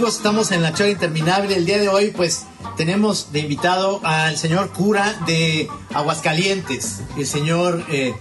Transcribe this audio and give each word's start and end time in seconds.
amigos? 0.00 0.16
Estamos 0.16 0.50
en 0.50 0.62
la 0.62 0.72
charla 0.72 0.92
interminable. 0.92 1.54
El 1.54 1.66
día 1.66 1.76
de 1.76 1.90
hoy, 1.90 2.10
pues, 2.10 2.46
tenemos 2.78 3.32
de 3.32 3.40
invitado 3.40 4.00
al 4.02 4.38
señor 4.38 4.70
cura 4.70 5.14
de 5.26 5.68
Aguascalientes, 5.92 7.02
el 7.18 7.26
señor 7.26 7.84
eh, 7.90 8.14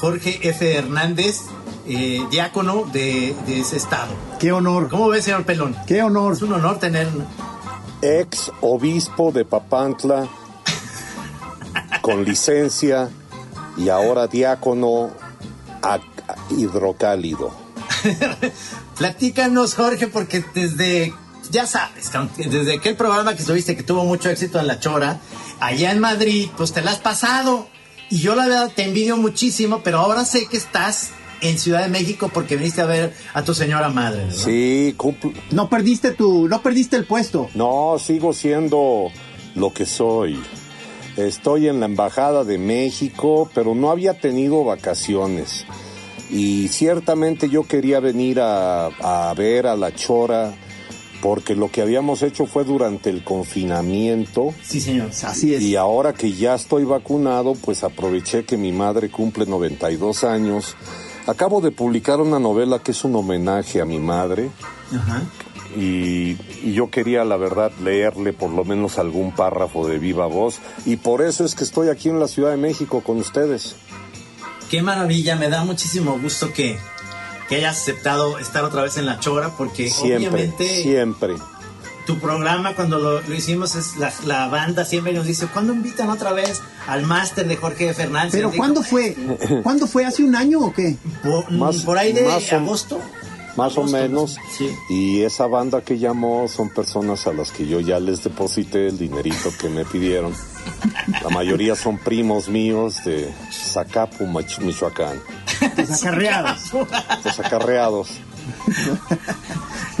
Jorge 0.00 0.38
F. 0.46 0.70
Hernández, 0.70 1.44
eh, 1.86 2.20
diácono 2.30 2.84
de, 2.92 3.34
de, 3.46 3.60
ese 3.60 3.78
estado. 3.78 4.12
Qué 4.38 4.52
honor. 4.52 4.90
¿Cómo 4.90 5.08
ve, 5.08 5.22
señor 5.22 5.44
Pelón? 5.44 5.74
Qué 5.86 6.02
honor. 6.02 6.34
Es 6.34 6.42
un 6.42 6.52
honor 6.52 6.78
tener... 6.78 7.08
Ex 8.02 8.52
obispo 8.60 9.32
de 9.32 9.46
Papantla, 9.46 10.28
con 12.02 12.22
licencia 12.22 13.08
y 13.78 13.88
ahora 13.88 14.26
diácono 14.26 15.08
hidrocálido. 16.50 17.50
Platícanos, 18.98 19.74
Jorge, 19.74 20.08
porque 20.08 20.44
desde, 20.54 21.14
ya 21.50 21.66
sabes, 21.66 22.10
desde 22.36 22.74
aquel 22.74 22.96
programa 22.96 23.34
que 23.34 23.40
estuviste 23.40 23.76
que 23.76 23.84
tuvo 23.84 24.04
mucho 24.04 24.28
éxito 24.28 24.58
en 24.58 24.66
La 24.66 24.80
Chora, 24.80 25.20
allá 25.60 25.92
en 25.92 26.00
Madrid, 26.00 26.48
pues 26.56 26.72
te 26.72 26.82
la 26.82 26.90
has 26.90 26.98
pasado. 26.98 27.68
Y 28.10 28.18
yo 28.18 28.34
la 28.34 28.46
verdad 28.46 28.72
te 28.74 28.84
envidio 28.84 29.16
muchísimo, 29.16 29.82
pero 29.84 29.98
ahora 29.98 30.24
sé 30.24 30.46
que 30.48 30.56
estás 30.56 31.10
en 31.40 31.58
Ciudad 31.58 31.82
de 31.82 31.88
México 31.88 32.30
porque 32.32 32.56
viniste 32.56 32.80
a 32.80 32.86
ver 32.86 33.14
a 33.34 33.44
tu 33.44 33.54
señora 33.54 33.88
madre. 33.88 34.24
¿verdad? 34.24 34.36
Sí, 34.36 34.96
no 35.50 35.68
perdiste 35.68 36.12
tu, 36.12 36.48
no 36.48 36.62
perdiste 36.62 36.96
el 36.96 37.04
puesto. 37.04 37.48
No, 37.54 37.96
sigo 37.98 38.32
siendo 38.32 39.12
lo 39.54 39.72
que 39.72 39.86
soy. 39.86 40.42
Estoy 41.16 41.68
en 41.68 41.80
la 41.80 41.86
embajada 41.86 42.44
de 42.44 42.58
México, 42.58 43.50
pero 43.54 43.74
no 43.74 43.90
había 43.90 44.18
tenido 44.18 44.64
vacaciones. 44.64 45.66
Y 46.30 46.68
ciertamente 46.68 47.48
yo 47.48 47.64
quería 47.64 48.00
venir 48.00 48.40
a, 48.40 48.86
a 48.86 49.34
ver 49.34 49.66
a 49.66 49.76
la 49.76 49.94
Chora 49.94 50.54
porque 51.20 51.54
lo 51.54 51.70
que 51.70 51.82
habíamos 51.82 52.22
hecho 52.22 52.46
fue 52.46 52.64
durante 52.64 53.10
el 53.10 53.24
confinamiento. 53.24 54.54
Sí, 54.62 54.80
señor, 54.80 55.10
así 55.22 55.54
es. 55.54 55.62
Y 55.62 55.76
ahora 55.76 56.12
que 56.12 56.32
ya 56.32 56.54
estoy 56.54 56.84
vacunado, 56.84 57.54
pues 57.54 57.82
aproveché 57.82 58.44
que 58.44 58.56
mi 58.56 58.72
madre 58.72 59.10
cumple 59.10 59.46
92 59.46 60.24
años. 60.24 60.76
Acabo 61.26 61.60
de 61.60 61.70
publicar 61.70 62.20
una 62.20 62.38
novela 62.38 62.78
que 62.78 62.92
es 62.92 63.04
un 63.04 63.16
homenaje 63.16 63.80
a 63.80 63.84
mi 63.84 63.98
madre. 63.98 64.50
Ajá. 64.94 65.22
Y, 65.76 66.36
y, 66.62 66.72
yo 66.72 66.90
quería, 66.90 67.24
la 67.24 67.36
verdad, 67.36 67.70
leerle 67.82 68.32
por 68.32 68.50
lo 68.50 68.64
menos 68.64 68.98
algún 68.98 69.32
párrafo 69.32 69.86
de 69.86 69.98
viva 69.98 70.26
voz. 70.26 70.60
Y 70.86 70.96
por 70.96 71.20
eso 71.20 71.44
es 71.44 71.54
que 71.54 71.64
estoy 71.64 71.88
aquí 71.88 72.08
en 72.08 72.18
la 72.18 72.28
Ciudad 72.28 72.50
de 72.52 72.56
México 72.56 73.02
con 73.02 73.18
ustedes. 73.18 73.76
Qué 74.68 74.82
maravilla, 74.82 75.36
me 75.36 75.48
da 75.48 75.64
muchísimo 75.64 76.18
gusto 76.18 76.52
que, 76.52 76.78
que 77.48 77.56
hayas 77.56 77.78
aceptado 77.78 78.38
estar 78.38 78.64
otra 78.64 78.82
vez 78.82 78.96
en 78.96 79.06
La 79.06 79.18
Chora, 79.18 79.50
porque 79.56 79.88
siempre, 79.88 80.28
obviamente... 80.28 80.82
Siempre. 80.82 81.34
Tu 82.06 82.18
programa, 82.18 82.74
cuando 82.74 82.98
lo, 82.98 83.20
lo 83.20 83.34
hicimos, 83.34 83.74
es 83.74 83.98
la, 83.98 84.10
la, 84.24 84.48
banda 84.48 84.86
siempre 84.86 85.12
nos 85.12 85.26
dice, 85.26 85.46
¿cuándo 85.46 85.74
invitan 85.74 86.08
otra 86.08 86.32
vez 86.32 86.62
al 86.86 87.02
máster 87.02 87.46
de 87.46 87.56
Jorge 87.56 87.92
Fernández? 87.92 88.32
¿Pero 88.32 88.50
cuándo 88.50 88.82
fue? 88.82 89.14
¿Cuándo 89.62 89.86
fue? 89.86 90.06
¿Hace 90.06 90.22
un 90.22 90.34
año 90.34 90.60
o 90.60 90.72
qué? 90.72 90.96
Por, 91.22 91.50
más, 91.50 91.82
por 91.82 91.98
ahí 91.98 92.14
de 92.14 92.22
más 92.22 92.50
agosto. 92.50 92.98
Más 93.58 93.76
o 93.76 93.82
menos. 93.82 94.36
Sí. 94.56 94.70
Y 94.88 95.22
esa 95.22 95.48
banda 95.48 95.80
que 95.82 95.98
llamó 95.98 96.46
son 96.46 96.70
personas 96.70 97.26
a 97.26 97.32
las 97.32 97.50
que 97.50 97.66
yo 97.66 97.80
ya 97.80 97.98
les 97.98 98.22
deposité 98.22 98.86
el 98.86 98.98
dinerito 98.98 99.50
que 99.60 99.68
me 99.68 99.84
pidieron. 99.84 100.32
La 101.24 101.28
mayoría 101.30 101.74
son 101.74 101.98
primos 101.98 102.48
míos 102.48 103.02
de 103.04 103.34
Zacapu, 103.52 104.26
Michoacán. 104.26 105.20
Desacarreados. 105.74 106.60
Desacarreados. 107.24 108.10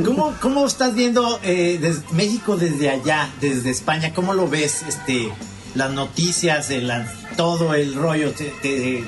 ¿Cómo, 0.04 0.34
¿Cómo 0.40 0.64
estás 0.64 0.94
viendo 0.94 1.40
eh, 1.42 1.78
desde 1.80 2.02
México 2.12 2.56
desde 2.56 2.90
allá, 2.90 3.28
desde 3.40 3.70
España? 3.70 4.12
¿Cómo 4.14 4.34
lo 4.34 4.48
ves? 4.48 4.84
Este, 4.86 5.32
las 5.74 5.90
noticias, 5.90 6.70
el, 6.70 6.92
todo 7.36 7.74
el 7.74 7.94
rollo. 7.96 8.30
Te, 8.30 8.44
te, 8.62 9.04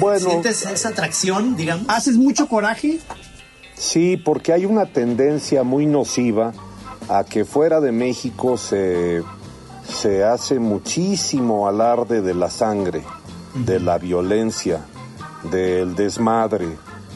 bueno, 0.00 0.30
¿Sientes 0.30 0.64
esa 0.64 0.88
atracción, 0.88 1.54
digamos? 1.54 1.84
¿Haces 1.88 2.16
mucho 2.16 2.48
coraje? 2.48 2.98
Sí, 3.78 4.16
porque 4.16 4.52
hay 4.52 4.66
una 4.66 4.86
tendencia 4.86 5.62
muy 5.62 5.86
nociva 5.86 6.52
a 7.08 7.22
que 7.22 7.44
fuera 7.44 7.80
de 7.80 7.92
México 7.92 8.58
se, 8.58 9.22
se 9.88 10.24
hace 10.24 10.58
muchísimo 10.58 11.68
alarde 11.68 12.20
de 12.20 12.34
la 12.34 12.50
sangre, 12.50 13.04
de 13.54 13.78
la 13.78 13.98
violencia, 13.98 14.84
del 15.52 15.94
desmadre, 15.94 16.66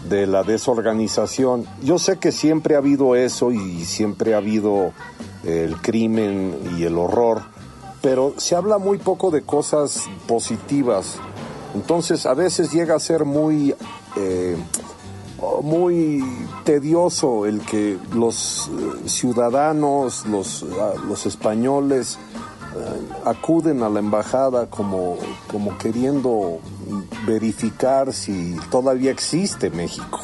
de 0.08 0.28
la 0.28 0.44
desorganización. 0.44 1.66
Yo 1.82 1.98
sé 1.98 2.18
que 2.18 2.30
siempre 2.30 2.76
ha 2.76 2.78
habido 2.78 3.16
eso 3.16 3.50
y 3.50 3.84
siempre 3.84 4.34
ha 4.34 4.36
habido 4.38 4.92
el 5.44 5.76
crimen 5.78 6.56
y 6.78 6.84
el 6.84 6.96
horror, 6.96 7.42
pero 8.00 8.34
se 8.36 8.54
habla 8.54 8.78
muy 8.78 8.98
poco 8.98 9.32
de 9.32 9.42
cosas 9.42 10.04
positivas. 10.28 11.16
Entonces 11.74 12.24
a 12.24 12.34
veces 12.34 12.72
llega 12.72 12.94
a 12.94 13.00
ser 13.00 13.24
muy... 13.24 13.74
Eh, 14.16 14.56
muy 15.62 16.25
tedioso 16.64 17.47
el 17.47 17.60
que 17.60 17.98
los 18.14 18.69
eh, 18.69 19.08
ciudadanos, 19.08 20.26
los, 20.26 20.64
los 21.08 21.26
españoles, 21.26 22.19
eh, 22.75 23.08
acuden 23.26 23.82
a 23.82 23.88
la 23.91 23.98
embajada 23.98 24.66
como, 24.70 25.19
como 25.50 25.76
queriendo 25.76 26.58
verificar 27.26 28.12
si 28.14 28.56
todavía 28.70 29.10
existe 29.10 29.70
México. 29.70 30.20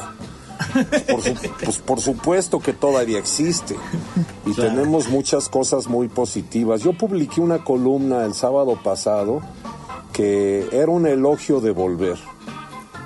Por, 1.09 1.21
su, 1.21 1.33
pues 1.63 1.77
por 1.79 1.99
supuesto 1.99 2.59
que 2.59 2.73
todavía 2.73 3.17
existe 3.17 3.75
y 4.45 4.53
claro. 4.53 4.71
tenemos 4.71 5.09
muchas 5.09 5.47
cosas 5.47 5.87
muy 5.87 6.07
positivas. 6.07 6.81
Yo 6.81 6.93
publiqué 6.93 7.39
una 7.39 7.63
columna 7.63 8.25
el 8.25 8.33
sábado 8.33 8.77
pasado 8.83 9.41
que 10.11 10.67
era 10.71 10.91
un 10.91 11.07
elogio 11.07 11.61
de 11.61 11.71
volver. 11.71 12.17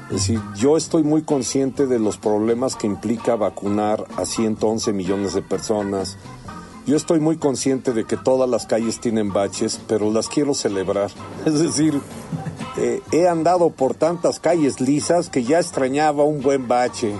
Es 0.09 0.27
decir, 0.27 0.41
yo 0.55 0.77
estoy 0.77 1.03
muy 1.03 1.23
consciente 1.23 1.87
de 1.87 1.99
los 1.99 2.17
problemas 2.17 2.75
que 2.75 2.87
implica 2.87 3.35
vacunar 3.35 4.05
a 4.17 4.25
111 4.25 4.93
millones 4.93 5.33
de 5.33 5.41
personas. 5.41 6.17
Yo 6.85 6.97
estoy 6.97 7.19
muy 7.19 7.37
consciente 7.37 7.93
de 7.93 8.03
que 8.05 8.17
todas 8.17 8.49
las 8.49 8.65
calles 8.65 8.99
tienen 8.99 9.31
baches, 9.31 9.79
pero 9.87 10.11
las 10.11 10.27
quiero 10.27 10.53
celebrar. 10.53 11.09
Es 11.45 11.59
decir, 11.59 11.99
eh, 12.77 13.01
he 13.11 13.27
andado 13.27 13.69
por 13.69 13.95
tantas 13.95 14.39
calles 14.39 14.81
lisas 14.81 15.29
que 15.29 15.43
ya 15.43 15.59
extrañaba 15.59 16.23
un 16.23 16.41
buen 16.41 16.67
bache. 16.67 17.15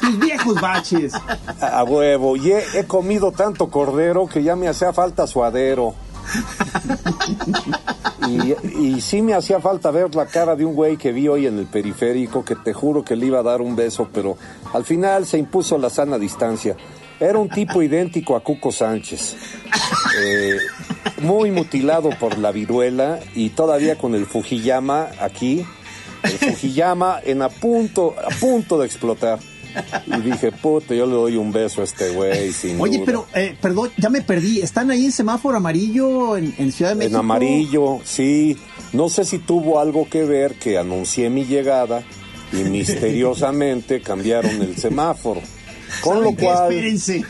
Tus 0.00 0.18
viejos 0.18 0.60
baches. 0.60 1.14
A, 1.60 1.80
a 1.80 1.84
huevo. 1.84 2.36
Y 2.36 2.52
he, 2.52 2.62
he, 2.78 2.84
comido 2.84 3.32
tanto 3.32 3.68
cordero 3.68 4.28
que 4.28 4.42
ya 4.42 4.54
me 4.54 4.68
hacía 4.68 4.92
falta 4.92 5.26
suadero. 5.26 5.94
Y, 8.28 8.54
y, 8.78 9.00
sí 9.00 9.22
me 9.22 9.34
hacía 9.34 9.60
falta 9.60 9.90
ver 9.90 10.14
la 10.14 10.26
cara 10.26 10.56
de 10.56 10.64
un 10.64 10.74
güey 10.74 10.96
que 10.96 11.12
vi 11.12 11.28
hoy 11.28 11.46
en 11.46 11.58
el 11.58 11.66
periférico 11.66 12.44
que 12.44 12.56
te 12.56 12.72
juro 12.72 13.04
que 13.04 13.16
le 13.16 13.26
iba 13.26 13.40
a 13.40 13.42
dar 13.42 13.60
un 13.60 13.76
beso, 13.76 14.08
pero 14.12 14.36
al 14.72 14.84
final 14.84 15.26
se 15.26 15.38
impuso 15.38 15.78
la 15.78 15.90
sana 15.90 16.18
distancia. 16.18 16.76
Era 17.20 17.38
un 17.38 17.48
tipo 17.48 17.82
idéntico 17.82 18.36
a 18.36 18.40
Cuco 18.40 18.72
Sánchez. 18.72 19.36
Eh, 20.20 20.58
muy 21.22 21.50
mutilado 21.50 22.10
por 22.18 22.38
la 22.38 22.52
viruela 22.52 23.20
y 23.34 23.50
todavía 23.50 23.96
con 23.96 24.14
el 24.14 24.26
Fujiyama 24.26 25.08
aquí. 25.20 25.64
El 26.22 26.30
Fujiyama 26.30 27.20
en 27.24 27.42
a 27.42 27.48
punto, 27.48 28.14
a 28.18 28.30
punto 28.40 28.78
de 28.78 28.86
explotar. 28.86 29.38
Y 30.06 30.20
dije, 30.20 30.52
puta, 30.52 30.94
yo 30.94 31.06
le 31.06 31.12
doy 31.12 31.36
un 31.36 31.52
beso 31.52 31.80
a 31.80 31.84
este 31.84 32.10
güey. 32.10 32.52
Sin 32.52 32.80
Oye, 32.80 32.98
duda. 32.98 33.06
pero, 33.06 33.26
eh, 33.34 33.56
perdón, 33.60 33.90
ya 33.96 34.10
me 34.10 34.22
perdí. 34.22 34.60
¿Están 34.60 34.90
ahí 34.90 35.06
en 35.06 35.12
semáforo 35.12 35.56
amarillo 35.56 36.36
en, 36.36 36.54
en, 36.58 36.72
Ciudad 36.72 36.92
de 36.92 36.96
México? 36.96 37.16
En 37.16 37.20
amarillo, 37.20 38.00
sí. 38.04 38.56
No 38.92 39.08
sé 39.08 39.24
si 39.24 39.38
tuvo 39.38 39.80
algo 39.80 40.08
que 40.08 40.24
ver 40.24 40.54
que 40.54 40.78
anuncié 40.78 41.30
mi 41.30 41.44
llegada 41.44 42.02
y 42.52 42.56
misteriosamente 42.70 44.00
cambiaron 44.00 44.62
el 44.62 44.76
semáforo. 44.76 45.40
Con 46.00 46.22
lo 46.22 46.34
cual. 46.34 46.72
Espérense. 46.72 47.24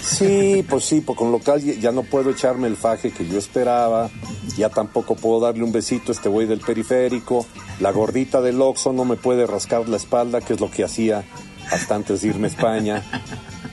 Sí, 0.00 0.64
pues 0.68 0.84
sí, 0.84 1.00
pues 1.00 1.18
con 1.18 1.32
lo 1.32 1.38
cual 1.38 1.60
ya 1.62 1.92
no 1.92 2.02
puedo 2.02 2.30
echarme 2.30 2.68
el 2.68 2.76
faje 2.76 3.10
que 3.10 3.26
yo 3.26 3.38
esperaba. 3.38 4.10
Ya 4.56 4.68
tampoco 4.68 5.16
puedo 5.16 5.40
darle 5.40 5.64
un 5.64 5.72
besito 5.72 6.12
a 6.12 6.14
este 6.14 6.28
güey 6.28 6.46
del 6.46 6.60
periférico. 6.60 7.46
La 7.80 7.90
gordita 7.90 8.40
del 8.40 8.60
Oxxo 8.60 8.92
no 8.92 9.04
me 9.04 9.16
puede 9.16 9.46
rascar 9.46 9.88
la 9.88 9.96
espalda, 9.96 10.40
que 10.40 10.54
es 10.54 10.60
lo 10.60 10.70
que 10.70 10.84
hacía 10.84 11.24
hasta 11.70 11.94
antes 11.94 12.22
de 12.22 12.28
irme 12.28 12.46
a 12.46 12.50
España. 12.50 13.02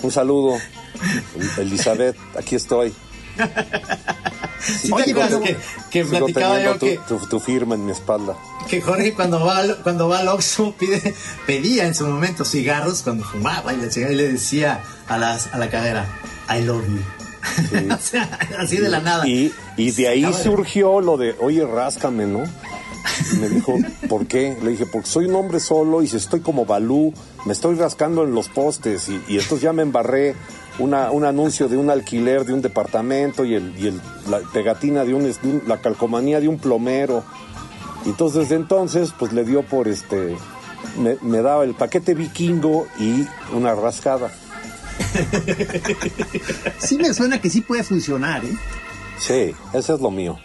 Un 0.02 0.12
saludo, 0.12 0.58
Elizabeth, 1.58 2.18
aquí 2.38 2.56
estoy. 2.56 2.94
Sí, 4.64 4.92
Oye, 4.94 5.14
que, 5.14 5.58
que 5.92 6.06
platicaba 6.06 6.62
yo 6.62 6.74
tu, 6.74 6.86
que, 6.86 7.00
tu, 7.08 7.18
tu, 7.18 7.40
firma 7.40 7.76
en 7.76 7.86
mi 7.86 7.92
espalda. 7.92 8.38
Que 8.70 8.80
Jorge 8.80 9.14
cuando 9.14 9.44
va 9.44 9.58
al, 9.58 9.78
cuando 9.84 10.08
va 10.08 10.20
al 10.20 10.30
Oxxo 10.30 10.74
pide, 10.80 11.14
pedía 11.46 11.86
en 11.86 11.94
su 11.94 12.08
momento 12.08 12.46
cigarros 12.46 13.02
cuando 13.02 13.26
fumaba 13.26 13.74
y 13.74 13.78
le, 13.78 13.88
y 13.88 14.16
le 14.16 14.32
decía 14.32 14.82
a, 15.08 15.18
las, 15.18 15.54
a 15.54 15.58
la 15.58 15.70
cadera, 15.70 16.06
I 16.50 16.62
love 16.62 16.86
you. 16.88 17.02
Sí. 17.70 17.90
o 17.92 17.98
sea, 17.98 18.40
así 18.58 18.78
de 18.78 18.88
la 18.88 19.02
nada. 19.02 19.28
Y, 19.28 19.54
y 19.76 19.92
de 19.92 20.08
ahí 20.08 20.34
surgió 20.34 21.02
lo 21.02 21.18
de, 21.18 21.36
oye, 21.42 21.66
ráscame, 21.66 22.26
¿no? 22.26 22.44
Y 23.34 23.36
me 23.38 23.50
dijo, 23.50 23.76
¿por 24.10 24.26
qué? 24.28 24.58
Le 24.64 24.72
dije, 24.72 24.86
porque 24.86 25.08
soy 25.08 25.26
un 25.26 25.36
hombre 25.36 25.60
solo 25.60 26.02
y 26.02 26.08
si 26.08 26.18
estoy 26.18 26.40
como 26.42 26.66
Balú, 26.66 27.14
me 27.46 27.54
estoy 27.54 27.76
rascando 27.76 28.24
en 28.24 28.34
los 28.34 28.50
postes 28.50 29.10
y, 29.10 29.22
y 29.28 29.34
entonces 29.40 29.62
ya 29.62 29.74
me 29.74 29.82
embarré 29.84 30.36
una, 30.80 31.12
un 31.12 31.26
anuncio 31.26 31.68
de 31.68 31.78
un 31.78 31.90
alquiler 31.90 32.46
de 32.46 32.54
un 32.54 32.62
departamento 32.62 33.46
y, 33.46 33.56
el, 33.56 33.74
y 33.78 33.88
el- 33.88 34.02
la 34.30 34.40
pegatina 34.54 35.04
de 35.04 35.14
un, 35.14 35.24
de 35.24 35.36
un- 35.44 35.64
la 35.68 35.80
calcomanía 35.82 36.40
de 36.40 36.48
un 36.48 36.58
plomero. 36.58 37.24
Y 38.06 38.10
entonces 38.10 38.42
desde 38.44 38.56
entonces 38.56 39.12
pues 39.18 39.34
le 39.34 39.44
dio 39.44 39.64
por 39.64 39.88
este, 39.88 40.36
me, 40.98 41.18
me 41.22 41.42
daba 41.42 41.64
el 41.66 41.74
paquete 41.76 42.14
vikingo 42.16 42.88
y 43.00 43.26
una 43.54 43.76
rascada. 43.76 44.32
Sí 46.80 46.98
me 46.98 47.14
suena 47.14 47.40
que 47.42 47.50
sí 47.50 47.62
puede 47.62 47.84
funcionar, 47.84 48.44
¿eh? 48.46 48.54
Sí, 49.18 49.56
ese 49.74 49.94
es 49.94 50.00
lo 50.02 50.12
mío. 50.12 50.38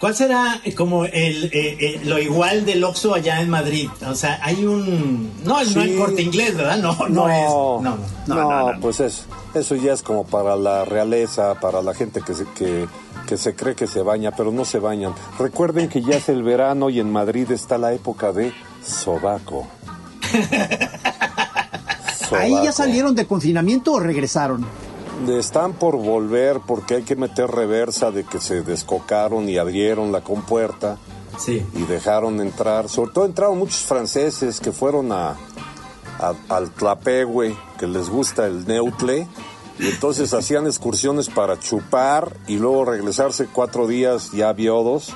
¿Cuál 0.00 0.14
será 0.14 0.60
eh, 0.62 0.74
como 0.74 1.04
el, 1.06 1.44
eh, 1.46 1.50
eh, 1.52 2.00
lo 2.04 2.18
igual 2.18 2.66
del 2.66 2.84
Oxxo 2.84 3.14
allá 3.14 3.40
en 3.40 3.48
Madrid? 3.48 3.88
O 4.06 4.14
sea, 4.14 4.38
hay 4.42 4.64
un... 4.66 5.32
No, 5.42 5.54
no 5.64 5.80
hay 5.80 5.90
Sí. 5.92 5.96
corte 5.96 6.20
inglés, 6.22 6.54
¿verdad? 6.56 6.76
No, 6.78 6.94
no, 7.08 7.28
es... 7.30 7.48
No, 7.48 7.80
no, 7.80 7.96
no, 8.26 8.34
no, 8.34 8.72
no. 8.72 8.80
pues 8.80 9.00
es, 9.00 9.24
eso 9.54 9.74
ya 9.74 9.94
es 9.94 10.02
como 10.02 10.26
para 10.26 10.54
la 10.56 10.84
realeza, 10.84 11.54
para 11.60 11.80
la 11.80 11.94
gente 11.94 12.20
que 12.20 12.34
se, 12.34 12.44
que, 12.54 12.86
que 13.26 13.38
se 13.38 13.54
cree 13.54 13.74
que 13.74 13.86
se 13.86 14.02
baña, 14.02 14.32
pero 14.36 14.52
no 14.52 14.66
se 14.66 14.78
bañan. 14.80 15.14
Recuerden 15.38 15.88
que 15.88 16.02
ya 16.02 16.16
es 16.16 16.28
el 16.28 16.42
verano 16.42 16.90
y 16.90 17.00
en 17.00 17.10
Madrid 17.10 17.50
está 17.50 17.78
la 17.78 17.94
época 17.94 18.32
de 18.32 18.52
sobaco. 18.86 19.66
Ahí 22.32 22.50
ya 22.50 22.56
Sobaco. 22.58 22.72
salieron 22.72 23.14
de 23.14 23.26
confinamiento 23.26 23.92
o 23.92 24.00
regresaron. 24.00 24.66
Están 25.28 25.72
por 25.72 25.96
volver 25.96 26.60
porque 26.66 26.96
hay 26.96 27.02
que 27.02 27.16
meter 27.16 27.50
reversa 27.50 28.10
de 28.10 28.24
que 28.24 28.38
se 28.38 28.62
descocaron 28.62 29.48
y 29.48 29.56
abrieron 29.58 30.12
la 30.12 30.20
compuerta 30.20 30.98
Sí. 31.38 31.64
y 31.74 31.82
dejaron 31.82 32.40
entrar. 32.40 32.88
Sobre 32.88 33.10
todo 33.12 33.24
entraron 33.24 33.58
muchos 33.58 33.80
franceses 33.80 34.60
que 34.60 34.72
fueron 34.72 35.12
a, 35.12 35.30
a- 36.18 36.34
al 36.48 36.70
Tlapehue, 36.70 37.56
que 37.78 37.86
les 37.86 38.08
gusta 38.10 38.46
el 38.46 38.66
neutle, 38.66 39.26
y 39.78 39.88
entonces 39.88 40.32
hacían 40.32 40.66
excursiones 40.66 41.28
para 41.28 41.58
chupar 41.58 42.36
y 42.46 42.56
luego 42.56 42.84
regresarse 42.84 43.46
cuatro 43.52 43.86
días 43.86 44.32
ya 44.32 44.52
viodos 44.52 45.12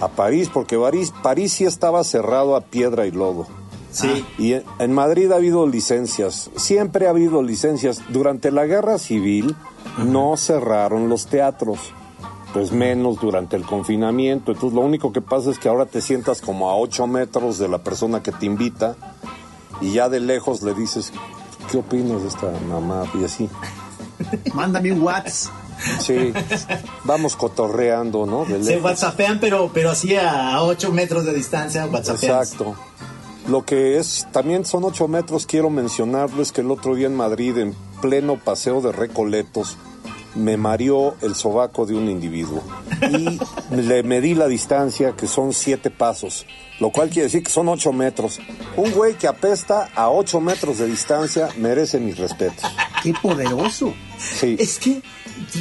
a 0.00 0.08
París, 0.08 0.50
porque 0.52 0.78
París, 0.78 1.12
París 1.22 1.52
sí 1.54 1.64
estaba 1.64 2.04
cerrado 2.04 2.54
a 2.54 2.60
piedra 2.62 3.06
y 3.06 3.10
lodo. 3.10 3.46
Sí. 3.90 4.24
Y 4.38 4.52
en, 4.52 4.92
Madrid 4.92 5.32
ha 5.32 5.36
habido 5.36 5.66
licencias, 5.66 6.50
siempre 6.56 7.06
ha 7.06 7.10
habido 7.10 7.42
licencias. 7.42 8.02
Durante 8.10 8.50
la 8.50 8.66
guerra 8.66 8.98
civil 8.98 9.56
no 10.04 10.36
cerraron 10.36 11.08
los 11.08 11.26
teatros, 11.26 11.78
pues 12.52 12.72
menos 12.72 13.20
durante 13.20 13.56
el 13.56 13.64
confinamiento. 13.64 14.52
Entonces 14.52 14.74
lo 14.74 14.82
único 14.82 15.12
que 15.12 15.20
pasa 15.20 15.50
es 15.50 15.58
que 15.58 15.68
ahora 15.68 15.86
te 15.86 16.00
sientas 16.00 16.40
como 16.40 16.68
a 16.70 16.76
8 16.76 17.06
metros 17.06 17.58
de 17.58 17.68
la 17.68 17.78
persona 17.78 18.22
que 18.22 18.32
te 18.32 18.46
invita 18.46 18.96
y 19.80 19.92
ya 19.92 20.08
de 20.08 20.20
lejos 20.20 20.62
le 20.62 20.74
dices, 20.74 21.12
¿qué 21.70 21.78
opinas 21.78 22.22
de 22.22 22.28
esta 22.28 22.52
mamá? 22.68 23.04
Y 23.18 23.24
así, 23.24 23.48
Mándame 24.54 24.92
un 24.92 25.02
WhatsApp. 25.02 25.52
sí, 26.00 26.32
vamos 27.04 27.36
cotorreando, 27.36 28.26
¿no? 28.26 28.44
De 28.44 28.62
Se 28.62 28.80
whatsappean, 28.80 29.38
pero, 29.38 29.70
pero 29.72 29.90
así 29.90 30.16
a 30.16 30.62
8 30.62 30.92
metros 30.92 31.24
de 31.24 31.32
distancia, 31.34 31.86
whatsappean. 31.86 32.42
Exacto. 32.42 32.74
Lo 33.48 33.64
que 33.64 33.96
es, 33.96 34.26
también 34.30 34.66
son 34.66 34.84
ocho 34.84 35.08
metros, 35.08 35.46
quiero 35.46 35.70
mencionarlo, 35.70 36.42
es 36.42 36.52
que 36.52 36.60
el 36.60 36.70
otro 36.70 36.94
día 36.94 37.06
en 37.06 37.16
Madrid, 37.16 37.56
en 37.56 37.74
pleno 38.02 38.36
paseo 38.36 38.82
de 38.82 38.92
Recoletos, 38.92 39.78
me 40.34 40.58
mareó 40.58 41.14
el 41.22 41.34
sobaco 41.34 41.86
de 41.86 41.94
un 41.94 42.10
individuo. 42.10 42.62
Y 43.10 43.40
le 43.74 44.02
medí 44.02 44.34
la 44.34 44.48
distancia, 44.48 45.12
que 45.16 45.26
son 45.26 45.54
siete 45.54 45.90
pasos, 45.90 46.44
lo 46.78 46.90
cual 46.90 47.08
quiere 47.08 47.24
decir 47.24 47.42
que 47.42 47.50
son 47.50 47.68
ocho 47.68 47.90
metros. 47.92 48.38
Un 48.76 48.92
güey 48.92 49.14
que 49.14 49.26
apesta 49.26 49.88
a 49.94 50.10
ocho 50.10 50.40
metros 50.40 50.76
de 50.76 50.86
distancia 50.86 51.48
merece 51.56 51.98
mis 51.98 52.18
respetos. 52.18 52.70
Qué 53.02 53.14
poderoso. 53.14 53.94
Sí. 54.18 54.56
Es 54.58 54.78
que 54.78 55.00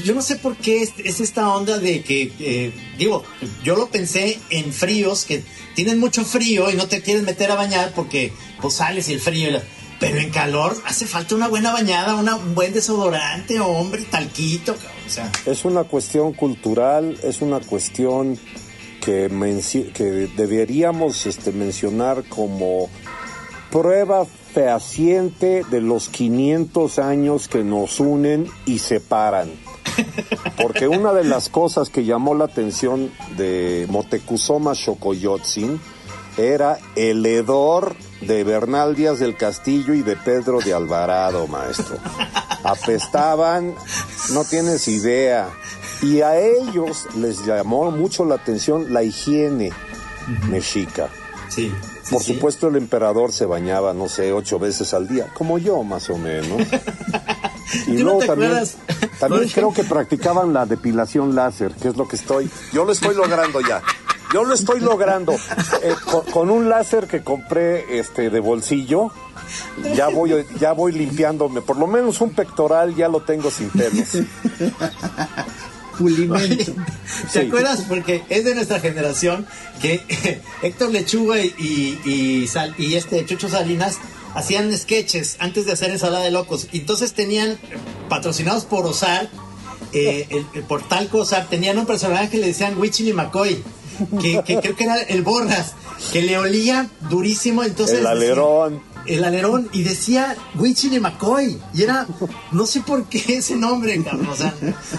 yo 0.04 0.14
no 0.16 0.22
sé 0.22 0.36
por 0.38 0.56
qué 0.58 0.82
es, 0.82 0.94
es 1.04 1.20
esta 1.20 1.50
onda 1.54 1.78
de 1.80 2.02
que, 2.02 2.32
eh, 2.40 2.72
digo, 2.98 3.24
yo 3.64 3.76
lo 3.76 3.88
pensé 3.90 4.40
en 4.50 4.72
fríos, 4.74 5.26
que 5.26 5.44
tienen 5.76 6.00
mucho 6.00 6.24
frío 6.26 6.70
y 6.72 6.76
no 6.76 6.88
te 6.88 7.02
quieres 7.02 7.24
meter 7.24 7.52
a 7.52 7.56
bañar 7.56 7.94
porque 7.96 8.32
pues 8.62 8.76
sales 8.76 9.08
y 9.10 9.14
el 9.14 9.20
frío. 9.22 9.60
Pero 10.00 10.20
en 10.20 10.30
calor 10.30 10.76
hace 10.86 11.08
falta 11.08 11.34
una 11.36 11.48
buena 11.48 11.72
bañada, 11.72 12.16
una- 12.16 12.36
un 12.36 12.54
buen 12.54 12.72
desodorante, 12.74 13.60
hombre, 13.60 14.04
talquito. 14.04 14.76
Es 15.46 15.66
una 15.66 15.86
cuestión 15.86 16.34
cultural, 16.34 17.18
es 17.24 17.42
una 17.42 17.60
cuestión 17.60 18.38
que, 19.02 19.28
que 19.96 20.04
deberíamos 20.36 21.26
este, 21.26 21.52
mencionar 21.52 22.24
como 22.26 22.90
prueba 23.72 24.26
fehaciente 24.54 25.64
de 25.70 25.82
los 25.82 26.10
500 26.10 27.00
años 27.00 27.48
que 27.48 27.64
nos 27.64 28.00
unen 28.00 28.48
y 28.66 28.80
separan. 28.80 29.52
Porque 30.62 30.88
una 30.88 31.14
de 31.14 31.24
las 31.24 31.50
cosas 31.50 31.90
que 31.90 32.06
llamó 32.06 32.36
la 32.36 32.46
atención 32.46 33.12
de 33.36 33.88
Motecuzoma 33.90 34.76
Xocoyotzin 34.76 35.80
era 36.38 36.78
el 36.96 37.26
hedor 37.26 37.96
de 38.22 38.44
Bernal 38.44 38.96
Díaz 38.96 39.20
del 39.20 39.36
Castillo 39.36 39.94
y 39.94 40.04
de 40.04 40.16
Pedro 40.16 40.60
de 40.60 40.74
Alvarado, 40.74 41.48
maestro. 41.48 41.98
Apestaban, 42.64 43.74
no 44.34 44.44
tienes 44.44 44.88
idea. 44.88 45.50
Y 46.02 46.22
a 46.22 46.40
ellos 46.40 47.08
les 47.16 47.46
llamó 47.46 47.90
mucho 47.90 48.24
la 48.24 48.36
atención 48.36 48.94
la 48.94 49.04
higiene 49.04 49.72
mexica. 50.50 51.10
Sí. 51.50 51.72
Por 52.10 52.22
sí. 52.22 52.34
supuesto, 52.34 52.68
el 52.68 52.76
emperador 52.76 53.32
se 53.32 53.46
bañaba, 53.46 53.94
no 53.94 54.08
sé, 54.08 54.32
ocho 54.34 54.60
veces 54.60 54.94
al 54.94 55.08
día, 55.08 55.28
como 55.34 55.58
yo 55.58 55.84
más 55.84 56.10
o 56.10 56.18
menos. 56.18 56.62
Y 57.86 57.98
¿Tú 57.98 58.04
no 58.04 58.04
luego 58.04 58.20
te 58.20 58.28
también, 58.28 58.64
también 59.20 59.50
creo 59.50 59.74
que 59.74 59.84
practicaban 59.84 60.54
la 60.54 60.66
depilación 60.66 61.36
láser, 61.36 61.74
que 61.74 61.90
es 61.90 61.98
lo 61.98 62.08
que 62.08 62.16
estoy. 62.16 62.50
Yo 62.72 62.86
lo 62.86 62.94
estoy 62.94 63.14
logrando 63.14 63.60
ya. 63.60 63.84
Yo 64.34 64.46
lo 64.46 64.54
estoy 64.54 64.80
logrando. 64.80 65.34
Eh, 65.84 65.94
con, 66.10 66.26
con 66.32 66.50
un 66.50 66.70
láser 66.70 67.08
que 67.08 67.24
compré 67.24 68.00
este 68.00 68.30
de 68.30 68.40
bolsillo, 68.40 69.12
ya 69.96 70.08
voy, 70.08 70.46
ya 70.60 70.72
voy 70.74 70.94
limpiándome. 70.94 71.62
Por 71.62 71.78
lo 71.78 71.88
menos 71.88 72.22
un 72.22 72.32
pectoral 72.32 72.96
ya 72.96 73.10
lo 73.10 73.22
tengo 73.22 73.52
sin 73.52 73.70
pelos. 73.70 74.18
Pulimento. 75.98 76.74
¿Te 77.34 77.42
Sí. 77.42 77.48
acuerdas? 77.48 77.84
Porque 77.88 78.24
es 78.30 78.44
de 78.46 78.56
nuestra 78.56 78.80
generación 78.80 79.46
que 79.82 80.02
Héctor 80.62 80.92
Lechuga 80.92 81.40
y, 81.40 81.54
y, 82.06 82.10
y 82.10 82.48
Sal- 82.48 82.76
y 82.78 82.96
este 82.96 83.26
Chucho 83.26 83.50
Salinas 83.50 83.98
hacían 84.34 84.76
sketches 84.78 85.38
antes 85.40 85.66
de 85.66 85.72
hacer 85.74 85.90
ensalada 85.90 86.24
de 86.24 86.32
locos. 86.32 86.68
Entonces 86.74 87.14
tenían, 87.14 87.58
patrocinados 88.10 88.66
por 88.66 88.86
Osar, 88.86 89.30
eh, 89.94 90.28
el, 90.30 90.46
el- 90.54 90.64
por 90.64 90.88
Talco 90.88 91.20
Osar, 91.20 91.48
tenían 91.50 91.78
un 91.80 91.86
personaje 91.86 92.30
que 92.30 92.38
le 92.38 92.48
decían 92.48 92.78
Wichily 92.80 93.14
McCoy, 93.14 93.64
que, 94.22 94.42
que 94.46 94.58
creo 94.60 94.76
que 94.76 94.84
era 94.84 94.98
el 95.02 95.24
Borras, 95.24 95.74
que 96.14 96.22
le 96.22 96.38
olía 96.38 96.88
durísimo. 97.10 97.64
Entonces 97.64 98.00
El 98.00 98.06
alerón. 98.08 98.82
El 99.08 99.24
alerón 99.24 99.70
y 99.74 99.84
decía 99.84 100.36
Wichily 100.56 101.00
McCoy. 101.00 101.60
Y 101.74 101.84
era 101.84 102.06
no 102.52 102.66
sé 102.66 102.82
por 102.82 103.06
qué 103.06 103.38
ese 103.38 103.56
nombre 103.56 104.02
cabrón. 104.04 104.28
O 104.30 104.36
sea 104.36 104.54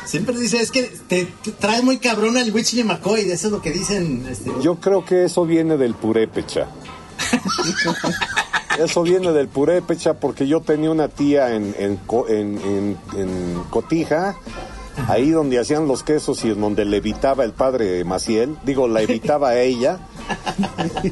siempre 0.05 0.37
dice 0.39 0.59
es 0.61 0.71
que 0.71 0.83
te, 1.09 1.27
te 1.43 1.53
trae 1.53 1.83
muy 1.83 1.99
cabrón 1.99 2.37
el 2.37 2.53
Wichily 2.53 2.85
McCoy 2.85 3.21
eso 3.31 3.47
es 3.49 3.53
lo 3.53 3.61
que 3.63 3.71
dicen 3.71 4.27
este, 4.31 4.51
Yo 4.63 4.77
creo 4.77 5.05
que 5.05 5.25
eso 5.25 5.45
viene 5.45 5.77
del 5.77 5.95
purépecha. 5.95 6.67
Eso 8.79 9.03
viene 9.03 9.33
del 9.33 9.49
purépecha 9.49 10.15
porque 10.21 10.47
yo 10.47 10.61
tenía 10.61 10.91
una 10.93 11.09
tía 11.09 11.53
en, 11.55 11.75
en, 11.79 11.99
en- 12.29 12.97
en- 13.17 13.63
Cotija, 13.71 14.37
ahí 15.09 15.31
donde 15.31 15.59
hacían 15.59 15.89
los 15.89 16.05
quesos 16.05 16.45
y 16.45 16.51
en 16.51 16.61
donde 16.61 16.85
le 16.85 16.99
evitaba 16.99 17.43
el 17.45 17.53
padre 17.53 18.05
Maciel, 18.05 18.57
digo, 18.65 18.87
la 18.87 19.03
evitaba 19.03 19.49
a 19.49 19.61
ella, 19.61 19.99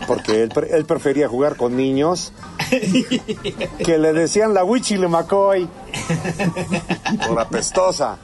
porque 0.07 0.43
él, 0.45 0.53
él 0.71 0.85
prefería 0.85 1.29
jugar 1.29 1.57
con 1.57 1.77
niños, 1.77 2.33
que 3.85 3.99
le 3.99 4.13
decían 4.13 4.55
la 4.55 4.65
Wichile 4.65 5.09
McCoy, 5.09 5.69
por 7.27 7.41
apestosa. 7.41 8.19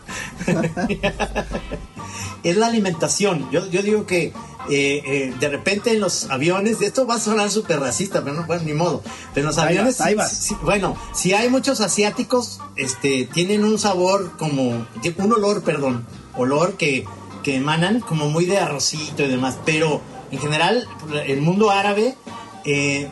es 2.42 2.56
la 2.56 2.66
alimentación. 2.66 3.50
Yo, 3.50 3.66
yo 3.66 3.82
digo 3.82 4.06
que 4.06 4.32
eh, 4.68 5.02
eh, 5.04 5.34
de 5.38 5.48
repente 5.48 5.92
en 5.92 6.00
los 6.00 6.30
aviones 6.30 6.80
esto 6.82 7.06
va 7.06 7.16
a 7.16 7.20
sonar 7.20 7.50
súper 7.50 7.80
racista 7.80 8.22
pero 8.22 8.36
no 8.36 8.46
bueno 8.46 8.64
ni 8.64 8.74
modo. 8.74 9.02
Pero 9.34 9.44
en 9.44 9.46
los 9.46 9.58
Ahí 9.58 9.76
aviones 9.76 10.00
ahí 10.00 10.16
bueno 10.62 10.96
si 11.12 11.32
hay 11.34 11.48
muchos 11.48 11.80
asiáticos 11.80 12.60
este 12.76 13.28
tienen 13.32 13.64
un 13.64 13.78
sabor 13.78 14.36
como 14.36 14.86
un 15.18 15.32
olor 15.32 15.62
perdón 15.62 16.06
olor 16.36 16.74
que 16.74 17.04
que 17.42 17.56
emanan 17.56 18.00
como 18.00 18.28
muy 18.30 18.44
de 18.44 18.58
arrocito 18.58 19.24
y 19.24 19.28
demás. 19.28 19.58
Pero 19.64 20.00
en 20.30 20.38
general 20.38 20.86
el 21.26 21.40
mundo 21.42 21.70
árabe 21.70 22.16
eh, 22.64 23.08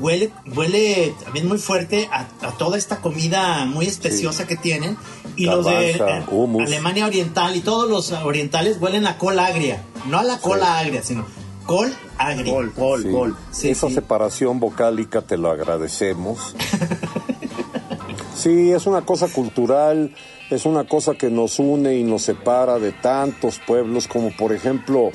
huele 0.00 0.30
huele 0.56 1.14
también 1.24 1.46
muy 1.48 1.58
fuerte 1.58 2.08
a, 2.12 2.26
a 2.46 2.52
toda 2.58 2.78
esta 2.78 3.00
comida 3.00 3.64
muy 3.66 3.86
especiosa 3.86 4.46
que 4.46 4.56
tienen 4.56 4.96
y 5.36 5.44
los 5.46 5.64
de 5.66 5.90
eh. 5.92 6.24
Alemania 6.60 7.06
Oriental 7.06 7.54
y 7.56 7.60
todos 7.60 7.88
los 7.88 8.12
orientales 8.12 8.78
huelen 8.80 9.06
a 9.06 9.18
col 9.18 9.38
agria 9.38 9.82
no 10.08 10.18
a 10.18 10.24
la 10.24 10.38
cola 10.38 10.78
agria 10.78 11.02
sino 11.02 11.26
col 11.66 11.92
agria 12.16 12.52
Sí. 12.72 13.08
gol. 13.10 13.36
Sí, 13.52 13.68
Esa 13.70 13.88
sí. 13.88 13.94
separación 13.94 14.58
vocálica 14.58 15.20
te 15.22 15.36
lo 15.36 15.50
agradecemos. 15.50 16.54
Sí, 18.34 18.50
Sí, 18.66 18.70
es 18.72 18.86
una 18.86 19.02
cosa 19.02 19.26
cultural, 19.28 20.14
es 20.50 20.64
una 20.64 20.84
cosa 20.84 21.14
que 21.14 21.28
nos 21.28 21.58
une 21.58 21.96
y 21.96 22.04
nos 22.04 22.22
separa 22.22 22.78
de 22.78 22.92
tantos 22.92 23.60
pueblos, 23.66 24.06
como 24.06 24.30
por 24.36 24.52
ejemplo 24.52 25.10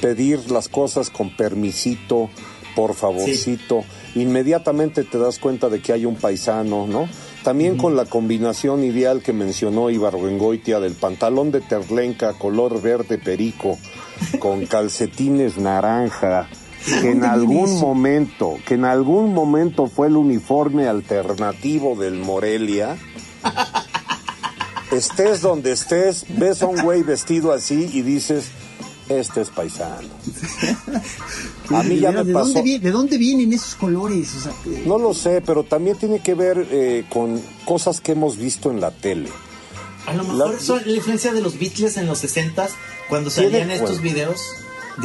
pedir 0.00 0.50
las 0.50 0.68
cosas 0.68 1.08
con 1.08 1.34
permisito, 1.34 2.28
por 2.74 2.94
favorcito. 2.94 3.82
Inmediatamente 4.16 5.04
te 5.04 5.18
das 5.18 5.38
cuenta 5.38 5.68
de 5.68 5.80
que 5.80 5.92
hay 5.92 6.06
un 6.06 6.16
paisano, 6.16 6.86
¿no? 6.86 7.06
También 7.44 7.76
con 7.76 7.96
la 7.96 8.06
combinación 8.06 8.82
ideal 8.82 9.22
que 9.22 9.34
mencionó 9.34 9.90
Ibargüengoitia 9.90 10.80
del 10.80 10.94
pantalón 10.94 11.50
de 11.50 11.60
terlenca 11.60 12.32
color 12.32 12.80
verde 12.80 13.18
perico 13.18 13.78
con 14.38 14.64
calcetines 14.66 15.58
naranja, 15.58 16.48
que 16.86 17.10
en 17.10 17.24
algún 17.24 17.78
momento, 17.78 18.56
que 18.66 18.74
en 18.74 18.86
algún 18.86 19.34
momento 19.34 19.86
fue 19.86 20.06
el 20.06 20.16
uniforme 20.16 20.88
alternativo 20.88 21.94
del 21.94 22.14
Morelia. 22.14 22.96
estés 24.92 25.42
donde 25.42 25.72
estés, 25.72 26.24
ves 26.38 26.62
a 26.62 26.66
un 26.68 26.80
güey 26.80 27.02
vestido 27.02 27.52
así 27.52 27.90
y 27.92 28.00
dices, 28.00 28.50
este 29.08 29.40
es 29.40 29.50
paisano. 29.50 30.08
A 31.70 31.82
mí 31.82 31.98
ya 31.98 32.12
me 32.12 32.24
¿de 32.24 32.32
pasó. 32.32 32.54
Dónde, 32.54 32.78
¿De 32.78 32.90
dónde 32.90 33.18
vienen 33.18 33.52
esos 33.52 33.74
colores? 33.74 34.32
No 34.84 34.98
lo 34.98 35.14
sé, 35.14 35.42
pero 35.44 35.64
también 35.64 35.96
tiene 35.96 36.20
que 36.20 36.34
ver 36.34 36.66
eh, 36.70 37.04
con 37.08 37.40
cosas 37.64 38.00
que 38.00 38.12
hemos 38.12 38.36
visto 38.36 38.70
en 38.70 38.80
la 38.80 38.90
tele. 38.90 39.28
A 40.06 40.14
lo 40.14 40.24
mejor 40.24 40.60
son 40.60 40.82
la 40.84 40.96
influencia 40.96 41.32
de 41.32 41.40
los 41.40 41.58
Beatles 41.58 41.96
en 41.96 42.06
los 42.06 42.18
60 42.18 42.68
cuando 43.08 43.30
salían 43.30 43.70
estos 43.70 44.00
videos. 44.00 44.40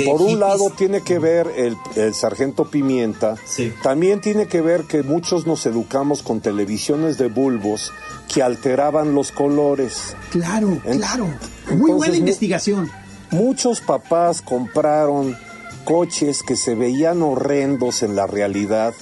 Por 0.05 0.21
un 0.21 0.39
lado 0.39 0.69
tiene 0.69 1.01
que 1.01 1.19
ver 1.19 1.51
el, 1.57 2.13
sargento 2.13 2.69
Pimienta, 2.69 3.35
también 3.83 4.21
tiene 4.21 4.47
que 4.47 4.61
ver 4.61 4.83
que 4.83 5.03
muchos 5.03 5.45
nos 5.45 5.65
educamos 5.65 6.21
con 6.21 6.39
televisiones 6.39 7.17
de 7.17 7.27
bulbos 7.27 7.91
que 8.33 8.41
alteraban 8.41 9.13
los 9.13 9.33
colores. 9.33 10.15
Claro, 10.31 10.79
claro. 10.89 11.27
Muy 11.71 11.91
buena 11.91 12.15
investigación. 12.15 12.89
Muchos 13.31 13.79
papás 13.79 14.41
compraron 14.41 15.37
coches 15.85 16.43
que 16.43 16.55
se 16.55 16.75
veían 16.75 17.21
horrendos 17.21 18.03
en 18.03 18.15
la 18.15 18.27
realidad 18.27 18.93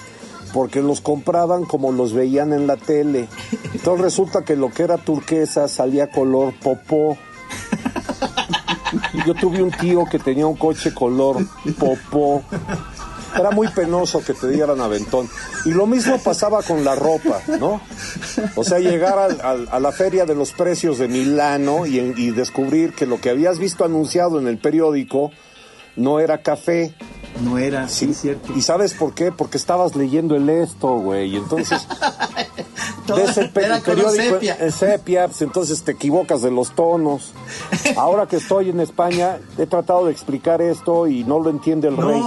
porque 0.53 0.81
los 0.81 1.01
compraban 1.01 1.65
como 1.65 1.91
los 1.91 2.13
veían 2.13 2.53
en 2.53 2.67
la 2.67 2.77
tele. 2.77 3.27
Entonces 3.73 4.03
resulta 4.03 4.43
que 4.43 4.55
lo 4.55 4.69
que 4.69 4.83
era 4.83 4.97
turquesa 4.97 5.67
salía 5.67 6.09
color 6.11 6.53
popó. 6.61 7.17
Yo 9.25 9.33
tuve 9.35 9.61
un 9.61 9.71
tío 9.71 10.05
que 10.05 10.19
tenía 10.19 10.47
un 10.47 10.55
coche 10.55 10.93
color 10.93 11.37
popó. 11.79 12.43
Era 13.37 13.51
muy 13.51 13.67
penoso 13.69 14.23
que 14.23 14.33
te 14.33 14.49
dieran 14.49 14.81
aventón. 14.81 15.29
Y 15.65 15.71
lo 15.71 15.85
mismo 15.85 16.17
pasaba 16.19 16.61
con 16.63 16.83
la 16.83 16.95
ropa, 16.95 17.41
¿no? 17.59 17.81
O 18.55 18.63
sea, 18.63 18.79
llegar 18.79 19.17
a 19.19 19.79
la 19.79 19.91
feria 19.91 20.25
de 20.25 20.35
los 20.35 20.51
precios 20.51 20.97
de 20.97 21.07
Milano 21.07 21.85
y, 21.85 21.99
y 21.99 22.31
descubrir 22.31 22.93
que 22.93 23.05
lo 23.05 23.19
que 23.19 23.29
habías 23.29 23.59
visto 23.59 23.85
anunciado 23.85 24.39
en 24.39 24.47
el 24.47 24.57
periódico 24.57 25.31
no 25.99 26.19
era 26.19 26.41
café. 26.41 26.93
No 27.43 27.57
era, 27.57 27.87
sí, 27.87 28.13
cierto. 28.13 28.53
¿Y 28.55 28.61
sabes 28.61 28.93
por 28.93 29.13
qué? 29.13 29.31
Porque 29.31 29.57
estabas 29.57 29.95
leyendo 29.95 30.35
el 30.35 30.49
esto, 30.49 30.95
güey. 30.95 31.33
Y 31.33 31.37
entonces 31.37 31.87
ves 33.15 33.37
el, 33.37 33.49
periódico 33.51 34.09
sepia. 34.09 34.57
en 34.59 34.71
sepia, 34.71 35.27
pues 35.27 35.41
entonces 35.41 35.83
te 35.83 35.91
equivocas 35.91 36.41
de 36.41 36.51
los 36.51 36.73
tonos. 36.73 37.33
Ahora 37.97 38.27
que 38.27 38.37
estoy 38.37 38.69
en 38.69 38.79
España, 38.79 39.37
he 39.57 39.67
tratado 39.67 40.05
de 40.05 40.11
explicar 40.11 40.61
esto 40.61 41.07
y 41.07 41.23
no 41.23 41.39
lo 41.39 41.49
entiende 41.49 41.87
el 41.87 41.97
rey. 41.97 42.21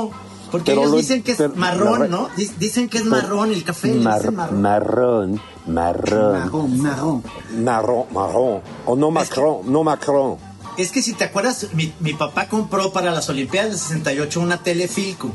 Porque 0.52 0.72
ellos 0.72 0.94
dicen 0.94 1.22
que 1.22 1.32
es 1.32 1.56
marrón, 1.56 2.10
¿no? 2.10 2.28
Dicen 2.36 2.88
que 2.88 2.98
es 2.98 3.04
marrón 3.04 3.50
el 3.50 3.64
café. 3.64 3.92
marrón. 3.94 4.60
marrón. 4.60 5.40
Marrón, 5.66 6.82
marrón. 6.82 7.22
Marrón, 7.56 8.04
marrón. 8.12 8.62
O 8.84 8.96
no 8.96 9.10
Macron, 9.10 9.60
no 9.72 9.82
Macron. 9.82 10.36
Es 10.76 10.90
que 10.90 11.02
si 11.02 11.12
te 11.12 11.24
acuerdas, 11.24 11.68
mi, 11.74 11.92
mi, 12.00 12.14
papá 12.14 12.48
compró 12.48 12.92
para 12.92 13.12
las 13.12 13.28
Olimpiadas 13.28 13.70
del 13.70 13.78
68 13.78 14.40
una 14.40 14.62
Telefilco. 14.62 15.30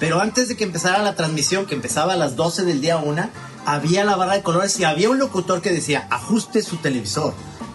Pero 0.00 0.20
antes 0.20 0.48
de 0.48 0.56
que 0.56 0.64
empezara 0.64 1.02
la 1.02 1.14
transmisión, 1.14 1.66
que 1.66 1.74
empezaba 1.74 2.14
a 2.14 2.16
las 2.16 2.36
12 2.36 2.64
del 2.64 2.80
día 2.80 2.96
una, 2.98 3.30
había 3.66 4.04
la 4.04 4.16
barra 4.16 4.34
de 4.34 4.42
colores 4.42 4.78
y 4.80 4.84
había 4.84 5.10
un 5.10 5.18
locutor 5.18 5.60
que 5.60 5.72
decía, 5.72 6.06
ajuste 6.10 6.62
su 6.62 6.76
televisor. 6.76 7.34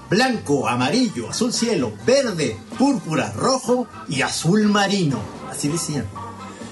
Blanco, 0.10 0.68
amarillo, 0.68 1.30
azul 1.30 1.54
cielo, 1.54 1.94
verde, 2.06 2.58
púrpura, 2.78 3.32
rojo 3.36 3.88
y 4.10 4.22
azul 4.22 4.68
marino. 4.68 5.18
Así 5.50 5.70
decían. 5.70 6.06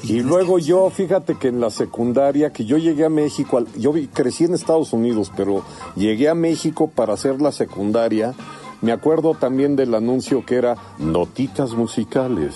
Y 0.03 0.21
luego 0.21 0.59
yo, 0.59 0.89
fíjate 0.89 1.35
que 1.35 1.49
en 1.49 1.59
la 1.59 1.69
secundaria, 1.69 2.51
que 2.51 2.65
yo 2.65 2.77
llegué 2.77 3.05
a 3.05 3.09
México, 3.09 3.63
yo 3.77 3.93
crecí 4.13 4.45
en 4.45 4.53
Estados 4.53 4.93
Unidos, 4.93 5.31
pero 5.35 5.63
llegué 5.95 6.29
a 6.29 6.35
México 6.35 6.89
para 6.89 7.13
hacer 7.13 7.41
la 7.41 7.51
secundaria 7.51 8.33
me 8.81 8.91
acuerdo 8.91 9.35
también 9.35 9.75
del 9.75 9.93
anuncio 9.93 10.43
que 10.43 10.55
era 10.55 10.75
Notitas 10.97 11.73
Musicales 11.73 12.55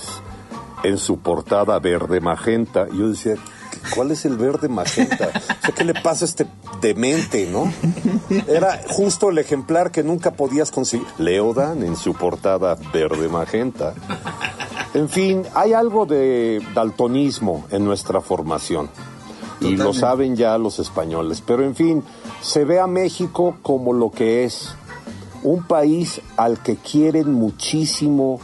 en 0.83 0.97
su 0.97 1.19
portada 1.19 1.77
verde 1.77 2.19
magenta. 2.19 2.87
Yo 2.89 3.09
decía, 3.09 3.35
¿cuál 3.93 4.09
es 4.09 4.25
el 4.25 4.35
verde 4.35 4.67
magenta? 4.67 5.29
¿qué 5.75 5.83
le 5.83 5.93
pasa 5.93 6.25
a 6.25 6.27
este 6.27 6.47
demente, 6.81 7.47
no? 7.47 7.71
Era 8.47 8.81
justo 8.89 9.29
el 9.29 9.37
ejemplar 9.37 9.91
que 9.91 10.01
nunca 10.01 10.31
podías 10.31 10.71
conseguir. 10.71 11.05
Leodan 11.19 11.83
en 11.83 11.95
su 11.95 12.15
portada 12.15 12.75
verde 12.91 13.29
magenta. 13.29 13.93
En 14.95 15.09
fin, 15.09 15.43
hay 15.53 15.73
algo 15.73 16.05
de 16.05 16.61
daltonismo 16.73 17.65
en 17.69 17.83
nuestra 17.83 18.21
formación. 18.21 18.89
Y 19.59 19.75
lo 19.75 19.93
saben 19.93 20.37
ya 20.37 20.57
los 20.57 20.79
españoles. 20.79 21.43
Pero 21.45 21.65
en 21.65 21.75
fin, 21.75 22.01
se 22.41 22.63
ve 22.63 22.79
a 22.79 22.87
México 22.87 23.57
como 23.61 23.91
lo 23.91 24.09
que 24.09 24.45
es 24.45 24.73
un 25.43 25.63
país 25.67 26.21
al 26.37 26.63
que 26.63 26.77
quieren 26.77 27.33
muchísimo 27.33 28.39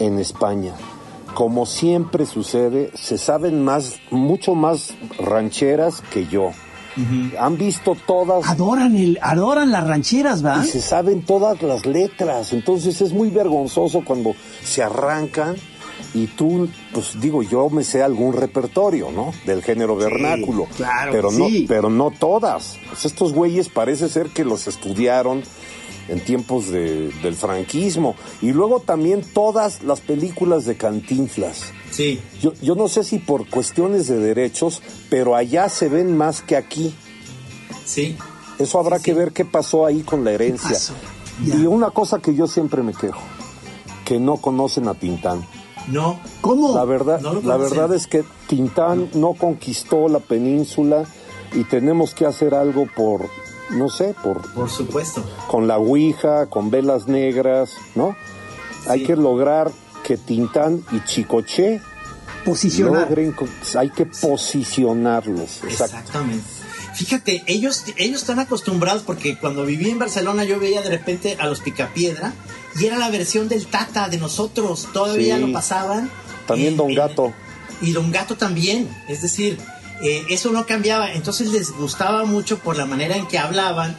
en 0.00 0.18
España. 0.18 0.74
Como 1.32 1.64
siempre 1.64 2.26
sucede, 2.26 2.90
se 2.96 3.16
saben 3.16 3.64
más, 3.64 4.00
mucho 4.10 4.56
más 4.56 4.94
rancheras 5.20 6.02
que 6.12 6.26
yo. 6.26 6.50
Han 7.38 7.56
visto 7.56 7.96
todas. 8.04 8.48
Adoran 8.48 8.96
el, 8.96 9.18
adoran 9.22 9.70
las 9.70 9.86
rancheras, 9.86 10.44
¿va? 10.44 10.64
Y 10.64 10.68
se 10.68 10.80
saben 10.80 11.22
todas 11.22 11.62
las 11.62 11.86
letras. 11.86 12.52
Entonces 12.52 13.00
es 13.00 13.12
muy 13.12 13.30
vergonzoso 13.30 14.02
cuando 14.04 14.34
se 14.60 14.82
arrancan 14.82 15.54
y 16.14 16.28
tú, 16.28 16.68
pues 16.92 17.20
digo, 17.20 17.42
yo 17.42 17.68
me 17.68 17.82
sé 17.82 18.02
algún 18.02 18.32
repertorio, 18.32 19.10
¿no? 19.10 19.34
Del 19.44 19.62
género 19.62 19.96
vernáculo. 19.96 20.66
claro. 20.76 21.10
Pero 21.12 21.32
no, 21.32 21.46
pero 21.66 21.90
no 21.90 22.12
todas. 22.12 22.78
Pues 22.88 23.04
estos 23.04 23.32
güeyes 23.32 23.68
parece 23.68 24.08
ser 24.08 24.28
que 24.28 24.44
los 24.44 24.68
estudiaron 24.68 25.42
en 26.08 26.20
tiempos 26.20 26.68
de, 26.68 27.10
del 27.22 27.34
franquismo. 27.34 28.14
Y 28.40 28.52
luego 28.52 28.78
también 28.78 29.22
todas 29.22 29.82
las 29.82 30.00
películas 30.00 30.64
de 30.66 30.76
Cantinflas. 30.76 31.72
Sí. 31.90 32.20
Yo, 32.40 32.52
yo 32.62 32.76
no 32.76 32.86
sé 32.86 33.02
si 33.02 33.18
por 33.18 33.48
cuestiones 33.48 34.06
de 34.06 34.18
derechos, 34.18 34.82
pero 35.10 35.34
allá 35.34 35.68
se 35.68 35.88
ven 35.88 36.16
más 36.16 36.42
que 36.42 36.56
aquí. 36.56 36.94
Sí. 37.84 38.16
Eso 38.60 38.78
habrá 38.78 39.00
que 39.00 39.14
ver 39.14 39.32
qué 39.32 39.44
pasó 39.44 39.84
ahí 39.84 40.02
con 40.02 40.24
la 40.24 40.30
herencia. 40.30 40.78
Y 41.44 41.66
una 41.66 41.90
cosa 41.90 42.20
que 42.20 42.36
yo 42.36 42.46
siempre 42.46 42.84
me 42.84 42.92
quejo, 42.92 43.20
que 44.04 44.20
no 44.20 44.36
conocen 44.36 44.86
a 44.86 44.94
Tintán. 44.94 45.44
No. 45.88 46.18
¿Cómo? 46.40 46.74
La 46.74 46.84
verdad, 46.84 47.20
la 47.20 47.56
verdad 47.56 47.94
es 47.94 48.06
que 48.06 48.24
Tintán 48.46 49.10
no 49.14 49.34
conquistó 49.34 50.08
la 50.08 50.20
península 50.20 51.04
y 51.52 51.64
tenemos 51.64 52.14
que 52.14 52.26
hacer 52.26 52.54
algo 52.54 52.86
por 52.96 53.28
no 53.70 53.88
sé, 53.88 54.14
por... 54.22 54.42
Por 54.52 54.70
supuesto. 54.70 55.24
Con 55.48 55.66
la 55.66 55.78
Ouija, 55.78 56.46
con 56.46 56.70
velas 56.70 57.08
negras, 57.08 57.72
¿no? 57.94 58.16
Hay 58.88 59.04
que 59.04 59.16
lograr 59.16 59.72
que 60.04 60.16
Tintán 60.16 60.84
y 60.92 61.02
Chicoche 61.04 61.80
Posicionar. 62.44 63.08
hay 63.78 63.90
que 63.90 64.04
posicionarlos. 64.04 65.64
Exactamente. 65.64 66.44
Fíjate, 66.94 67.42
ellos, 67.46 67.84
ellos 67.96 68.20
están 68.20 68.38
acostumbrados 68.38 69.02
porque 69.02 69.36
cuando 69.36 69.64
viví 69.64 69.90
en 69.90 69.98
Barcelona 69.98 70.44
yo 70.44 70.60
veía 70.60 70.80
de 70.80 70.90
repente 70.90 71.36
a 71.40 71.46
los 71.46 71.60
Picapiedra 71.60 72.32
y 72.78 72.86
era 72.86 72.98
la 72.98 73.10
versión 73.10 73.48
del 73.48 73.66
Tata 73.66 74.08
de 74.08 74.18
nosotros. 74.18 74.88
Todavía 74.92 75.38
lo 75.38 75.52
pasaban. 75.52 76.10
También 76.46 76.76
Don 76.76 76.94
Gato. 76.94 77.32
y 77.80 77.92
Don 77.92 78.12
Gato 78.12 78.36
también. 78.36 78.88
Es 79.08 79.22
decir, 79.22 79.58
eh, 80.02 80.24
eso 80.28 80.50
no 80.50 80.66
cambiaba, 80.66 81.12
entonces 81.12 81.48
les 81.50 81.70
gustaba 81.72 82.24
mucho 82.24 82.58
por 82.58 82.76
la 82.76 82.84
manera 82.84 83.16
en 83.16 83.26
que 83.26 83.38
hablaban 83.38 83.96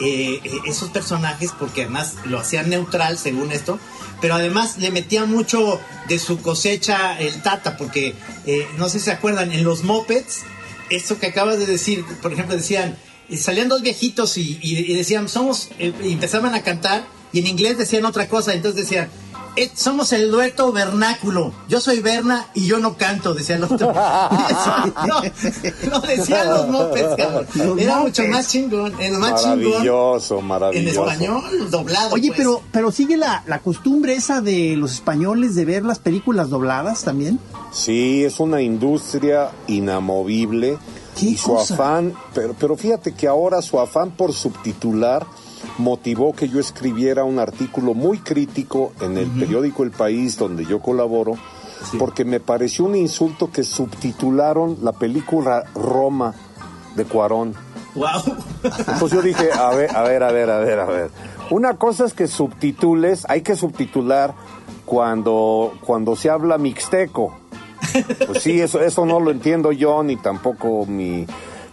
eh, 0.00 0.40
eh, 0.42 0.50
esos 0.66 0.90
personajes, 0.90 1.52
porque 1.58 1.82
además 1.82 2.14
lo 2.24 2.40
hacían 2.40 2.70
neutral 2.70 3.18
según 3.18 3.52
esto, 3.52 3.78
pero 4.20 4.34
además 4.34 4.78
le 4.78 4.90
metían 4.90 5.30
mucho 5.30 5.80
de 6.08 6.18
su 6.18 6.40
cosecha 6.40 7.18
el 7.18 7.42
Tata, 7.42 7.76
porque 7.76 8.14
no 8.78 8.88
sé 8.88 8.98
si 8.98 9.06
se 9.06 9.12
acuerdan, 9.12 9.52
en 9.52 9.64
los 9.64 9.84
mopeds, 9.84 10.42
esto 10.96 11.18
que 11.18 11.26
acabas 11.26 11.58
de 11.58 11.66
decir, 11.66 12.04
por 12.22 12.32
ejemplo, 12.32 12.56
decían, 12.56 12.96
salían 13.36 13.68
dos 13.68 13.82
viejitos 13.82 14.36
y, 14.36 14.94
decían, 14.94 15.28
somos, 15.28 15.70
y 15.78 16.12
empezaban 16.12 16.54
a 16.54 16.62
cantar, 16.62 17.06
y 17.32 17.40
en 17.40 17.46
inglés 17.46 17.78
decían 17.78 18.04
otra 18.04 18.28
cosa, 18.28 18.54
entonces 18.54 18.82
decían, 18.82 19.04
eh, 19.04 19.23
somos 19.74 20.12
el 20.12 20.30
dueto 20.30 20.72
vernáculo. 20.72 21.52
Yo 21.68 21.80
soy 21.80 22.00
Berna 22.00 22.46
y 22.54 22.66
yo 22.66 22.78
no 22.78 22.96
canto, 22.96 23.34
decía 23.34 23.56
el 23.56 23.64
otro. 23.64 23.92
no, 25.90 26.00
decían 26.00 26.48
los 26.50 26.68
mopes, 26.68 27.06
cabrón. 27.16 27.78
Era 27.78 27.98
mucho 27.98 28.24
más 28.24 28.48
chingón, 28.48 29.00
el 29.00 29.12
más 29.14 29.44
maravilloso, 29.44 30.40
Maravilloso, 30.40 31.08
En 31.08 31.12
español, 31.12 31.70
doblado. 31.70 32.14
Oye, 32.14 32.28
pues. 32.28 32.38
pero, 32.38 32.62
pero 32.72 32.90
sigue 32.90 33.16
la, 33.16 33.44
la 33.46 33.60
costumbre 33.60 34.14
esa 34.14 34.40
de 34.40 34.76
los 34.76 34.92
españoles 34.92 35.54
de 35.54 35.64
ver 35.64 35.84
las 35.84 35.98
películas 35.98 36.50
dobladas 36.50 37.04
también. 37.04 37.38
Sí, 37.72 38.24
es 38.24 38.40
una 38.40 38.62
industria 38.62 39.50
inamovible. 39.66 40.78
y 41.20 41.36
su 41.36 41.56
afán, 41.56 42.14
pero, 42.34 42.54
pero 42.58 42.76
fíjate 42.76 43.12
que 43.12 43.28
ahora 43.28 43.62
su 43.62 43.78
afán 43.78 44.10
por 44.10 44.32
subtitular 44.32 45.26
motivó 45.78 46.34
que 46.34 46.48
yo 46.48 46.60
escribiera 46.60 47.24
un 47.24 47.38
artículo 47.38 47.94
muy 47.94 48.18
crítico 48.18 48.92
en 49.00 49.18
el 49.18 49.28
periódico 49.28 49.82
El 49.82 49.90
País, 49.90 50.36
donde 50.36 50.64
yo 50.64 50.80
colaboro, 50.80 51.34
porque 51.98 52.24
me 52.24 52.40
pareció 52.40 52.84
un 52.84 52.96
insulto 52.96 53.50
que 53.50 53.64
subtitularon 53.64 54.78
la 54.82 54.92
película 54.92 55.64
Roma 55.74 56.34
de 56.94 57.04
Cuarón. 57.04 57.54
Wow. 57.94 58.22
Entonces 58.62 59.10
yo 59.12 59.22
dije, 59.22 59.52
a 59.52 59.70
ver, 59.70 59.94
a 59.94 60.02
ver, 60.02 60.22
a 60.22 60.32
ver, 60.32 60.50
a 60.50 60.58
ver, 60.58 60.80
a 60.80 60.84
ver. 60.86 61.10
Una 61.50 61.76
cosa 61.76 62.06
es 62.06 62.14
que 62.14 62.26
subtitules, 62.26 63.26
hay 63.28 63.42
que 63.42 63.54
subtitular 63.54 64.34
cuando, 64.84 65.72
cuando 65.84 66.16
se 66.16 66.30
habla 66.30 66.58
mixteco. 66.58 67.36
Pues 68.26 68.42
sí, 68.42 68.60
eso, 68.60 68.80
eso 68.80 69.04
no 69.04 69.20
lo 69.20 69.30
entiendo 69.30 69.70
yo, 69.70 70.02
ni 70.02 70.16
tampoco 70.16 70.86
mi, 70.86 71.26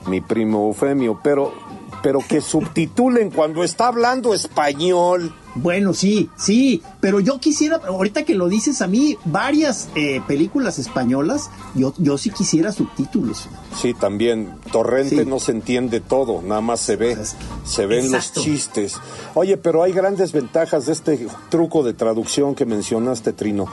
mi 0.08 0.22
primo 0.22 0.68
Eufemio, 0.68 1.20
pero 1.24 1.54
pero 2.02 2.20
que 2.28 2.42
subtitulen 2.42 3.32
cuando 3.32 3.64
está 3.64 3.88
hablando 3.88 4.34
español. 4.34 5.34
Bueno, 5.54 5.94
sí, 5.94 6.30
sí, 6.38 6.82
pero 7.02 7.20
yo 7.20 7.40
quisiera, 7.40 7.82
ahorita 7.86 8.24
que 8.24 8.36
lo 8.36 8.48
dices 8.48 8.82
a 8.82 8.88
mí, 8.88 9.18
varias 9.26 9.90
eh, 9.96 10.22
películas 10.26 10.80
españolas, 10.80 11.50
yo, 11.76 11.94
yo 11.98 12.18
sí 12.18 12.30
quisiera 12.30 12.72
subtítulos. 12.72 13.50
Sí, 13.76 13.94
también. 13.94 14.54
Torrente 14.72 15.26
no 15.26 15.40
se 15.40 15.52
entiende 15.52 16.00
todo, 16.00 16.42
nada 16.42 16.62
más 16.62 16.80
se 16.80 16.96
ve, 16.96 17.18
se 17.66 17.86
ven 17.86 18.10
los 18.12 18.32
chistes. 18.32 18.96
Oye, 19.34 19.58
pero 19.58 19.84
hay 19.84 19.92
grandes 19.92 20.32
ventajas 20.32 20.86
de 20.86 20.94
este 20.94 21.28
truco 21.50 21.84
de 21.84 21.94
traducción 21.94 22.56
que 22.56 22.66
mencionaste, 22.66 23.34
Trino. 23.34 23.66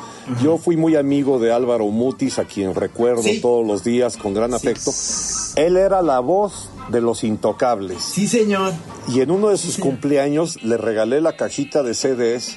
Yo 0.42 0.58
fui 0.58 0.76
muy 0.76 0.96
amigo 0.96 1.38
de 1.38 1.52
Álvaro 1.52 1.86
Mutis, 1.86 2.40
a 2.40 2.44
quien 2.44 2.74
recuerdo 2.74 3.22
todos 3.40 3.64
los 3.64 3.84
días 3.84 4.16
con 4.16 4.34
gran 4.34 4.52
afecto. 4.52 4.90
Él 5.54 5.76
era 5.76 6.02
la 6.02 6.18
voz 6.18 6.70
de 6.90 7.00
los 7.00 7.24
intocables. 7.24 8.02
Sí, 8.02 8.26
señor. 8.26 8.72
Y 9.08 9.20
en 9.20 9.30
uno 9.30 9.48
de 9.48 9.56
sus 9.56 9.78
cumpleaños 9.78 10.62
le 10.62 10.76
regalé 10.76 11.20
la 11.20 11.36
cajita 11.36 11.82
de 11.82 11.94
CDs 11.94 12.56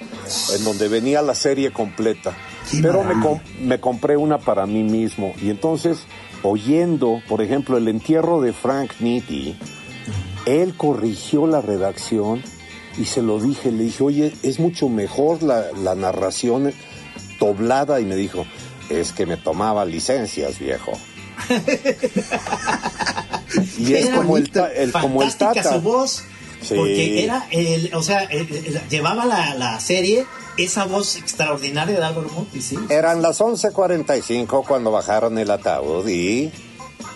en 0.56 0.64
donde 0.64 0.88
venía 0.88 1.22
la 1.22 1.36
serie 1.36 1.72
completa. 1.72 2.36
Pero 2.82 3.04
me, 3.04 3.42
me, 3.62 3.80
compré 3.80 4.18
una 4.18 4.38
para 4.38 4.66
mí 4.66 4.84
mismo. 4.84 5.34
Y 5.42 5.50
entonces, 5.50 6.06
oyendo, 6.44 7.22
por 7.28 7.42
ejemplo, 7.42 7.78
el 7.78 7.88
entierro 7.88 8.42
de 8.42 8.54
Frank 8.54 8.94
Nitti, 9.00 9.56
él 10.46 10.76
corrigió 10.76 11.48
la 11.48 11.62
redacción 11.62 12.42
y 12.98 13.06
se 13.06 13.22
lo 13.22 13.40
dije. 13.40 13.72
Le 13.72 13.84
dije, 13.84 14.04
oye, 14.04 14.34
es 14.44 14.60
mucho 14.60 14.90
mejor 14.90 15.44
la, 15.44 15.66
la 15.84 15.96
narración 15.96 16.74
doblada. 17.40 18.00
Y 18.00 18.06
me 18.06 18.16
dijo, 18.16 18.46
es 18.90 19.12
que 19.12 19.26
me 19.26 19.38
tomaba 19.38 19.86
licencias, 19.86 20.60
viejo. 20.60 20.94
Y 23.78 23.94
es 23.94 24.10
como 24.10 24.38
el, 24.38 24.52
el, 24.76 24.92
como 24.92 25.24
el 25.24 25.36
tata. 25.36 25.74
su 25.74 25.82
voz. 25.82 26.24
Porque 26.68 27.24
era, 27.24 27.48
el, 27.50 27.92
o 27.96 28.04
sea, 28.04 28.30
llevaba 28.88 29.26
la, 29.26 29.56
la, 29.56 29.80
serie 29.80 30.28
esa 30.58 30.86
voz 30.86 31.16
extraordinaria 31.16 31.98
de 31.98 32.06
Álvaro 32.06 32.30
Monti, 32.30 32.62
¿sí? 32.62 32.78
Eran 32.90 33.24
las 33.24 33.42
11.45 33.42 34.66
cuando 34.68 34.92
bajaron 34.92 35.40
el 35.40 35.50
ataúd 35.50 36.08
y 36.08 36.52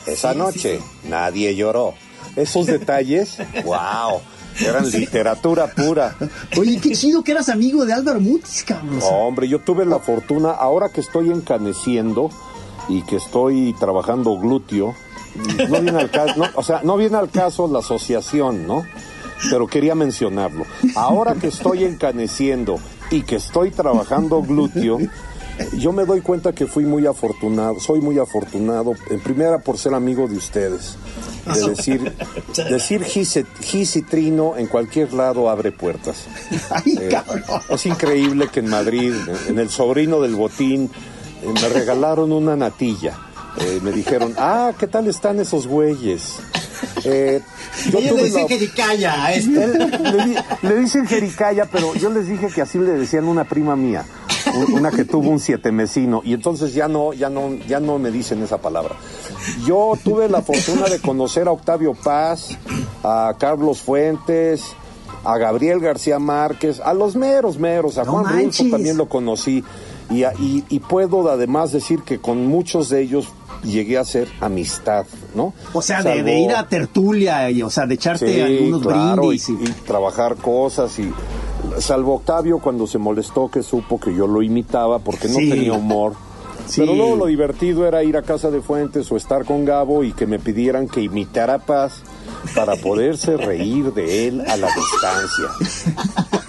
esa 0.07 0.33
noche 0.33 0.79
nadie 1.03 1.55
lloró. 1.55 1.93
Esos 2.35 2.65
detalles, 2.65 3.37
wow. 3.65 4.19
Eran 4.59 4.89
literatura 4.89 5.67
pura. 5.67 6.15
Oye, 6.57 6.79
qué 6.81 6.91
chido 6.91 7.23
que 7.23 7.31
eras 7.31 7.49
amigo 7.49 7.85
de 7.85 7.93
Álvaro 7.93 8.21
Mutis, 8.21 8.63
cabrón. 8.63 8.99
hombre, 9.03 9.47
yo 9.47 9.59
tuve 9.59 9.85
la 9.85 9.99
fortuna, 9.99 10.51
ahora 10.51 10.89
que 10.89 11.01
estoy 11.01 11.29
encaneciendo 11.29 12.29
y 12.87 13.01
que 13.03 13.17
estoy 13.17 13.73
trabajando 13.79 14.37
glúteo, 14.37 14.93
no 15.69 15.81
viene 15.81 15.99
al 15.99 16.11
caso, 16.11 16.43
o 16.55 16.63
sea, 16.63 16.81
no 16.83 16.97
viene 16.97 17.17
al 17.17 17.29
caso 17.29 17.67
la 17.67 17.79
asociación, 17.79 18.67
¿no? 18.67 18.83
Pero 19.49 19.67
quería 19.67 19.95
mencionarlo. 19.95 20.65
Ahora 20.95 21.35
que 21.35 21.47
estoy 21.47 21.83
encaneciendo 21.83 22.79
y 23.11 23.23
que 23.23 23.35
estoy 23.35 23.71
trabajando 23.71 24.41
glúteo, 24.41 24.99
yo 25.77 25.91
me 25.91 26.05
doy 26.05 26.21
cuenta 26.21 26.53
que 26.53 26.67
fui 26.67 26.85
muy 26.85 27.05
afortunado, 27.05 27.79
soy 27.79 28.01
muy 28.01 28.19
afortunado, 28.19 28.93
en 29.09 29.19
primera 29.19 29.59
por 29.59 29.77
ser 29.77 29.93
amigo 29.93 30.27
de 30.27 30.37
ustedes. 30.37 30.97
De 31.45 31.69
decir, 31.69 32.13
decir 32.69 33.03
gis, 33.03 33.95
y 33.95 34.01
trino 34.01 34.57
en 34.57 34.67
cualquier 34.67 35.13
lado 35.13 35.49
abre 35.49 35.71
puertas. 35.71 36.25
Eh, 36.85 37.09
es 37.69 37.85
increíble 37.85 38.47
que 38.51 38.61
en 38.61 38.69
Madrid, 38.69 39.13
en 39.47 39.59
el 39.59 39.69
sobrino 39.69 40.21
del 40.21 40.35
botín, 40.35 40.89
me 41.53 41.69
regalaron 41.69 42.31
una 42.31 42.55
natilla. 42.55 43.17
Eh, 43.57 43.79
me 43.81 43.91
dijeron, 43.91 44.33
ah, 44.37 44.73
¿qué 44.77 44.87
tal 44.87 45.07
están 45.07 45.39
esos 45.39 45.65
güeyes? 45.65 46.39
Eh, 47.05 47.41
yo 47.89 47.99
le 47.99 48.23
dicen 48.23 48.47
jericaya 48.47 49.25
a 49.25 49.33
este. 49.33 49.67
Le, 50.61 50.75
dicen 50.75 51.07
jericaya, 51.07 51.65
pero 51.71 51.93
yo 51.95 52.09
les 52.09 52.27
dije 52.27 52.47
que 52.47 52.61
así 52.61 52.79
le 52.79 52.91
decían 52.91 53.25
una 53.25 53.45
prima 53.45 53.75
mía, 53.75 54.05
una 54.73 54.91
que 54.91 55.05
tuvo 55.05 55.29
un 55.29 55.39
siete 55.39 55.71
mesino, 55.71 56.21
y 56.23 56.33
entonces 56.33 56.73
ya 56.73 56.87
no, 56.87 57.13
ya 57.13 57.29
no, 57.29 57.53
ya 57.67 57.79
no 57.79 57.97
me 57.97 58.11
dicen 58.11 58.43
esa 58.43 58.57
palabra. 58.57 58.95
Yo 59.65 59.93
tuve 60.03 60.27
la 60.27 60.41
fortuna 60.41 60.87
de 60.87 60.99
conocer 60.99 61.47
a 61.47 61.51
Octavio 61.51 61.93
Paz, 61.93 62.57
a 63.03 63.35
Carlos 63.39 63.81
Fuentes, 63.81 64.63
a 65.23 65.37
Gabriel 65.37 65.79
García 65.79 66.19
Márquez, 66.19 66.79
a 66.79 66.93
los 66.93 67.15
meros 67.15 67.57
meros, 67.57 67.97
a 67.97 68.05
Juan 68.05 68.25
Rulfo 68.25 68.63
también 68.69 68.97
lo 68.97 69.07
conocí. 69.07 69.63
Y, 70.09 70.23
y, 70.23 70.63
y, 70.69 70.79
puedo 70.79 71.29
además 71.29 71.71
decir 71.71 72.01
que 72.03 72.19
con 72.19 72.45
muchos 72.45 72.89
de 72.89 73.01
ellos 73.01 73.27
llegué 73.63 73.97
a 73.97 74.01
hacer 74.01 74.27
amistad, 74.39 75.05
¿no? 75.33 75.53
O 75.73 75.81
sea, 75.81 76.03
de, 76.03 76.39
ir 76.39 76.51
a 76.51 76.67
tertulia, 76.67 77.49
y, 77.49 77.63
o 77.63 77.69
sea, 77.69 77.87
de 77.87 77.95
echarte 77.95 78.43
algunos 78.43 78.83
brindis. 78.83 79.49
Y, 79.49 79.55
trabajar 79.85 80.35
cosas 80.35 80.97
y... 80.99 81.11
Salvo 81.79 82.15
Octavio 82.15 82.59
cuando 82.59 82.85
se 82.85 82.99
molestó 82.99 83.49
que 83.49 83.63
supo 83.63 83.99
que 83.99 84.13
yo 84.13 84.27
lo 84.27 84.43
imitaba 84.43 84.99
porque 84.99 85.27
no 85.27 85.37
tenía 85.37 85.73
humor. 85.73 86.13
Pero 86.75 86.95
luego 86.95 87.15
lo 87.15 87.25
divertido 87.25 87.87
era 87.87 88.03
ir 88.03 88.17
a 88.17 88.21
casa 88.21 88.51
de 88.51 88.61
Fuentes 88.61 89.11
o 89.11 89.17
estar 89.17 89.45
con 89.45 89.65
Gabo 89.65 90.03
y 90.03 90.13
que 90.13 90.25
me 90.25 90.39
pidieran 90.39 90.87
que 90.87 91.01
imitara 91.01 91.59
Paz 91.59 92.01
para 92.55 92.75
poderse 92.75 93.37
reír 93.37 93.93
de 93.93 94.27
él 94.27 94.41
a 94.41 94.57
la 94.57 94.67
distancia. 94.67 96.39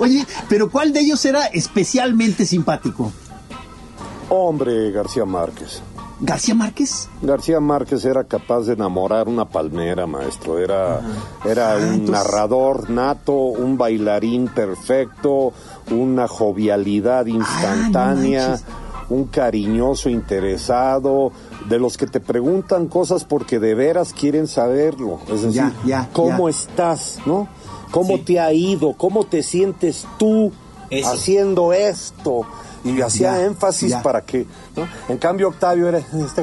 Oye, 0.00 0.26
pero 0.48 0.70
¿cuál 0.70 0.92
de 0.94 1.00
ellos 1.00 1.22
era 1.26 1.46
especialmente 1.46 2.46
simpático? 2.46 3.12
Hombre, 4.30 4.90
García 4.92 5.26
Márquez. 5.26 5.82
¿García 6.20 6.54
Márquez? 6.54 7.08
García 7.20 7.60
Márquez 7.60 8.04
era 8.04 8.24
capaz 8.24 8.62
de 8.62 8.72
enamorar 8.74 9.28
una 9.28 9.46
palmera, 9.46 10.06
maestro. 10.06 10.58
Era, 10.58 11.00
era 11.44 11.74
ah, 11.74 11.76
un 11.76 12.06
narrador 12.10 12.88
nato, 12.88 13.32
un 13.34 13.76
bailarín 13.76 14.48
perfecto, 14.48 15.52
una 15.90 16.28
jovialidad 16.28 17.26
ah, 17.26 17.30
instantánea, 17.30 18.58
un 19.10 19.24
cariñoso 19.24 20.08
interesado, 20.08 21.32
de 21.68 21.78
los 21.78 21.96
que 21.96 22.06
te 22.06 22.20
preguntan 22.20 22.86
cosas 22.86 23.24
porque 23.24 23.58
de 23.58 23.74
veras 23.74 24.12
quieren 24.12 24.46
saberlo. 24.46 25.20
Es 25.30 25.42
decir, 25.42 25.72
¿cómo 26.12 26.48
estás? 26.48 27.18
¿No? 27.26 27.48
¿Cómo 27.90 28.20
te 28.20 28.38
ha 28.40 28.52
ido? 28.52 28.94
¿Cómo 28.94 29.24
te 29.24 29.42
sientes 29.42 30.06
tú 30.18 30.52
haciendo 31.04 31.72
esto? 31.72 32.46
y 32.84 33.00
hacía 33.00 33.44
énfasis 33.44 33.94
para 33.96 34.22
que, 34.22 34.46
¿no? 34.76 34.88
En 35.08 35.18
cambio 35.18 35.48
Octavio 35.48 35.88
era, 35.88 35.98
este 36.26 36.42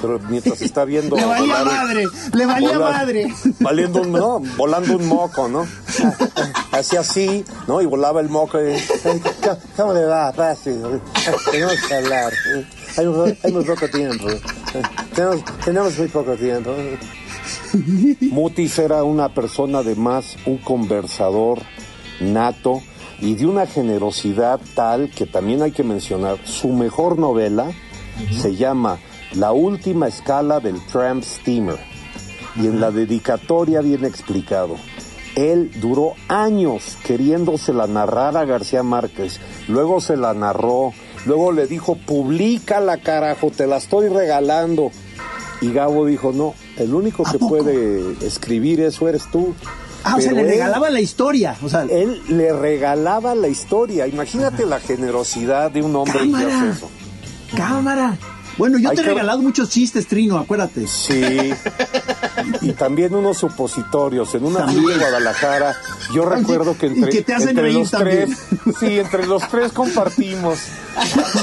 pero 0.00 0.20
mientras 0.28 0.62
está 0.62 0.84
viendo... 0.84 1.16
le 1.16 1.24
valía 1.24 1.64
madre, 1.64 2.04
le 2.32 2.46
valía 2.46 2.78
madre. 2.78 3.34
Valiendo 3.60 4.02
un, 4.02 4.12
¿no? 4.12 4.40
Volando 4.56 4.96
un 4.96 5.06
moco, 5.08 5.48
¿no? 5.48 5.66
Hacía 6.70 7.00
así, 7.00 7.44
¿no? 7.66 7.82
Y 7.82 7.86
volaba 7.86 8.20
el 8.20 8.28
moco 8.28 8.58
y, 8.60 8.76
¿cómo 9.76 9.92
le 9.92 10.04
va? 10.04 10.32
Tenemos 10.62 11.74
que 11.88 11.94
hablar. 11.94 12.32
Hay, 12.96 13.06
muy 13.52 13.64
poco 13.64 13.88
tiempo. 13.88 14.26
Tenemos, 15.14 15.44
tenemos 15.64 15.98
muy 15.98 16.08
poco 16.08 16.36
tiempo. 16.36 16.70
Mutis 18.30 18.78
era 18.78 19.04
una 19.04 19.34
persona 19.34 19.82
de 19.82 19.94
más, 19.94 20.36
un 20.46 20.58
conversador 20.58 21.60
nato, 22.20 22.80
y 23.20 23.34
de 23.34 23.46
una 23.46 23.66
generosidad 23.66 24.60
tal 24.74 25.10
que 25.10 25.26
también 25.26 25.62
hay 25.62 25.72
que 25.72 25.82
mencionar, 25.82 26.38
su 26.44 26.68
mejor 26.68 27.18
novela 27.18 27.70
se 28.40 28.56
llama 28.56 28.98
La 29.34 29.52
última 29.52 30.08
escala 30.08 30.60
del 30.60 30.84
Tramp 30.86 31.24
Steamer 31.24 31.78
y 32.56 32.66
en 32.66 32.80
la 32.80 32.90
dedicatoria 32.90 33.80
viene 33.80 34.08
explicado. 34.08 34.76
él 35.36 35.70
duró 35.80 36.14
años 36.28 36.96
queriéndosela 37.04 37.86
narrar 37.86 38.36
a 38.36 38.44
García 38.44 38.82
Márquez, 38.82 39.40
luego 39.68 40.00
se 40.00 40.16
la 40.16 40.34
narró, 40.34 40.92
luego 41.26 41.52
le 41.52 41.66
dijo, 41.66 41.96
públicala 41.96 42.98
carajo, 42.98 43.50
te 43.50 43.66
la 43.66 43.76
estoy 43.76 44.08
regalando. 44.08 44.90
Y 45.60 45.72
Gabo 45.72 46.06
dijo, 46.06 46.32
no, 46.32 46.54
el 46.76 46.94
único 46.94 47.26
¿A 47.26 47.32
que 47.32 47.38
poco? 47.38 47.56
puede 47.58 48.14
escribir 48.26 48.80
eso 48.80 49.08
eres 49.08 49.24
tú. 49.30 49.54
Ah, 50.04 50.14
o 50.16 50.20
sea, 50.20 50.30
Pero 50.30 50.36
le 50.36 50.42
él- 50.42 50.48
regalaba 50.50 50.90
la 50.90 51.00
historia. 51.00 51.56
O 51.62 51.68
sea, 51.68 51.82
Él 51.82 52.22
le 52.28 52.52
regalaba 52.52 53.34
la 53.34 53.48
historia. 53.48 54.06
Imagínate 54.06 54.64
la 54.64 54.78
generosidad 54.78 55.70
de 55.72 55.82
un 55.82 55.96
hombre 55.96 56.20
que 56.20 56.30
Cámara. 56.30 56.60
hace 56.60 56.70
eso. 56.70 56.90
cámara. 57.56 58.18
Bueno, 58.58 58.76
yo 58.78 58.90
Hay 58.90 58.96
te 58.96 59.02
he 59.02 59.04
que- 59.04 59.10
regalado 59.10 59.38
muchos 59.40 59.70
chistes, 59.70 60.06
Trino, 60.08 60.36
acuérdate. 60.36 60.86
Sí. 60.86 61.52
Y 62.60 62.72
también 62.72 63.14
unos 63.14 63.38
supositorios. 63.38 64.34
En 64.34 64.44
una 64.44 64.66
También. 64.66 64.86
de 64.86 64.96
Guadalajara, 64.98 65.76
yo 66.12 66.24
recuerdo 66.28 66.76
que 66.76 66.86
entre, 66.86 67.10
que 67.12 67.22
te 67.22 67.34
hacen 67.34 67.50
entre 67.50 67.72
los 67.72 67.90
también. 67.90 68.34
tres, 68.64 68.76
sí, 68.80 68.98
entre 68.98 69.26
los 69.26 69.48
tres 69.48 69.72
compartimos 69.72 70.58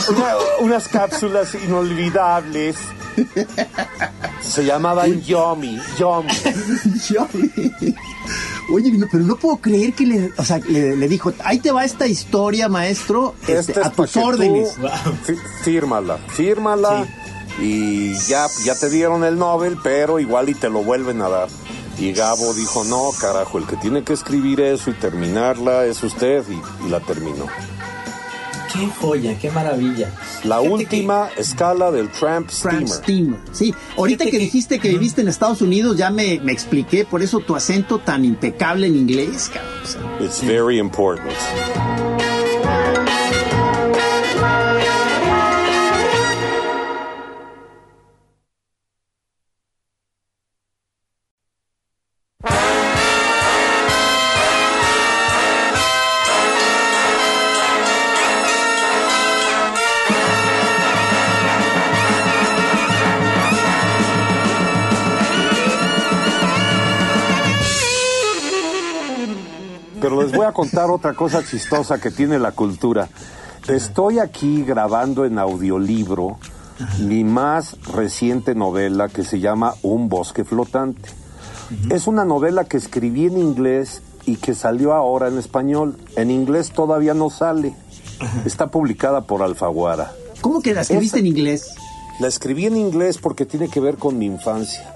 una- 0.09 0.35
unas 0.59 0.87
cápsulas 0.89 1.55
inolvidables. 1.55 2.75
Se 4.41 4.65
llamaban 4.65 5.21
Yomi, 5.21 5.79
Yomi. 5.97 6.27
Yo- 7.09 7.27
Oye, 8.71 8.91
no, 8.91 9.07
pero 9.11 9.23
no 9.23 9.35
puedo 9.35 9.57
creer 9.57 9.93
que 9.93 10.05
le, 10.05 10.31
o 10.37 10.43
sea, 10.43 10.59
le, 10.59 10.95
le 10.95 11.07
dijo, 11.07 11.31
ahí 11.43 11.59
te 11.59 11.71
va 11.71 11.85
esta 11.85 12.07
historia, 12.07 12.67
maestro, 12.67 13.35
este, 13.41 13.59
Este 13.59 13.71
es 13.73 13.85
a 13.85 13.91
tus 13.91 14.11
tú 14.11 14.21
órdenes. 14.21 14.75
Fírmala, 15.63 16.17
fírmala 16.29 17.05
y 17.59 18.13
ya, 18.27 18.47
ya 18.63 18.75
te 18.75 18.89
dieron 18.89 19.23
el 19.23 19.37
Nobel, 19.37 19.77
pero 19.83 20.19
igual 20.19 20.49
y 20.49 20.55
te 20.55 20.69
lo 20.69 20.83
vuelven 20.83 21.21
a 21.21 21.29
dar. 21.29 21.47
Y 21.97 22.11
Gabo 22.11 22.53
dijo, 22.53 22.83
no, 22.83 23.11
carajo, 23.19 23.57
el 23.57 23.65
que 23.65 23.77
tiene 23.77 24.03
que 24.03 24.13
escribir 24.13 24.59
eso 24.59 24.89
y 24.89 24.93
terminarla 24.93 25.85
es 25.85 26.03
usted 26.03 26.43
y, 26.49 26.85
y 26.85 26.89
la 26.89 26.99
terminó. 26.99 27.45
Qué 28.79 28.87
joya, 28.99 29.37
qué 29.39 29.51
maravilla. 29.51 30.09
La 30.43 30.57
Fíjate 30.59 30.69
última 30.73 31.29
escala 31.37 31.91
del 31.91 32.09
Tramp 32.09 32.49
Frank 32.49 32.87
Steamer. 32.87 33.37
Steamer. 33.37 33.39
Sí, 33.51 33.73
ahorita 33.97 34.25
Fíjate 34.25 34.31
que 34.31 34.37
que- 34.37 34.43
dijiste 34.43 34.79
que 34.79 34.89
viviste 34.89 35.21
en 35.21 35.27
Estados 35.27 35.61
Unidos, 35.61 35.97
ya 35.97 36.09
me, 36.09 36.39
me 36.43 36.51
expliqué, 36.51 37.05
por 37.05 37.21
eso 37.21 37.39
tu 37.39 37.55
acento 37.55 37.99
tan 37.99 38.25
impecable 38.25 38.87
en 38.87 38.95
inglés, 38.95 39.49
cabrón. 39.53 40.25
It's 40.25 40.41
very 40.45 40.79
important. 40.79 41.31
Pero 70.05 70.21
les 70.21 70.31
voy 70.31 70.45
a 70.45 70.51
contar 70.51 70.91
otra 70.91 71.15
cosa 71.15 71.43
chistosa 71.43 71.99
que 71.99 72.11
tiene 72.11 72.37
la 72.37 72.51
cultura. 72.51 73.09
Estoy 73.67 74.19
aquí 74.19 74.61
grabando 74.61 75.25
en 75.25 75.39
audiolibro 75.39 76.37
mi 76.99 77.23
más 77.23 77.75
reciente 77.91 78.53
novela 78.53 79.09
que 79.09 79.23
se 79.23 79.39
llama 79.39 79.73
Un 79.81 80.07
bosque 80.07 80.43
flotante. 80.43 81.09
Es 81.89 82.05
una 82.05 82.23
novela 82.23 82.65
que 82.65 82.77
escribí 82.77 83.25
en 83.25 83.39
inglés 83.39 84.03
y 84.27 84.35
que 84.35 84.53
salió 84.53 84.93
ahora 84.93 85.27
en 85.27 85.39
español. 85.39 85.97
En 86.15 86.29
inglés 86.29 86.69
todavía 86.69 87.15
no 87.15 87.31
sale. 87.31 87.73
Está 88.45 88.67
publicada 88.67 89.21
por 89.21 89.41
Alfaguara. 89.41 90.11
¿Cómo 90.39 90.61
que 90.61 90.75
la 90.75 90.81
escribiste 90.81 91.17
en 91.17 91.25
inglés? 91.25 91.73
La 92.19 92.27
escribí 92.27 92.67
en 92.67 92.77
inglés 92.77 93.17
porque 93.17 93.47
tiene 93.47 93.69
que 93.69 93.79
ver 93.79 93.95
con 93.95 94.19
mi 94.19 94.27
infancia. 94.27 94.95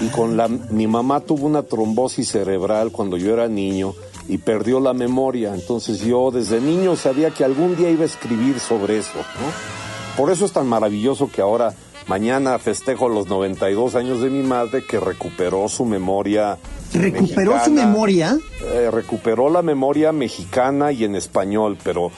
Y 0.00 0.06
con 0.06 0.38
la 0.38 0.48
mi 0.48 0.86
mamá 0.86 1.20
tuvo 1.20 1.44
una 1.44 1.62
trombosis 1.62 2.30
cerebral 2.30 2.90
cuando 2.90 3.18
yo 3.18 3.34
era 3.34 3.48
niño 3.48 3.94
y 4.28 4.38
perdió 4.38 4.80
la 4.80 4.92
memoria. 4.92 5.54
Entonces 5.54 6.00
yo 6.00 6.30
desde 6.30 6.60
niño 6.60 6.96
sabía 6.96 7.30
que 7.30 7.44
algún 7.44 7.76
día 7.76 7.90
iba 7.90 8.02
a 8.02 8.06
escribir 8.06 8.60
sobre 8.60 8.98
eso, 8.98 9.18
¿no? 9.18 10.16
Por 10.16 10.30
eso 10.30 10.46
es 10.46 10.52
tan 10.52 10.66
maravilloso 10.66 11.30
que 11.30 11.42
ahora 11.42 11.74
mañana 12.06 12.58
festejo 12.58 13.08
los 13.08 13.26
92 13.26 13.94
años 13.96 14.20
de 14.20 14.30
mi 14.30 14.42
madre 14.42 14.84
que 14.84 14.98
recuperó 14.98 15.68
su 15.68 15.84
memoria. 15.84 16.56
¿Recuperó 16.92 17.62
su 17.62 17.70
memoria? 17.70 18.38
Eh, 18.62 18.90
recuperó 18.90 19.50
la 19.50 19.62
memoria 19.62 20.12
mexicana 20.12 20.92
y 20.92 21.04
en 21.04 21.16
español, 21.16 21.76
pero 21.82 22.10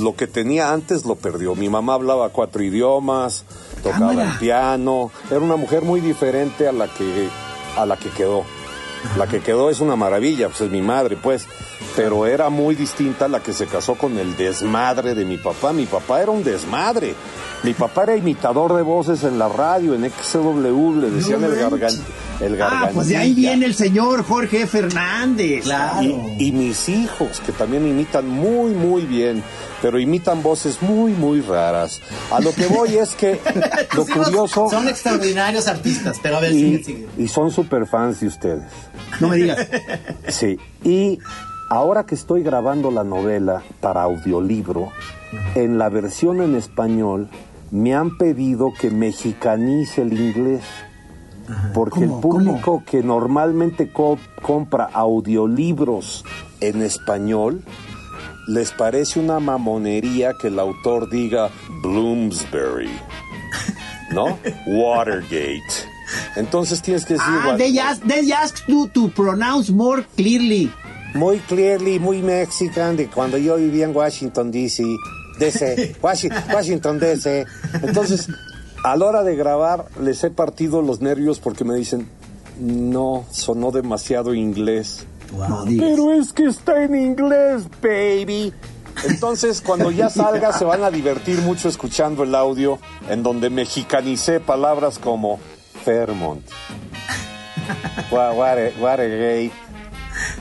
lo 0.00 0.14
que 0.16 0.26
tenía 0.26 0.72
antes 0.72 1.04
lo 1.04 1.16
perdió. 1.16 1.54
Mi 1.54 1.68
mamá 1.68 1.94
hablaba 1.94 2.30
cuatro 2.30 2.62
idiomas, 2.62 3.44
tocaba 3.82 4.08
Cámara. 4.10 4.32
el 4.32 4.38
piano, 4.38 5.10
era 5.30 5.40
una 5.40 5.56
mujer 5.56 5.82
muy 5.82 6.00
diferente 6.00 6.66
a 6.66 6.72
la 6.72 6.88
que 6.88 7.28
a 7.76 7.84
la 7.86 7.96
que 7.96 8.08
quedó. 8.10 8.44
La 9.16 9.26
que 9.26 9.40
quedó 9.40 9.70
es 9.70 9.80
una 9.80 9.96
maravilla, 9.96 10.48
pues 10.48 10.60
es 10.62 10.70
mi 10.70 10.82
madre, 10.82 11.16
pues, 11.16 11.46
pero 11.96 12.26
era 12.26 12.50
muy 12.50 12.74
distinta 12.74 13.28
la 13.28 13.40
que 13.40 13.52
se 13.52 13.66
casó 13.66 13.94
con 13.94 14.18
el 14.18 14.36
desmadre 14.36 15.14
de 15.14 15.24
mi 15.24 15.38
papá. 15.38 15.72
Mi 15.72 15.86
papá 15.86 16.22
era 16.22 16.30
un 16.30 16.42
desmadre. 16.44 17.14
Mi 17.62 17.74
papá 17.74 18.04
era 18.04 18.16
imitador 18.16 18.74
de 18.76 18.82
voces 18.82 19.24
en 19.24 19.38
la 19.38 19.48
radio, 19.48 19.94
en 19.94 20.08
XW, 20.10 21.00
le 21.00 21.10
decían 21.10 21.42
el, 21.42 21.56
gargan, 21.56 21.92
el 22.40 22.62
Ah, 22.62 22.90
pues 22.94 23.08
de 23.08 23.16
ahí 23.16 23.34
viene 23.34 23.66
el 23.66 23.74
señor 23.74 24.22
Jorge 24.24 24.66
Fernández. 24.66 25.64
Claro. 25.64 26.02
Y, 26.02 26.48
y 26.48 26.52
mis 26.52 26.88
hijos, 26.88 27.40
que 27.44 27.50
también 27.50 27.86
imitan 27.86 28.28
muy, 28.28 28.70
muy 28.72 29.02
bien, 29.02 29.42
pero 29.82 29.98
imitan 29.98 30.42
voces 30.42 30.82
muy, 30.82 31.12
muy 31.12 31.40
raras. 31.40 32.00
A 32.30 32.40
lo 32.40 32.52
que 32.52 32.66
voy 32.66 32.96
es 32.96 33.14
que 33.14 33.40
lo 33.96 34.04
curioso... 34.06 34.68
Son 34.70 34.88
extraordinarios 34.88 35.68
artistas, 35.68 36.18
pero 36.22 36.36
a 36.36 36.40
ver, 36.40 36.52
sigue, 36.52 36.78
Y, 36.80 36.84
sigue. 36.84 37.08
y 37.18 37.28
son 37.28 37.50
super 37.50 37.86
fans 37.86 38.20
de 38.20 38.26
ustedes. 38.26 38.64
No 39.20 39.28
me 39.28 39.36
digas. 39.36 39.66
Sí. 40.28 40.58
Y 40.84 41.18
ahora 41.70 42.04
que 42.04 42.14
estoy 42.14 42.42
grabando 42.42 42.90
la 42.90 43.04
novela 43.04 43.62
para 43.80 44.02
audiolibro, 44.02 44.90
en 45.54 45.78
la 45.78 45.88
versión 45.88 46.40
en 46.42 46.54
español 46.54 47.28
me 47.70 47.94
han 47.94 48.16
pedido 48.16 48.72
que 48.78 48.90
mexicanice 48.90 50.02
el 50.02 50.18
inglés. 50.18 50.62
Porque 51.72 52.00
¿Cómo? 52.00 52.16
el 52.16 52.20
público 52.20 52.82
que 52.84 53.02
normalmente 53.02 53.90
co- 53.90 54.18
compra 54.42 54.88
audiolibros 54.92 56.24
en 56.60 56.82
español 56.82 57.62
les 58.48 58.72
parece 58.72 59.20
una 59.20 59.38
mamonería 59.40 60.32
que 60.40 60.48
el 60.48 60.58
autor 60.58 61.08
diga 61.10 61.50
Bloomsbury, 61.82 62.90
¿no? 64.10 64.38
Watergate. 64.66 65.62
Entonces 66.36 66.80
tienes 66.80 67.04
que 67.04 67.14
decir 67.14 67.28
Ah, 67.28 67.54
they 67.58 67.78
ask, 67.78 68.02
they 68.04 68.32
ask 68.32 68.56
you 68.66 68.88
to 68.88 69.08
pronounce 69.10 69.70
more 69.70 70.04
clearly. 70.16 70.72
muy 71.14 71.38
clearly, 71.40 71.98
muy 71.98 72.22
mexican 72.22 72.96
de 72.96 73.08
cuando 73.08 73.38
yo 73.38 73.56
vivía 73.56 73.84
en 73.84 73.94
Washington 73.96 74.50
DC, 74.50 74.84
DC, 75.38 75.96
Washi- 76.02 76.30
Washington 76.54 76.98
DC. 76.98 77.46
Entonces, 77.82 78.28
a 78.84 78.96
la 78.96 79.04
hora 79.06 79.22
de 79.24 79.34
grabar 79.36 79.86
les 80.00 80.22
he 80.24 80.30
partido 80.30 80.80
los 80.82 81.00
nervios 81.00 81.40
porque 81.40 81.64
me 81.64 81.74
dicen, 81.74 82.08
no, 82.60 83.24
sonó 83.30 83.70
demasiado 83.70 84.32
inglés. 84.34 85.06
No 85.32 85.64
digas. 85.64 85.88
Pero 85.90 86.12
es 86.12 86.32
que 86.32 86.46
está 86.46 86.82
en 86.82 86.94
inglés, 86.94 87.64
baby. 87.82 88.52
Entonces, 89.04 89.60
cuando 89.60 89.90
ya 89.90 90.08
salga, 90.08 90.52
se 90.52 90.64
van 90.64 90.82
a 90.82 90.90
divertir 90.90 91.40
mucho 91.42 91.68
escuchando 91.68 92.24
el 92.24 92.34
audio 92.34 92.78
en 93.08 93.22
donde 93.22 93.48
mexicanicé 93.50 94.40
palabras 94.40 94.98
como 94.98 95.38
Fairmont, 95.84 96.44
Watergate, 98.10 99.52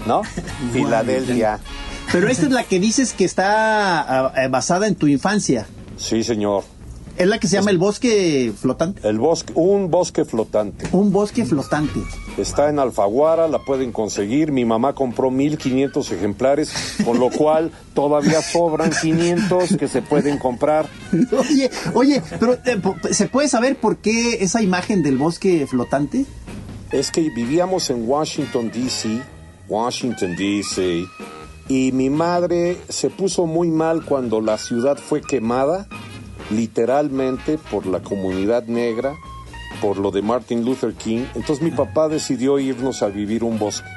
¿no? 0.06 0.24
Filadelfia. 0.74 1.60
Pero 2.12 2.30
esta 2.30 2.46
es 2.46 2.52
la 2.52 2.64
que 2.64 2.80
dices 2.80 3.14
que 3.14 3.26
está 3.26 4.02
ah, 4.02 4.34
eh, 4.38 4.48
basada 4.48 4.88
en 4.88 4.96
tu 4.96 5.08
infancia. 5.08 5.68
Sí, 5.98 6.24
señor. 6.24 6.64
Es 7.18 7.28
la 7.28 7.40
que 7.40 7.48
se 7.48 7.56
llama 7.56 7.72
El 7.72 7.80
Bosque 7.80 8.54
Flotante. 8.56 9.08
El 9.10 9.18
bosque, 9.18 9.52
un 9.56 9.90
bosque 9.90 10.24
flotante. 10.24 10.88
Un 10.92 11.12
bosque 11.12 11.46
flotante. 11.46 12.00
Está 12.38 12.70
en 12.70 12.78
Alfaguara, 12.78 13.48
la 13.48 13.58
pueden 13.58 13.92
conseguir. 13.92 14.52
Mi 14.52 14.66
mamá 14.66 14.94
compró 14.94 15.32
1500 15.32 16.12
ejemplares, 16.12 16.72
con 17.04 17.20
lo 17.20 17.32
cual 17.32 17.72
todavía 17.96 18.44
sobran 18.44 18.92
500 18.92 19.78
que 19.78 19.88
se 19.88 20.04
pueden 20.04 20.38
comprar. 20.38 20.88
Oye, 21.32 21.72
oye, 21.96 22.22
pero 22.40 22.54
eh, 22.54 22.80
¿se 23.12 23.28
puede 23.28 23.48
saber 23.48 23.80
por 23.80 23.98
qué 23.98 24.44
esa 24.44 24.62
imagen 24.62 25.02
del 25.02 25.18
bosque 25.18 25.66
flotante? 25.66 26.26
Es 26.92 27.12
que 27.12 27.22
vivíamos 27.32 27.90
en 27.90 28.08
Washington, 28.08 28.72
D.C., 28.72 29.22
Washington, 29.68 30.36
D.C., 30.36 31.06
y 31.70 31.92
mi 31.92 32.10
madre 32.10 32.78
se 32.88 33.10
puso 33.10 33.46
muy 33.46 33.70
mal 33.70 34.06
cuando 34.06 34.40
la 34.40 34.58
ciudad 34.58 34.98
fue 34.98 35.22
quemada, 35.22 35.88
literalmente 36.50 37.58
por 37.58 37.86
la 37.86 38.00
comunidad 38.02 38.66
negra, 38.66 39.16
por 39.82 39.98
lo 39.98 40.12
de 40.12 40.22
Martin 40.22 40.66
Luther 40.66 40.94
King. 40.94 41.26
Entonces 41.36 41.62
mi 41.62 41.72
papá 41.72 42.08
decidió 42.08 42.60
irnos 42.60 43.04
a 43.04 43.08
vivir 43.08 43.44
un 43.44 43.60
bosque. 43.60 43.90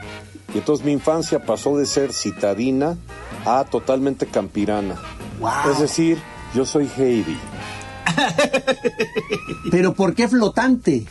Y 0.54 0.58
entonces 0.58 0.84
mi 0.84 0.92
infancia 0.92 1.44
pasó 1.44 1.76
de 1.76 1.86
ser 1.86 2.12
citadina 2.12 2.96
a 3.44 3.64
totalmente 3.64 4.26
campirana. 4.26 4.96
Wow. 5.40 5.72
Es 5.72 5.78
decir, 5.78 6.18
yo 6.54 6.66
soy 6.66 6.90
Heidi. 6.96 7.38
Pero 9.70 9.94
¿por 9.94 10.14
qué 10.14 10.28
flotante? 10.28 11.06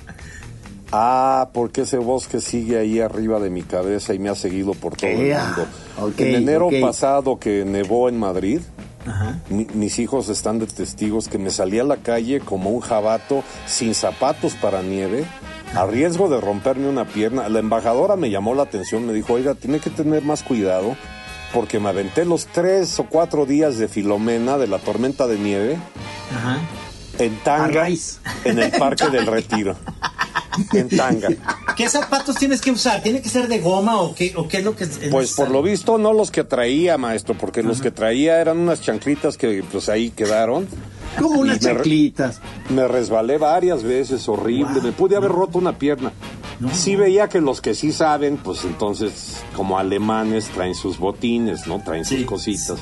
Ah, 0.91 1.49
porque 1.53 1.81
ese 1.81 1.97
bosque 1.97 2.41
sigue 2.41 2.77
ahí 2.77 2.99
arriba 2.99 3.39
de 3.39 3.49
mi 3.49 3.61
cabeza 3.61 4.13
y 4.13 4.19
me 4.19 4.29
ha 4.29 4.35
seguido 4.35 4.73
por 4.73 4.95
todo 4.95 5.09
el 5.09 5.17
mundo. 5.17 5.67
ok, 6.01 6.19
en 6.19 6.35
enero 6.35 6.69
pasado 6.81 7.37
que 7.37 7.63
nevó 7.63 8.09
en 8.09 8.17
Madrid, 8.17 8.61
Ajá. 9.07 9.37
mi- 9.49 9.67
mis 9.73 9.97
hijos 9.99 10.29
están 10.29 10.59
de 10.59 10.67
testigos 10.67 11.27
que 11.29 11.37
me 11.37 11.49
salí 11.51 11.79
a 11.79 11.83
la 11.83 11.97
calle 11.97 12.39
como 12.41 12.69
un 12.69 12.81
jabato 12.81 13.43
sin 13.65 13.95
zapatos 13.95 14.53
para 14.55 14.81
nieve, 14.81 15.25
a 15.75 15.85
riesgo 15.85 16.29
de 16.29 16.41
romperme 16.41 16.87
una 16.89 17.05
pierna. 17.05 17.47
La 17.49 17.59
embajadora 17.59 18.15
me 18.15 18.29
llamó 18.29 18.53
la 18.55 18.63
atención, 18.63 19.05
me 19.07 19.13
dijo, 19.13 19.33
oiga, 19.33 19.55
tiene 19.55 19.79
que 19.79 19.89
tener 19.89 20.23
más 20.23 20.43
cuidado 20.43 20.95
porque 21.53 21.79
me 21.79 21.89
aventé 21.89 22.25
los 22.25 22.45
tres 22.47 22.99
o 22.99 23.05
cuatro 23.05 23.45
días 23.45 23.77
de 23.77 23.87
Filomena, 23.87 24.57
de 24.57 24.67
la 24.67 24.77
tormenta 24.79 25.25
de 25.27 25.37
nieve, 25.39 25.77
Ajá. 26.35 26.59
en 27.17 27.35
tanga, 27.39 27.87
en 28.43 28.59
el 28.59 28.71
Parque 28.71 29.09
del 29.09 29.25
Retiro. 29.27 29.75
En 30.73 30.89
tanga. 30.89 31.29
¿Qué 31.75 31.87
zapatos 31.89 32.35
tienes 32.35 32.61
que 32.61 32.71
usar? 32.71 33.01
¿Tiene 33.01 33.21
que 33.21 33.29
ser 33.29 33.47
de 33.47 33.59
goma 33.59 34.01
o 34.01 34.13
qué, 34.15 34.33
o 34.35 34.47
qué 34.47 34.57
es 34.57 34.63
lo 34.63 34.75
que 34.75 34.85
es 34.85 34.99
Pues 35.11 35.33
por 35.33 35.49
lo 35.51 35.61
visto 35.61 35.97
no 35.97 36.13
los 36.13 36.31
que 36.31 36.43
traía, 36.43 36.97
maestro, 36.97 37.35
porque 37.37 37.63
los 37.63 37.81
que 37.81 37.91
traía 37.91 38.41
eran 38.41 38.57
unas 38.57 38.81
chanclitas 38.81 39.37
que 39.37 39.63
pues 39.71 39.89
ahí 39.89 40.09
quedaron. 40.09 40.67
Como 41.17 41.41
unas 41.41 41.59
chanclitas. 41.59 42.41
Me 42.69 42.87
resbalé 42.87 43.37
varias 43.37 43.83
veces, 43.83 44.27
horrible. 44.27 44.81
Me 44.81 44.91
pude 44.91 45.15
haber 45.15 45.31
roto 45.31 45.57
una 45.57 45.77
pierna. 45.77 46.11
Sí 46.73 46.95
veía 46.95 47.29
que 47.29 47.39
los 47.39 47.61
que 47.61 47.73
sí 47.73 47.91
saben, 47.93 48.37
pues 48.37 48.65
entonces, 48.65 49.37
como 49.55 49.79
alemanes, 49.79 50.49
traen 50.49 50.75
sus 50.75 50.97
botines, 50.99 51.67
¿no? 51.67 51.81
Traen 51.81 52.03
sus 52.03 52.23
cositas. 52.25 52.79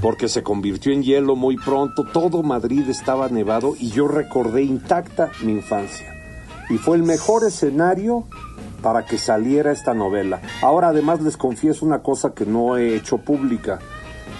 Porque 0.00 0.28
se 0.28 0.42
convirtió 0.42 0.92
en 0.92 1.02
hielo 1.02 1.34
muy 1.34 1.56
pronto. 1.56 2.04
Todo 2.04 2.42
Madrid 2.42 2.88
estaba 2.88 3.28
nevado 3.28 3.74
y 3.78 3.90
yo 3.90 4.06
recordé 4.06 4.62
intacta 4.62 5.32
mi 5.42 5.52
infancia. 5.52 6.15
Y 6.68 6.78
fue 6.78 6.96
el 6.96 7.02
mejor 7.02 7.44
escenario 7.46 8.24
para 8.82 9.04
que 9.06 9.18
saliera 9.18 9.72
esta 9.72 9.94
novela. 9.94 10.40
Ahora 10.62 10.88
además 10.88 11.20
les 11.20 11.36
confieso 11.36 11.84
una 11.86 12.00
cosa 12.02 12.32
que 12.34 12.46
no 12.46 12.76
he 12.76 12.94
hecho 12.96 13.18
pública. 13.18 13.78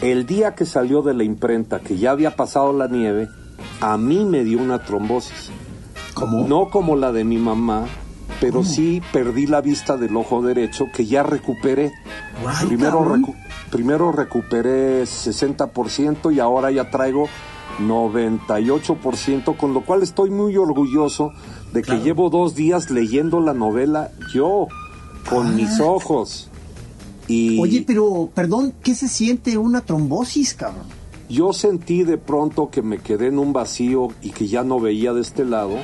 El 0.03 0.27
día 0.27 0.55
que 0.55 0.67
salió 0.67 1.03
de 1.03 1.15
la 1.15 1.25
imprenta, 1.25 1.81
que 1.81 1.97
ya 1.97 2.11
había 2.11 2.37
pasado 2.37 2.73
la 2.73 2.87
nieve, 2.89 3.29
a 3.81 3.97
mí 3.97 4.25
me 4.25 4.45
dio 4.45 4.59
una 4.59 4.83
trombosis. 4.85 5.51
¿Cómo? 6.15 6.47
No 6.47 6.69
como 6.71 6.97
la 6.97 7.13
de 7.13 7.25
mi 7.25 7.39
mamá, 7.39 7.87
pero 8.41 8.63
sí 8.65 9.01
perdí 9.13 9.47
la 9.47 9.61
vista 9.61 9.97
del 9.97 10.17
ojo 10.17 10.43
derecho 10.43 10.87
que 10.95 11.07
ya 11.07 11.23
recuperé. 11.23 11.93
Primero, 12.67 13.01
recu- 13.05 13.35
primero 13.71 14.13
recuperé 14.13 15.03
60% 15.05 16.35
y 16.35 16.41
ahora 16.41 16.71
ya 16.71 16.91
traigo 16.91 17.29
98%, 17.81 19.57
con 19.57 19.75
lo 19.75 19.83
cual 19.83 20.03
estoy 20.03 20.31
muy 20.31 20.57
orgulloso 20.57 21.33
de 21.77 21.83
que 21.83 22.01
llevo 22.01 22.31
dos 22.31 22.55
días 22.55 22.91
leyendo 22.91 23.41
la 23.41 23.53
novela 23.53 24.11
yo, 24.33 24.67
con 25.29 25.55
mis 25.55 25.79
ojos. 25.79 26.49
Y 27.29 27.59
Ah. 27.59 27.63
Oye, 27.63 27.85
pero, 27.87 28.31
perdón, 28.35 28.73
¿qué 28.83 28.95
se 28.95 29.09
siente 29.09 29.59
una 29.59 29.83
trombosis, 29.83 30.55
cabrón? 30.55 30.87
yo 31.29 31.53
sentí 31.53 32.05
de 32.05 32.19
pronto 32.19 32.71
que 32.71 32.83
me 32.83 32.99
quedé 32.99 33.27
en 33.29 33.39
un 33.39 33.53
vacío 33.53 34.09
y 34.23 34.31
que 34.31 34.47
ya 34.47 34.63
no 34.63 34.81
veía 34.81 35.13
de 35.13 35.21
este 35.21 35.45
lado. 35.45 35.77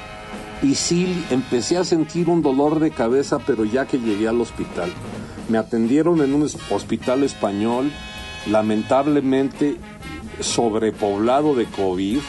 Y 0.62 0.76
sí, 0.76 1.24
empecé 1.30 1.76
a 1.76 1.84
sentir 1.84 2.28
un 2.28 2.42
dolor 2.42 2.78
de 2.78 2.92
cabeza, 2.92 3.40
pero 3.44 3.64
ya 3.64 3.86
que 3.86 3.98
llegué 3.98 4.28
al 4.28 4.40
hospital. 4.40 4.90
Me 5.48 5.58
atendieron 5.58 6.20
en 6.20 6.34
un 6.34 6.48
hospital 6.70 7.24
español, 7.24 7.90
lamentablemente 8.48 9.76
sobrepoblado 10.38 11.54
de 11.54 11.66
COVID, 11.66 12.20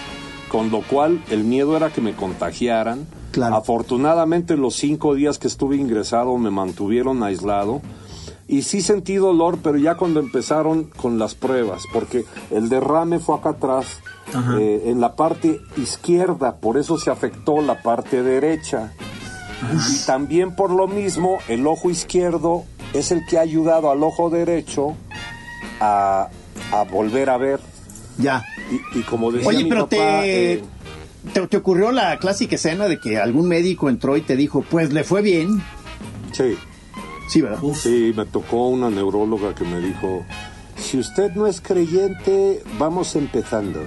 con 0.49 0.71
lo 0.71 0.81
cual 0.81 1.23
el 1.29 1.43
miedo 1.43 1.77
era 1.77 1.91
que 1.91 2.01
me 2.01 2.13
contagiaran. 2.13 3.05
Claro. 3.33 3.55
Afortunadamente 3.55 4.55
los 4.55 4.75
cinco 4.75 5.15
días 5.15 5.39
que 5.39 5.47
estuve 5.47 5.75
ingresado 5.75 6.37
me 6.37 6.51
mantuvieron 6.51 7.23
aislado. 7.23 7.81
Y 8.47 8.61
sí 8.61 8.81
sentí 8.81 9.15
dolor, 9.15 9.57
pero 9.63 9.77
ya 9.77 9.95
cuando 9.95 10.19
empezaron 10.19 10.83
con 10.83 11.17
las 11.17 11.33
pruebas, 11.33 11.83
porque 11.91 12.25
el 12.51 12.69
derrame 12.69 13.17
fue 13.17 13.35
acá 13.35 13.49
atrás, 13.49 14.01
eh, 14.59 14.83
en 14.85 15.01
la 15.01 15.15
parte 15.15 15.59
izquierda, 15.77 16.57
por 16.57 16.77
eso 16.77 16.99
se 16.99 17.09
afectó 17.09 17.61
la 17.61 17.81
parte 17.81 18.21
derecha. 18.21 18.93
Y 19.71 20.05
también 20.05 20.55
por 20.55 20.69
lo 20.71 20.87
mismo, 20.87 21.39
el 21.47 21.65
ojo 21.65 21.89
izquierdo 21.89 22.65
es 22.93 23.11
el 23.11 23.25
que 23.25 23.39
ha 23.39 23.41
ayudado 23.41 23.89
al 23.89 24.03
ojo 24.03 24.29
derecho 24.29 24.93
a, 25.79 26.29
a 26.71 26.83
volver 26.83 27.31
a 27.31 27.37
ver. 27.37 27.59
Ya. 28.19 28.43
Y, 28.69 28.99
y 28.99 29.01
como 29.03 29.31
decía 29.31 29.47
Oye, 29.49 29.63
mi 29.63 29.69
pero 29.69 29.83
papá, 29.85 30.21
te, 30.21 30.53
eh, 30.53 30.63
te, 31.33 31.47
te 31.47 31.57
ocurrió 31.57 31.91
la 31.91 32.17
clásica 32.19 32.55
escena 32.55 32.87
de 32.87 32.99
que 32.99 33.17
algún 33.19 33.47
médico 33.47 33.89
entró 33.89 34.17
y 34.17 34.21
te 34.21 34.35
dijo, 34.35 34.63
pues 34.69 34.93
le 34.93 35.03
fue 35.03 35.21
bien. 35.21 35.61
sí, 36.31 36.57
Sí, 37.29 37.41
¿verdad? 37.41 37.59
Sí, 37.73 38.13
me 38.15 38.25
tocó 38.25 38.67
una 38.67 38.89
neuróloga 38.89 39.55
que 39.55 39.63
me 39.63 39.79
dijo, 39.79 40.25
si 40.75 40.99
usted 40.99 41.31
no 41.33 41.47
es 41.47 41.61
creyente, 41.61 42.61
vamos 42.77 43.15
empezando. 43.15 43.79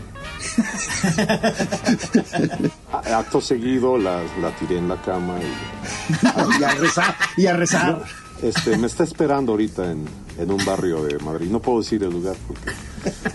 Acto 2.93 3.41
seguido 3.41 3.99
la, 3.99 4.23
la 4.41 4.51
tiré 4.59 4.79
en 4.79 4.89
la 4.89 5.01
cama 5.03 5.39
y 5.41 6.61
Y 6.61 6.65
a 6.65 6.71
rezar. 6.75 7.15
Y 7.37 7.47
a 7.47 7.57
rezar. 7.57 8.03
este, 8.43 8.77
me 8.79 8.87
está 8.87 9.05
esperando 9.05 9.53
ahorita 9.53 9.91
en, 9.93 10.05
en 10.39 10.51
un 10.51 10.65
barrio 10.65 11.03
de 11.05 11.19
Madrid. 11.19 11.49
No 11.51 11.61
puedo 11.61 11.81
decir 11.81 12.03
el 12.03 12.11
lugar 12.11 12.37
porque 12.47 12.71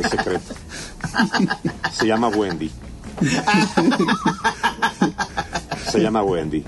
es 0.01 0.09
secreto. 0.09 0.53
Se 1.93 2.07
llama 2.07 2.29
Wendy. 2.29 2.71
Se 5.91 5.99
llama 5.99 6.23
Wendy. 6.23 6.63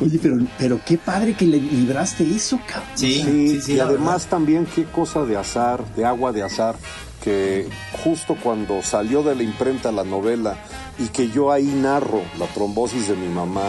Oye, 0.00 0.18
pero, 0.22 0.38
pero 0.58 0.80
qué 0.84 0.98
padre 0.98 1.34
que 1.34 1.46
le 1.46 1.58
libraste 1.58 2.24
eso, 2.24 2.60
cabrón. 2.66 2.90
Sí, 2.94 3.14
Sí, 3.14 3.48
sí, 3.48 3.60
sí, 3.62 3.72
y 3.74 3.80
además 3.80 4.26
también 4.26 4.66
qué 4.66 4.84
cosa 4.84 5.24
de 5.24 5.36
azar, 5.36 5.84
de 5.96 6.04
agua 6.04 6.32
de 6.32 6.42
azar, 6.42 6.76
que 7.22 7.68
justo 8.04 8.36
cuando 8.42 8.82
salió 8.82 9.22
de 9.22 9.34
la 9.34 9.42
imprenta 9.42 9.90
la 9.92 10.04
novela 10.04 10.56
y 10.98 11.06
que 11.08 11.30
yo 11.30 11.50
ahí 11.50 11.64
narro 11.64 12.20
la 12.38 12.46
trombosis 12.46 13.08
de 13.08 13.16
mi 13.16 13.28
mamá, 13.28 13.64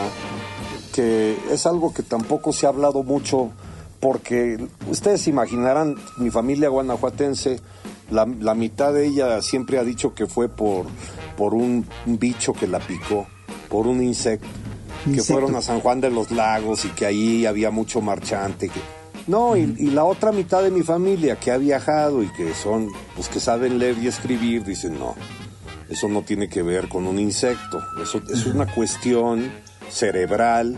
que 0.93 1.37
es 1.51 1.65
algo 1.65 1.93
que 1.93 2.03
tampoco 2.03 2.51
se 2.51 2.65
ha 2.65 2.69
hablado 2.69 3.03
mucho, 3.03 3.51
porque 3.99 4.67
ustedes 4.89 5.27
imaginarán, 5.27 5.95
mi 6.17 6.29
familia 6.29 6.69
guanajuatense, 6.69 7.59
la, 8.13 8.25
la 8.39 8.53
mitad 8.53 8.93
de 8.93 9.07
ella 9.07 9.41
siempre 9.41 9.79
ha 9.79 9.83
dicho 9.83 10.13
que 10.13 10.27
fue 10.27 10.49
por, 10.49 10.85
por 11.37 11.53
un, 11.53 11.85
bicho 12.05 12.53
que 12.53 12.67
la 12.67 12.79
picó, 12.79 13.27
por 13.69 13.87
un 13.87 14.03
insecto 14.03 14.47
que 15.03 15.21
fueron 15.21 15.53
a 15.55 15.61
San 15.61 15.81
Juan 15.81 15.99
de 15.99 16.09
los 16.09 16.31
Lagos 16.31 16.85
y 16.85 16.89
que 16.89 17.05
ahí 17.05 17.45
había 17.45 17.71
mucho 17.71 17.99
marchante. 17.99 18.69
Que... 18.69 18.79
No, 19.27 19.57
y, 19.57 19.75
y 19.77 19.87
la 19.87 20.05
otra 20.05 20.31
mitad 20.31 20.63
de 20.63 20.71
mi 20.71 20.81
familia 20.81 21.37
que 21.37 21.51
ha 21.51 21.57
viajado 21.57 22.23
y 22.23 22.31
que 22.31 22.53
son, 22.53 22.87
pues 23.15 23.27
que 23.27 23.41
saben 23.41 23.79
leer 23.79 23.97
y 23.97 24.07
escribir, 24.07 24.63
dicen, 24.63 24.97
no, 24.97 25.15
eso 25.89 26.07
no 26.07 26.21
tiene 26.21 26.47
que 26.47 26.61
ver 26.61 26.87
con 26.87 27.05
un 27.05 27.19
insecto, 27.19 27.81
eso 28.01 28.21
es 28.31 28.45
una 28.45 28.65
cuestión 28.65 29.51
cerebral. 29.89 30.77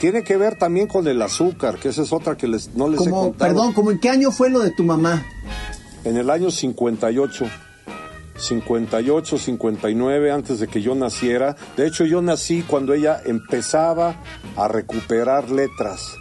Tiene 0.00 0.22
que 0.22 0.36
ver 0.36 0.56
también 0.56 0.86
con 0.86 1.08
el 1.08 1.20
azúcar, 1.20 1.78
que 1.78 1.88
esa 1.88 2.02
es 2.02 2.12
otra 2.12 2.36
que 2.36 2.46
les, 2.46 2.74
no 2.74 2.88
les 2.88 3.06
he 3.06 3.10
contado. 3.10 3.32
perdón, 3.36 3.72
¿como 3.72 3.90
en 3.90 3.98
qué 3.98 4.10
año 4.10 4.30
fue 4.30 4.48
lo 4.48 4.60
de 4.60 4.70
tu 4.70 4.84
mamá? 4.84 5.26
En 6.04 6.16
el 6.16 6.30
año 6.30 6.50
58, 6.50 7.46
58, 8.36 9.38
59, 9.38 10.30
antes 10.30 10.60
de 10.60 10.68
que 10.68 10.80
yo 10.80 10.94
naciera. 10.94 11.56
De 11.76 11.86
hecho, 11.86 12.04
yo 12.04 12.22
nací 12.22 12.62
cuando 12.62 12.94
ella 12.94 13.20
empezaba 13.26 14.16
a 14.56 14.68
recuperar 14.68 15.50
letras. 15.50 16.14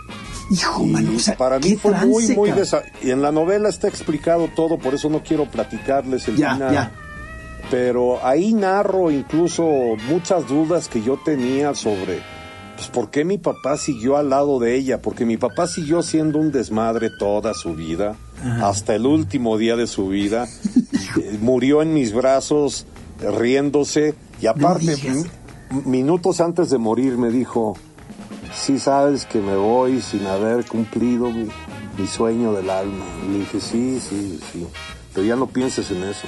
Hijo, 0.49 0.83
o 1.15 1.19
sea, 1.19 1.35
para 1.37 1.59
mí 1.59 1.75
fue 1.75 1.91
muy, 1.91 2.23
trance, 2.25 2.35
muy... 2.35 2.51
desa- 2.51 2.83
Y 3.03 3.11
en 3.11 3.21
la 3.21 3.31
novela 3.31 3.69
está 3.69 3.87
explicado 3.87 4.49
todo, 4.55 4.77
por 4.79 4.93
eso 4.93 5.09
no 5.09 5.21
quiero 5.21 5.45
platicarles 5.45 6.27
el 6.29 6.37
Ya, 6.37 6.53
final. 6.53 6.73
ya. 6.73 6.91
Pero 7.69 8.25
ahí 8.25 8.53
narro 8.53 9.11
incluso 9.11 9.67
muchas 10.09 10.47
dudas 10.47 10.87
que 10.87 11.01
yo 11.03 11.19
tenía 11.23 11.75
sobre 11.75 12.21
pues, 12.77 12.87
por 12.87 13.09
qué 13.11 13.25
mi 13.25 13.37
papá 13.37 13.75
siguió 13.77 14.15
al 14.15 14.29
lado 14.29 14.57
de 14.59 14.75
ella, 14.75 15.01
porque 15.01 15.25
mi 15.25 15.35
papá 15.35 15.67
siguió 15.67 16.01
siendo 16.01 16.39
un 16.39 16.51
desmadre 16.53 17.09
toda 17.19 17.53
su 17.53 17.73
vida, 17.73 18.15
hasta 18.43 18.95
el 18.95 19.05
último 19.05 19.57
día 19.57 19.75
de 19.75 19.87
su 19.87 20.07
vida. 20.07 20.47
Eh, 21.17 21.37
Murió 21.41 21.81
en 21.81 21.93
mis 21.93 22.13
brazos 22.13 22.85
riéndose 23.19 24.13
y 24.41 24.47
aparte, 24.47 24.95
minutos 25.85 26.39
antes 26.41 26.69
de 26.69 26.77
morir 26.77 27.17
me 27.17 27.29
dijo, 27.29 27.75
sí 28.53 28.79
sabes 28.79 29.25
que 29.25 29.39
me 29.39 29.55
voy 29.55 30.01
sin 30.01 30.25
haber 30.27 30.65
cumplido 30.65 31.31
mi, 31.31 31.47
mi 31.97 32.07
sueño 32.07 32.53
del 32.53 32.69
alma. 32.69 33.05
Y 33.25 33.31
le 33.31 33.39
dije, 33.39 33.59
sí, 33.59 33.99
sí, 33.99 34.39
sí, 34.51 34.67
pero 35.13 35.25
ya 35.25 35.35
no 35.35 35.47
pienses 35.47 35.89
en 35.91 36.03
eso. 36.03 36.27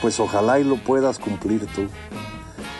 Pues 0.00 0.18
ojalá 0.20 0.58
y 0.58 0.64
lo 0.64 0.76
puedas 0.76 1.18
cumplir 1.18 1.66
tú. 1.74 1.82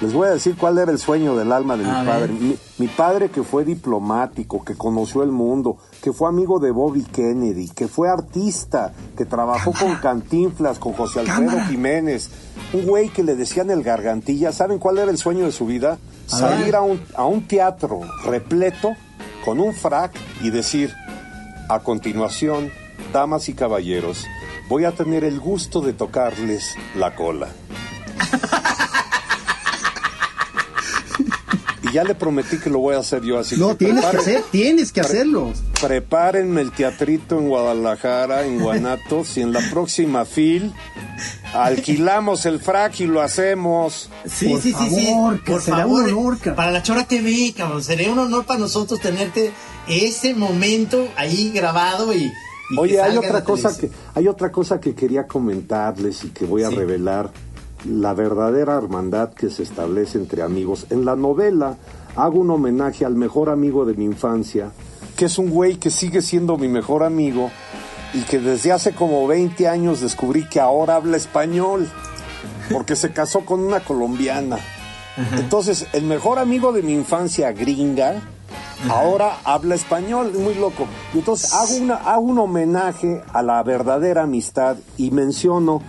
Les 0.05 0.12
voy 0.12 0.29
a 0.29 0.33
decir 0.33 0.55
cuál 0.55 0.77
era 0.77 0.93
el 0.93 0.99
sueño 0.99 1.35
del 1.35 1.51
alma 1.51 1.79
de 1.79 1.88
A 1.88 2.01
mi 2.03 2.07
padre. 2.07 2.33
Mi, 2.35 2.59
mi 2.77 2.88
padre 2.88 3.31
que 3.31 3.43
fue 3.43 3.64
diplomático, 3.64 4.62
que 4.62 4.75
conoció 4.75 5.23
el 5.23 5.31
mundo, 5.31 5.79
que 6.03 6.12
fue 6.12 6.29
amigo 6.29 6.61
de 6.61 6.73
Bobby 6.73 7.05
Kennedy, 7.05 7.71
que 7.71 7.88
fue 7.88 8.11
artista, 8.11 8.93
que 9.17 9.25
trabajó 9.25 9.73
con 9.73 9.97
Cantinflas, 9.97 10.79
con 10.79 10.93
José 10.93 11.21
Alfredo 11.21 11.47
Cámara. 11.47 11.69
Jiménez, 11.69 12.29
un 12.75 12.85
güey 12.85 13.09
que 13.09 13.23
le 13.23 13.35
decían 13.35 13.71
el 13.71 13.83
gargantilla. 13.83 14.53
¿Saben 14.53 14.79
cuál 14.79 14.99
era 14.99 15.11
el 15.11 15.17
sueño 15.17 15.47
de 15.47 15.53
su 15.53 15.64
vida? 15.64 15.97
A 16.31 16.37
Salir 16.37 16.77
a 16.77 16.83
un, 16.83 17.01
a 17.17 17.25
un 17.25 17.49
teatro 17.49 18.01
repleto 18.27 18.93
con 19.43 19.59
un 19.59 19.73
frac 19.73 20.12
y 20.43 20.51
decir, 20.51 20.93
a 21.71 21.81
continuación, 21.81 22.71
damas 23.11 23.49
y 23.49 23.55
caballeros, 23.55 24.27
voy 24.69 24.85
a 24.85 24.93
tener 24.93 25.25
el 25.25 25.40
gusto 25.40 25.81
de 25.81 25.95
tocarles 25.95 26.75
la 26.95 27.14
cola. 27.14 27.49
y 31.83 31.84
ya 31.94 32.04
le 32.04 32.14
prometí 32.14 32.59
que 32.59 32.68
lo 32.68 32.80
voy 32.80 32.94
a 32.94 32.98
hacer 32.98 33.22
yo 33.22 33.38
así. 33.38 33.57
No, 33.57 33.70
que 33.70 33.87
tienes 33.87 34.04
que 34.04 34.16
hacer, 34.18 34.44
tienes 34.50 34.92
que 34.92 35.00
hacerlo. 35.00 35.52
Prepárenme 35.80 36.61
el 36.61 36.72
teatrito 36.72 37.38
en 37.38 37.48
Guadalajara, 37.48 38.44
en 38.44 38.61
Guanatos, 38.61 39.37
y 39.38 39.40
en 39.42 39.52
la 39.52 39.61
próxima 39.70 40.24
fil 40.26 40.72
alquilamos 41.52 42.46
el 42.46 42.61
frac 42.61 43.00
y 43.00 43.07
lo 43.07 43.20
hacemos. 43.22 44.11
Sí, 44.26 44.48
Por 44.48 44.61
sí, 44.61 44.72
sí, 44.76 44.90
sí. 44.90 45.07
favor, 45.07 45.42
que 45.44 45.52
Por 45.52 45.62
será 45.62 45.76
favor, 45.78 46.02
un 46.04 46.11
honor, 46.11 46.38
para 46.54 46.70
la 46.70 46.83
Chora 46.83 47.04
TV, 47.07 47.54
cabrón. 47.57 47.83
Sería 47.83 48.11
un 48.11 48.18
honor 48.18 48.44
para 48.44 48.59
nosotros 48.61 49.00
tenerte 49.00 49.52
ese 49.88 50.35
momento 50.35 51.09
ahí 51.16 51.50
grabado 51.54 52.12
y. 52.12 52.30
Oye, 52.78 53.00
hay 53.00 53.16
otra 53.18 53.44
cosa 53.44 53.76
que 53.76 53.90
hay 54.14 54.26
otra 54.26 54.50
cosa 54.50 54.80
que 54.80 54.94
quería 54.94 55.26
comentarles 55.26 56.24
y 56.24 56.28
que 56.30 56.46
voy 56.46 56.62
a 56.64 56.70
Sí. 56.70 56.74
revelar 56.76 57.30
la 57.85 58.14
verdadera 58.14 58.77
hermandad 58.77 59.33
que 59.33 59.51
se 59.51 59.62
establece 59.62 60.18
entre 60.18 60.42
amigos. 60.42 60.87
En 60.90 61.05
la 61.05 61.16
novela 61.16 61.77
hago 62.16 62.40
un 62.40 62.51
homenaje 62.51 63.05
al 63.05 63.14
mejor 63.14 63.51
amigo 63.51 63.85
de 63.85 63.94
mi 63.94 64.05
infancia, 64.05 64.70
que 65.16 65.27
es 65.27 65.38
un 65.38 65.51
güey 65.51 65.77
que 65.77 65.90
sigue 65.90 66.23
siendo 66.23 66.57
mi 66.57 66.68
mejor 66.68 67.03
amigo 67.03 67.51
y 68.12 68.23
que 68.23 68.38
desde 68.38 68.73
hace 68.73 68.92
como 68.92 69.27
20 69.27 69.68
años 69.68 70.01
descubrí 70.01 70.49
que 70.49 70.61
ahora 70.61 70.97
habla 70.97 71.16
español, 71.16 71.88
porque 72.70 72.97
se 72.97 73.12
casó 73.12 73.40
con 73.40 73.61
una 73.61 73.81
colombiana. 73.81 74.59
Entonces, 75.37 75.87
el 75.92 76.05
mejor 76.05 76.38
amigo 76.38 76.73
de 76.73 76.83
mi 76.83 76.92
infancia 76.92 77.53
gringa, 77.53 78.23
ahora 78.88 79.38
habla 79.44 79.75
español, 79.75 80.33
es 80.35 80.40
muy 80.40 80.55
loco. 80.55 80.87
Y 81.12 81.18
entonces 81.18 81.53
hago, 81.53 81.77
una, 81.77 81.94
hago 81.94 82.23
un 82.23 82.38
homenaje 82.38 83.23
a 83.33 83.42
la 83.42 83.62
verdadera 83.62 84.23
amistad 84.23 84.77
y 84.97 85.11
menciono 85.11 85.83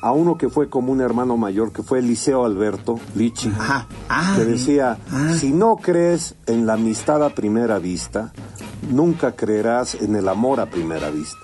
a 0.00 0.12
uno 0.12 0.38
que 0.38 0.48
fue 0.48 0.68
como 0.68 0.92
un 0.92 1.00
hermano 1.00 1.36
mayor, 1.36 1.72
que 1.72 1.82
fue 1.82 1.98
Eliseo 1.98 2.44
Alberto 2.44 2.98
Lichi. 3.14 3.52
Ah, 3.58 3.86
que 4.36 4.44
decía, 4.44 4.98
ah. 5.10 5.34
si 5.38 5.52
no 5.52 5.76
crees 5.76 6.34
en 6.46 6.66
la 6.66 6.74
amistad 6.74 7.24
a 7.24 7.30
primera 7.30 7.78
vista, 7.78 8.32
nunca 8.90 9.32
creerás 9.32 9.94
en 9.94 10.16
el 10.16 10.28
amor 10.28 10.60
a 10.60 10.66
primera 10.66 11.10
vista. 11.10 11.38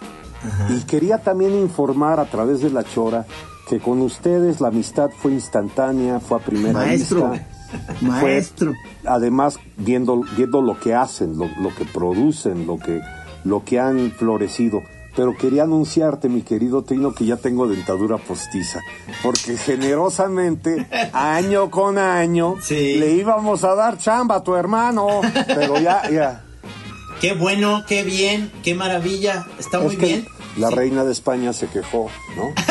Y 0.69 0.83
quería 0.83 1.19
también 1.19 1.55
informar 1.55 2.21
a 2.21 2.27
través 2.27 2.61
de 2.61 2.69
la 2.71 2.85
chora 2.85 3.25
que 3.69 3.81
con 3.81 4.03
ustedes 4.03 4.61
la 4.61 4.69
amistad 4.69 5.11
fue 5.11 5.33
instantánea, 5.33 6.21
fue 6.21 6.39
a 6.39 6.41
primera 6.41 6.81
Maestro, 6.81 7.31
vista. 7.31 7.47
maestro. 8.03 8.73
Fue, 8.73 9.11
además, 9.11 9.59
viendo, 9.79 10.23
viendo 10.37 10.61
lo 10.61 10.79
que 10.79 10.95
hacen, 10.95 11.39
lo, 11.39 11.49
lo 11.61 11.75
que 11.75 11.87
producen, 11.87 12.67
lo 12.67 12.79
que, 12.79 13.01
lo 13.45 13.65
que 13.65 13.81
han 13.81 14.11
florecido. 14.11 14.83
Pero 15.17 15.37
quería 15.37 15.63
anunciarte, 15.63 16.29
mi 16.29 16.43
querido 16.43 16.83
Trino, 16.83 17.15
que 17.15 17.25
ya 17.25 17.37
tengo 17.37 17.69
dentadura 17.69 18.19
postiza. 18.19 18.81
Porque 19.23 19.57
generosamente, 19.57 20.89
año 21.13 21.71
con 21.71 21.99
año, 21.99 22.57
Sí. 22.63 22.95
le 22.99 23.13
íbamos 23.13 23.63
a 23.65 23.75
dar 23.77 23.97
chamba 23.99 24.37
a 24.37 24.43
tu 24.43 24.57
hermano. 24.57 25.21
Pero 25.47 25.79
ya, 25.79 26.11
ya. 26.11 26.45
Qué 27.21 27.33
bueno, 27.35 27.85
qué 27.87 28.03
bien, 28.03 28.51
qué 28.65 28.75
maravilla. 28.75 29.47
Está 29.59 29.79
muy 29.79 29.95
es 29.95 29.99
que 30.01 30.07
bien. 30.07 30.27
la 30.57 30.69
Sí. 30.71 30.75
reina 30.75 31.05
de 31.05 31.13
España 31.13 31.53
se 31.53 31.69
quejó, 31.69 32.11
¿no? 32.37 32.53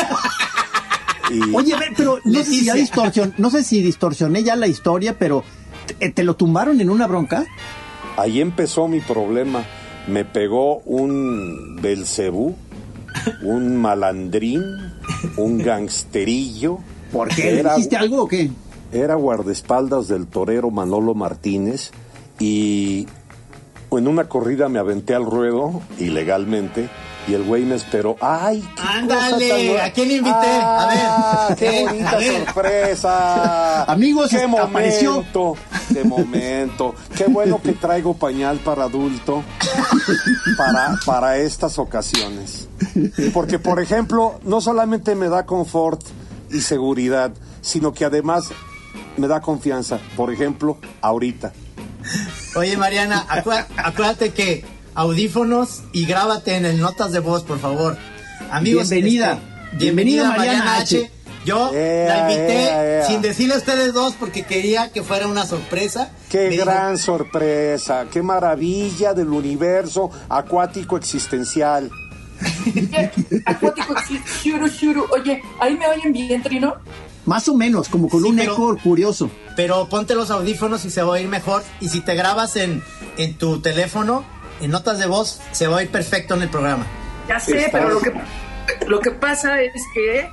Y- 1.31 1.55
Oye, 1.55 1.73
pero 1.95 2.19
no 2.25 2.39
sé, 2.39 2.43
si 2.45 2.65
ya 2.65 2.75
distorsion- 2.75 3.33
no 3.37 3.49
sé 3.49 3.63
si 3.63 3.81
distorsioné 3.81 4.43
ya 4.43 4.55
la 4.57 4.67
historia, 4.67 5.17
pero 5.17 5.43
¿te, 5.97 6.09
te 6.09 6.23
lo 6.23 6.35
tumbaron 6.35 6.81
en 6.81 6.89
una 6.89 7.07
bronca? 7.07 7.45
Ahí 8.17 8.41
empezó 8.41 8.87
mi 8.89 8.99
problema. 8.99 9.63
Me 10.07 10.25
pegó 10.25 10.77
un 10.79 11.77
Belcebú, 11.81 12.55
un 13.43 13.77
malandrín, 13.77 14.63
un 15.37 15.57
gangsterillo. 15.59 16.79
¿Por 17.11 17.29
qué? 17.29 17.43
¿Le 17.53 17.59
Era, 17.61 17.75
dijiste 17.75 17.95
algo 17.97 18.23
o 18.23 18.27
qué? 18.27 18.49
era 18.91 19.15
guardaespaldas 19.15 20.07
del 20.07 20.27
torero 20.27 20.69
Manolo 20.69 21.15
Martínez 21.15 21.89
y 22.39 23.07
en 23.91 24.07
una 24.07 24.25
corrida 24.29 24.69
me 24.69 24.77
aventé 24.77 25.15
al 25.15 25.25
ruedo 25.25 25.81
ilegalmente 25.99 26.89
y 27.27 27.33
el 27.33 27.43
güey 27.43 27.63
me 27.63 27.73
esperó. 27.75 28.17
¡Ay! 28.21 28.61
qué 28.75 28.81
Ándale, 28.83 29.49
cosa 29.49 29.77
tan- 29.77 29.85
¿a 29.87 29.93
quién 29.93 30.11
invité? 30.11 30.31
A 30.35 30.87
ver, 30.87 30.99
¡Ah, 31.07 31.55
¡Qué 31.57 31.79
eh, 31.79 31.85
bonita 31.87 32.17
ver. 32.17 32.45
sorpresa! 32.45 33.83
Amigos, 33.91 34.29
¡Qué 34.29 34.43
apareció. 34.43 35.11
momento! 35.13 35.55
¡Qué 35.91 36.03
momento! 36.03 36.95
¡Qué 37.17 37.25
bueno 37.25 37.59
que 37.63 37.71
traigo 37.73 38.13
pañal 38.13 38.57
para 38.59 38.83
adulto 38.83 39.41
para, 40.57 40.97
para 41.05 41.37
estas 41.37 41.77
ocasiones! 41.79 42.67
Porque, 43.33 43.59
por 43.59 43.79
ejemplo, 43.81 44.39
no 44.43 44.61
solamente 44.61 45.15
me 45.15 45.29
da 45.29 45.45
confort 45.45 46.01
y 46.51 46.61
seguridad, 46.61 47.31
sino 47.61 47.93
que 47.93 48.05
además 48.05 48.45
me 49.17 49.27
da 49.27 49.41
confianza. 49.41 49.99
Por 50.15 50.31
ejemplo, 50.31 50.77
ahorita. 51.01 51.53
Oye, 52.55 52.77
Mariana, 52.77 53.25
acuá- 53.29 53.67
acuérdate 53.77 54.31
que 54.33 54.65
audífonos 54.93 55.83
y 55.93 56.05
grábate 56.05 56.55
en 56.55 56.65
el 56.65 56.79
notas 56.79 57.11
de 57.11 57.19
voz, 57.19 57.43
por 57.43 57.59
favor. 57.59 57.97
Amigos, 58.51 58.89
Bienvenida. 58.89 59.33
este, 59.33 59.77
Bienvenida, 59.77 60.23
bienvenida, 60.23 60.27
Mariana 60.29 60.59
Mariana 60.65 60.81
H. 60.81 60.97
H. 61.05 61.11
Yo 61.45 61.71
la 61.73 62.19
invité 62.31 63.03
sin 63.07 63.21
decirle 63.21 63.55
a 63.55 63.57
ustedes 63.57 63.93
dos 63.93 64.13
porque 64.19 64.43
quería 64.43 64.91
que 64.91 65.03
fuera 65.03 65.27
una 65.27 65.45
sorpresa. 65.45 66.11
¡Qué 66.29 66.43
Me 66.45 66.49
dijo, 66.49 66.65
gran 66.65 66.97
sorpresa! 66.97 68.05
¡Qué 68.11 68.21
maravilla 68.21 69.13
del 69.13 69.29
universo 69.29 70.09
acuático 70.29 70.95
existencial! 70.97 71.89
Acuático, 73.45 73.95
sí, 74.07 74.21
shuru, 74.43 74.67
shuru. 74.67 75.05
Oye, 75.11 75.41
¿ahí 75.59 75.75
me 75.77 75.87
oyen 75.87 76.11
bien, 76.13 76.41
Trino? 76.43 76.75
Más 77.25 77.47
o 77.47 77.55
menos, 77.55 77.87
como 77.89 78.09
con 78.09 78.21
Sí, 78.23 78.29
un 78.29 78.35
pero- 78.35 78.53
eco 78.53 78.77
curioso. 78.83 79.29
Pero 79.55 79.87
ponte 79.87 80.15
los 80.15 80.31
audífonos 80.31 80.83
y 80.85 80.89
se 80.89 81.01
va 81.03 81.09
a 81.09 81.11
oír 81.11 81.27
mejor. 81.27 81.63
Y 81.79 81.89
si 81.89 82.01
te 82.01 82.15
grabas 82.15 82.55
en, 82.55 82.83
en 83.17 83.37
tu 83.37 83.59
teléfono, 83.61 84.25
en 84.61 84.71
notas 84.71 84.97
de 84.99 85.05
voz, 85.05 85.39
se 85.51 85.67
va 85.67 85.75
a 85.75 85.77
oír 85.79 85.89
perfecto 85.89 86.33
en 86.33 86.41
el 86.41 86.49
programa. 86.49 86.85
Ya 87.29 87.39
sé, 87.39 87.57
Estás- 87.57 87.71
pero 87.71 87.89
lo 87.91 87.99
que, 88.01 88.11
lo 88.87 88.99
que 88.99 89.11
pasa 89.11 89.61
es 89.61 89.71
que 89.93 90.29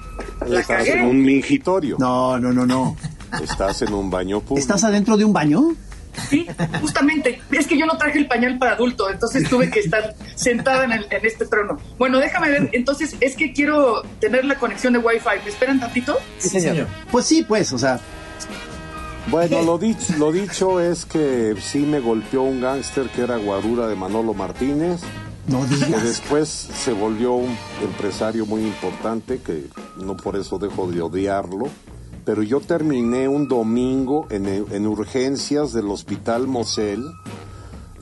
la 0.47 0.61
Estás 0.61 0.87
en 0.87 1.07
un 1.07 1.23
mingitorio. 1.23 1.97
No, 1.99 2.39
no, 2.39 2.53
no, 2.53 2.67
no. 2.67 2.97
Estás 3.43 3.83
en 3.83 3.93
un 3.93 4.11
baño 4.11 4.41
público. 4.41 4.59
¿Estás 4.59 4.85
adentro 4.85 5.17
de 5.17 5.25
un 5.25 5.33
baño? 5.33 5.75
Sí, 6.29 6.47
justamente. 6.81 7.41
Es 7.53 7.67
que 7.69 7.79
yo 7.79 7.87
no 7.87 7.97
traje 7.97 8.19
el 8.19 8.27
pañal 8.27 8.59
para 8.59 8.73
adulto, 8.73 9.09
entonces 9.11 9.49
tuve 9.49 9.71
que 9.71 9.79
estar 9.81 10.15
sentada 10.35 10.85
en, 10.85 10.93
el- 10.93 11.07
en 11.11 11.25
este 11.25 11.47
trono. 11.47 11.79
Bueno, 11.99 12.19
déjame 12.19 12.51
ver. 12.51 12.69
Entonces, 12.73 13.15
es 13.21 13.37
que 13.37 13.53
quiero 13.53 14.03
tener 14.19 14.45
la 14.45 14.57
conexión 14.57 14.93
de 14.93 14.99
Wi-Fi. 14.99 15.45
¿Me 15.45 15.51
esperan 15.51 15.79
tantito? 15.79 16.19
Sí, 16.39 16.61
señor. 16.61 16.89
Pues 17.13 17.27
sí, 17.27 17.45
pues, 17.47 17.73
o 17.73 17.79
sea, 17.79 18.01
Bueno, 19.29 19.63
lo 19.63 19.79
dicho, 19.79 20.13
lo 20.19 20.33
dicho 20.33 20.81
es 20.81 21.05
que 21.07 21.55
sí 21.61 21.79
me 21.81 22.01
golpeó 22.01 22.43
un 22.43 22.61
gángster 22.61 23.07
que 23.11 23.23
era 23.23 23.37
guarura 23.37 23.87
de 23.87 23.95
Manolo 23.95 24.35
Martínez, 24.35 25.01
no 25.51 25.69
que 25.69 25.75
digas. 25.77 26.03
después 26.05 26.49
se 26.49 26.93
volvió 26.93 27.33
un 27.35 27.57
empresario 27.83 28.47
muy 28.47 28.63
importante, 28.63 29.41
que 29.41 29.67
no 29.97 30.17
por 30.17 30.37
eso 30.37 30.59
dejo 30.59 30.91
de 30.91 31.01
odiarlo. 31.03 31.67
Pero 32.25 32.43
yo 32.43 32.61
terminé 32.61 33.29
un 33.29 33.49
domingo 33.49 34.27
en, 34.31 34.47
en 34.47 34.87
urgencias 34.87 35.73
del 35.73 35.89
hospital 35.89 36.47
Mosel, 36.47 37.05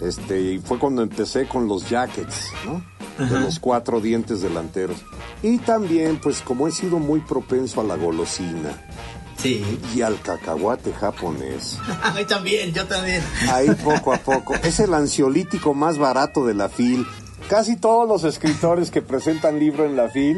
este, 0.00 0.40
y 0.54 0.58
fue 0.58 0.78
cuando 0.78 1.02
empecé 1.02 1.46
con 1.48 1.66
los 1.68 1.88
jackets, 1.88 2.50
¿no? 2.66 2.82
De 3.24 3.40
los 3.40 3.58
cuatro 3.58 4.00
dientes 4.00 4.42
delanteros. 4.42 4.98
Y 5.42 5.58
también, 5.58 6.20
pues 6.20 6.40
como 6.40 6.68
he 6.68 6.72
sido 6.72 6.98
muy 7.00 7.20
propenso 7.20 7.80
a 7.80 7.84
la 7.84 7.96
golosina 7.96 8.70
Sí. 9.36 9.64
y 9.94 10.02
al 10.02 10.20
cacahuate 10.20 10.92
japonés, 10.92 11.78
A 12.02 12.12
mí 12.12 12.24
también, 12.24 12.72
yo 12.72 12.86
también. 12.86 13.22
Ahí 13.50 13.68
poco 13.84 14.12
a 14.12 14.18
poco. 14.18 14.54
Es 14.62 14.78
el 14.80 14.94
ansiolítico 14.94 15.74
más 15.74 15.96
barato 15.98 16.44
de 16.46 16.54
la 16.54 16.68
FIL. 16.68 17.06
Casi 17.48 17.76
todos 17.76 18.06
los 18.06 18.24
escritores 18.24 18.90
que 18.90 19.00
presentan 19.00 19.58
libro 19.58 19.86
en 19.86 19.96
la 19.96 20.08
FIL 20.10 20.36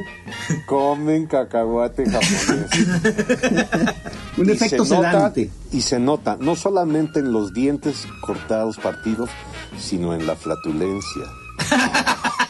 comen 0.66 1.26
cacahuate 1.26 2.04
japonés. 2.08 2.70
Un 4.36 4.48
Y 4.48 4.52
efecto 4.52 4.84
se 4.84 4.94
nota- 4.94 5.10
sedante. 5.10 5.50
y 5.72 5.80
se 5.80 5.98
nota 5.98 6.36
no 6.40 6.54
solamente 6.54 7.18
en 7.18 7.32
los 7.32 7.52
dientes 7.52 8.06
cortados, 8.20 8.76
partidos, 8.78 9.28
sino 9.78 10.14
en 10.14 10.24
la 10.26 10.36
flatulencia. 10.36 11.22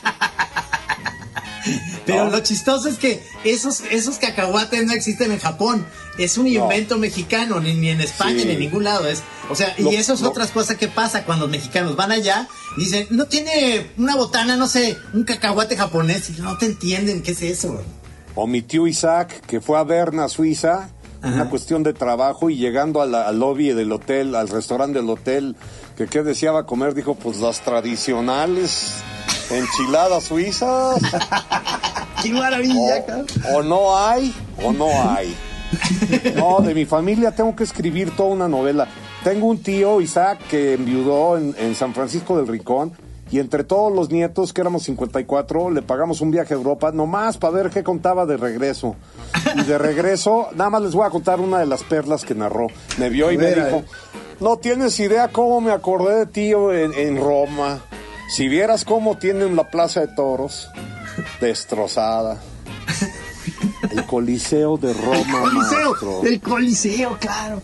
Pero 2.10 2.24
No. 2.26 2.30
lo 2.30 2.40
chistoso 2.40 2.88
es 2.88 2.96
que 2.98 3.22
esos, 3.44 3.80
esos 3.90 4.18
cacahuates 4.18 4.84
no 4.86 4.92
existen 4.92 5.32
en 5.32 5.38
Japón. 5.38 5.86
Es 6.18 6.36
un 6.38 6.46
invento 6.46 6.98
mexicano, 6.98 7.60
ni, 7.60 7.74
ni 7.74 7.88
en 7.90 8.00
España, 8.00 8.40
Sí. 8.40 8.46
ni 8.46 8.52
en 8.54 8.60
ningún 8.60 8.84
lado. 8.84 9.06
Es, 9.08 9.22
o 9.48 9.54
sea, 9.54 9.74
y 9.78 9.94
eso 9.94 10.12
es 10.14 10.22
otras 10.22 10.50
cosas 10.50 10.76
que 10.76 10.88
pasa 10.88 11.24
cuando 11.24 11.46
los 11.46 11.52
mexicanos 11.52 11.96
van 11.96 12.12
allá 12.12 12.48
y 12.76 12.80
dicen, 12.84 13.06
no 13.10 13.26
tiene 13.26 13.90
una 13.96 14.16
botana, 14.16 14.56
no 14.56 14.66
sé, 14.66 14.96
un 15.14 15.24
cacahuate 15.24 15.76
japonés. 15.76 16.30
Y 16.30 16.40
no 16.42 16.58
te 16.58 16.66
entienden 16.66 17.22
qué 17.22 17.32
es 17.32 17.42
eso. 17.42 17.82
O 18.34 18.46
mi 18.46 18.62
tío 18.62 18.86
Isaac, 18.86 19.40
que 19.46 19.60
fue 19.60 19.78
a 19.78 19.82
Berna, 19.84 20.28
Suiza, 20.28 20.90
una 21.22 21.50
cuestión 21.50 21.82
de 21.82 21.92
trabajo, 21.92 22.48
y 22.48 22.56
llegando 22.56 23.04
la- 23.04 23.28
al 23.28 23.38
lobby 23.40 23.72
del 23.74 23.92
hotel, 23.92 24.34
al 24.34 24.48
restaurante 24.48 25.00
del 25.00 25.10
hotel, 25.10 25.54
que 25.96 26.06
qué 26.06 26.22
deseaba 26.22 26.64
comer, 26.64 26.94
dijo, 26.94 27.14
pues 27.14 27.38
las 27.40 27.60
tradicionales 27.60 28.92
enchiladas 29.50 30.24
suizas. 30.24 31.00
¡Qué 32.22 32.30
maravilla, 32.32 33.04
O, 33.52 33.58
o 33.58 33.62
no 33.62 33.96
hay, 33.96 34.34
o 34.62 34.72
no 34.72 34.88
hay. 35.10 35.34
No, 36.36 36.60
de 36.60 36.74
mi 36.74 36.84
familia 36.84 37.30
tengo 37.30 37.54
que 37.54 37.64
escribir 37.64 38.14
toda 38.16 38.30
una 38.30 38.48
novela. 38.48 38.88
Tengo 39.24 39.46
un 39.46 39.62
tío, 39.62 40.00
Isaac, 40.00 40.38
que 40.48 40.74
enviudó 40.74 41.38
en, 41.38 41.54
en 41.58 41.74
San 41.74 41.94
Francisco 41.94 42.36
del 42.36 42.48
Rincón. 42.48 42.92
Y 43.30 43.38
entre 43.38 43.62
todos 43.62 43.94
los 43.94 44.10
nietos, 44.10 44.52
que 44.52 44.60
éramos 44.60 44.82
54, 44.82 45.70
le 45.70 45.82
pagamos 45.82 46.20
un 46.20 46.32
viaje 46.32 46.52
a 46.52 46.56
Europa, 46.56 46.90
nomás 46.90 47.38
para 47.38 47.52
ver 47.54 47.70
qué 47.70 47.84
contaba 47.84 48.26
de 48.26 48.36
regreso. 48.36 48.96
Y 49.54 49.62
de 49.62 49.78
regreso, 49.78 50.48
nada 50.56 50.70
más 50.70 50.82
les 50.82 50.94
voy 50.94 51.06
a 51.06 51.10
contar 51.10 51.38
una 51.38 51.60
de 51.60 51.66
las 51.66 51.84
perlas 51.84 52.24
que 52.24 52.34
narró. 52.34 52.66
Me 52.98 53.08
vio 53.08 53.30
y 53.30 53.38
me 53.38 53.54
dijo, 53.54 53.84
no 54.40 54.56
tienes 54.56 54.98
idea 54.98 55.28
cómo 55.28 55.60
me 55.60 55.70
acordé 55.70 56.16
de 56.16 56.26
tío 56.26 56.72
en, 56.72 56.92
en 56.92 57.18
Roma. 57.18 57.78
Si 58.34 58.48
vieras 58.48 58.84
cómo 58.84 59.18
tienen 59.18 59.56
la 59.56 59.68
plaza 59.70 60.00
de 60.00 60.08
toros, 60.08 60.68
destrozada. 61.40 62.40
El 63.90 64.04
Coliseo 64.06 64.76
de 64.76 64.92
Roma. 64.92 65.40
Coliseo, 65.42 65.84
maestro. 65.90 66.22
el 66.24 66.40
Coliseo, 66.40 67.18
claro. 67.18 67.62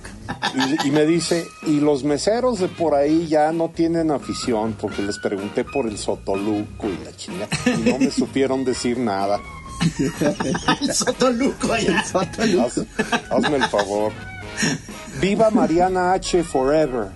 Y, 0.83 0.89
y 0.89 0.91
me 0.91 1.05
dice, 1.07 1.47
y 1.67 1.79
los 1.81 2.03
meseros 2.03 2.59
de 2.59 2.69
por 2.69 2.95
ahí 2.95 3.29
ya 3.29 3.53
no 3.53 3.69
tienen 3.69 4.11
afición, 4.11 4.77
porque 4.81 5.03
les 5.03 5.19
pregunté 5.19 5.65
por 5.65 5.87
el 5.87 5.97
Sotoluco 5.99 6.89
y 6.89 7.05
la 7.05 7.15
chinga, 7.17 7.47
y 7.67 7.91
no 7.91 7.99
me 7.99 8.11
supieron 8.11 8.65
decir 8.65 8.99
nada. 8.99 9.39
El 10.81 10.93
Sotoluco 10.95 11.73
allá. 11.73 12.03
Haz- 12.03 12.87
hazme 13.31 13.57
el 13.57 13.65
favor. 13.65 14.13
Viva 15.21 15.51
Mariana 15.51 16.13
H. 16.15 16.43
Forever. 16.43 17.09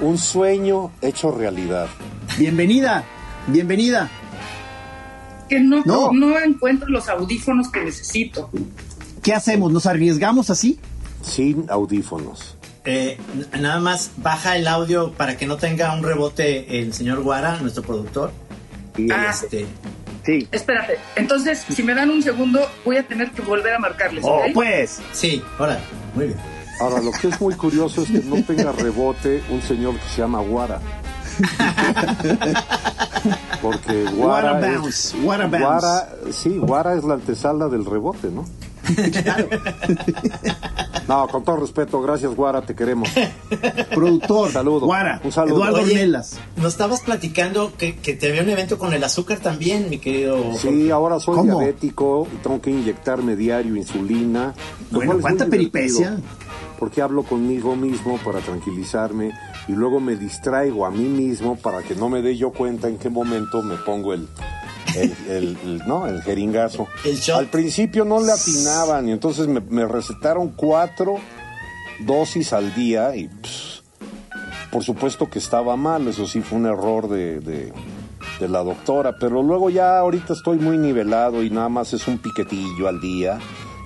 Un 0.00 0.18
sueño 0.18 0.90
hecho 1.02 1.30
realidad. 1.30 1.86
Bienvenida, 2.38 3.04
bienvenida. 3.46 4.10
Que 5.48 5.60
no, 5.60 5.82
No. 5.84 6.12
no. 6.12 6.38
encuentro 6.38 6.88
los 6.88 7.08
audífonos 7.08 7.68
que 7.70 7.80
necesito. 7.84 8.50
¿Qué 9.22 9.32
hacemos? 9.32 9.72
¿Nos 9.72 9.86
arriesgamos 9.86 10.50
así? 10.50 10.78
Sin 11.22 11.66
audífonos. 11.70 12.56
Eh, 12.84 13.18
nada 13.58 13.80
más 13.80 14.10
baja 14.18 14.56
el 14.56 14.66
audio 14.68 15.12
para 15.12 15.36
que 15.36 15.46
no 15.46 15.56
tenga 15.56 15.92
un 15.94 16.02
rebote 16.04 16.80
el 16.80 16.92
señor 16.92 17.22
Guara, 17.22 17.58
nuestro 17.60 17.82
productor. 17.82 18.32
Y 18.96 19.10
Ah. 19.10 19.26
este, 19.30 19.66
Sí. 20.24 20.48
Espérate, 20.50 20.98
entonces, 21.14 21.64
si 21.68 21.84
me 21.84 21.94
dan 21.94 22.10
un 22.10 22.20
segundo, 22.20 22.60
voy 22.84 22.96
a 22.96 23.06
tener 23.06 23.30
que 23.30 23.42
volver 23.42 23.74
a 23.74 23.78
marcarles. 23.78 24.24
Oh, 24.24 24.38
¿ok? 24.38 24.46
pues. 24.54 24.98
sí, 25.12 25.40
ahora, 25.56 25.78
muy 26.16 26.26
bien. 26.26 26.38
Ahora, 26.80 27.00
lo 27.00 27.12
que 27.12 27.28
es 27.28 27.40
muy 27.40 27.54
curioso 27.54 28.02
es 28.02 28.10
que 28.10 28.18
no 28.18 28.42
tenga 28.42 28.72
rebote 28.72 29.40
un 29.50 29.62
señor 29.62 29.94
que 29.94 30.08
se 30.08 30.22
llama 30.22 30.40
Guara. 30.40 30.80
Porque 33.62 34.04
Guara. 34.14 34.52
What 34.52 34.64
a 34.64 34.70
es- 34.70 34.78
bounce, 34.80 35.16
what 35.22 35.40
a 35.40 35.46
bounce. 35.46 35.58
Guara, 35.64 36.08
sí, 36.30 36.58
Guara 36.58 36.94
es 36.94 37.04
la 37.04 37.14
antesala 37.14 37.68
del 37.68 37.84
rebote, 37.84 38.30
¿no? 38.30 38.44
No, 41.08 41.28
con 41.28 41.44
todo 41.44 41.58
respeto, 41.58 42.02
gracias 42.02 42.34
Guara, 42.34 42.62
te 42.62 42.74
queremos. 42.74 43.08
Productor. 43.94 44.50
Saludo. 44.50 44.86
Guara. 44.86 45.20
Un 45.22 45.30
saludo. 45.30 45.56
Eduardo 45.58 45.82
Oye, 45.82 45.92
Ornelas. 45.92 46.38
nos 46.56 46.72
estabas 46.72 47.02
platicando 47.02 47.72
que, 47.76 47.96
que 47.96 48.14
te 48.14 48.28
había 48.28 48.42
un 48.42 48.48
evento 48.48 48.76
con 48.76 48.92
el 48.92 49.04
azúcar 49.04 49.38
también, 49.38 49.88
mi 49.88 49.98
querido. 49.98 50.36
Sí, 50.58 50.90
ahora 50.90 51.20
soy 51.20 51.36
¿Cómo? 51.36 51.58
diabético 51.58 52.26
y 52.34 52.36
tengo 52.38 52.60
que 52.60 52.70
inyectarme 52.70 53.36
diario 53.36 53.76
insulina. 53.76 54.54
Bueno, 54.90 55.18
¿cuánta 55.20 55.46
peripecia? 55.46 56.18
Porque 56.78 57.00
hablo 57.00 57.22
conmigo 57.22 57.76
mismo 57.76 58.18
para 58.24 58.40
tranquilizarme 58.40 59.30
y 59.68 59.72
luego 59.72 60.00
me 60.00 60.16
distraigo 60.16 60.84
a 60.84 60.90
mí 60.90 61.08
mismo 61.08 61.56
para 61.56 61.82
que 61.82 61.94
no 61.94 62.08
me 62.08 62.20
dé 62.20 62.36
yo 62.36 62.50
cuenta 62.50 62.88
en 62.88 62.98
qué 62.98 63.08
momento 63.10 63.62
me 63.62 63.76
pongo 63.76 64.12
el, 64.12 64.28
el, 64.96 65.14
el- 65.28 65.58
el- 65.64 65.82
no, 65.86 66.06
el 66.06 66.22
jeringazo. 66.22 66.86
El 67.04 67.16
shot. 67.16 67.38
Al 67.38 67.46
principio 67.46 68.04
no 68.04 68.20
le 68.20 68.32
atinaban 68.32 69.08
y 69.08 69.12
entonces 69.12 69.46
me, 69.48 69.60
me 69.60 69.86
recetaron 69.86 70.48
cuatro 70.50 71.16
dosis 72.00 72.52
al 72.52 72.74
día 72.74 73.14
y 73.16 73.30
por 74.70 74.82
supuesto 74.84 75.30
que 75.30 75.38
estaba 75.38 75.76
mal, 75.76 76.06
eso 76.08 76.26
sí 76.26 76.40
fue 76.40 76.58
un 76.58 76.66
error 76.66 77.08
de, 77.08 77.40
de- 77.40 77.72
de 78.40 78.48
la 78.48 78.62
doctora, 78.62 79.16
pero 79.18 79.42
luego 79.42 79.70
ya 79.70 79.98
ahorita 79.98 80.34
estoy 80.34 80.58
muy 80.58 80.76
nivelado 80.76 81.42
y 81.42 81.48
nada 81.48 81.70
más 81.70 81.94
es 81.94 82.06
un 82.06 82.18
piquetillo 82.18 82.86
al 82.86 83.00
día 83.00 83.38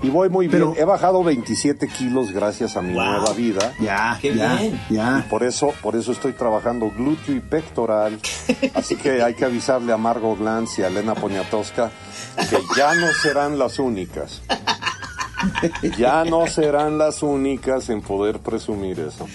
y 0.03 0.09
voy 0.09 0.28
muy 0.28 0.48
Pero- 0.48 0.72
bien. 0.72 0.82
He 0.82 0.84
bajado 0.84 1.22
27 1.22 1.88
kilos 1.88 2.32
gracias 2.32 2.76
a 2.76 2.82
mi 2.82 2.94
Wow. 2.94 3.05
nueva 3.05 3.32
vida. 3.32 3.72
Ya, 3.80 4.18
Qué 4.20 4.34
ya, 4.34 4.57
bien. 4.57 4.80
ya. 4.90 5.26
Por 5.28 5.42
eso, 5.42 5.72
por 5.82 5.96
eso 5.96 6.12
estoy 6.12 6.32
trabajando 6.32 6.90
glúteo 6.90 7.34
y 7.36 7.40
pectoral. 7.40 8.18
Así 8.74 8.96
que 8.96 9.22
hay 9.22 9.34
que 9.34 9.44
avisarle 9.44 9.92
a 9.92 9.96
Margot 9.96 10.38
Glantz 10.38 10.78
y 10.78 10.82
a 10.82 10.88
Elena 10.88 11.14
Poniatowska 11.14 11.90
que 12.48 12.59
ya 12.76 12.94
no 12.94 13.09
serán 13.22 13.59
las 13.59 13.78
únicas. 13.78 14.42
Ya 15.98 16.24
no 16.24 16.46
serán 16.46 16.98
las 16.98 17.22
únicas 17.22 17.88
en 17.88 18.03
poder 18.03 18.40
presumir 18.40 19.01
eso. 19.01 19.26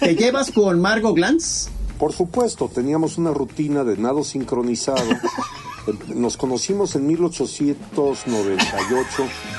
¿Te 0.00 0.14
llevas 0.14 0.50
con 0.52 0.80
Margot 0.80 1.14
Glantz? 1.14 1.68
Por 1.98 2.12
supuesto, 2.12 2.68
teníamos 2.72 3.18
una 3.18 3.32
rutina 3.32 3.82
de 3.82 3.96
nado 3.96 4.22
sincronizado. 4.22 5.02
Nos 6.14 6.36
conocimos 6.36 6.94
en 6.96 7.06
1898 7.06 9.06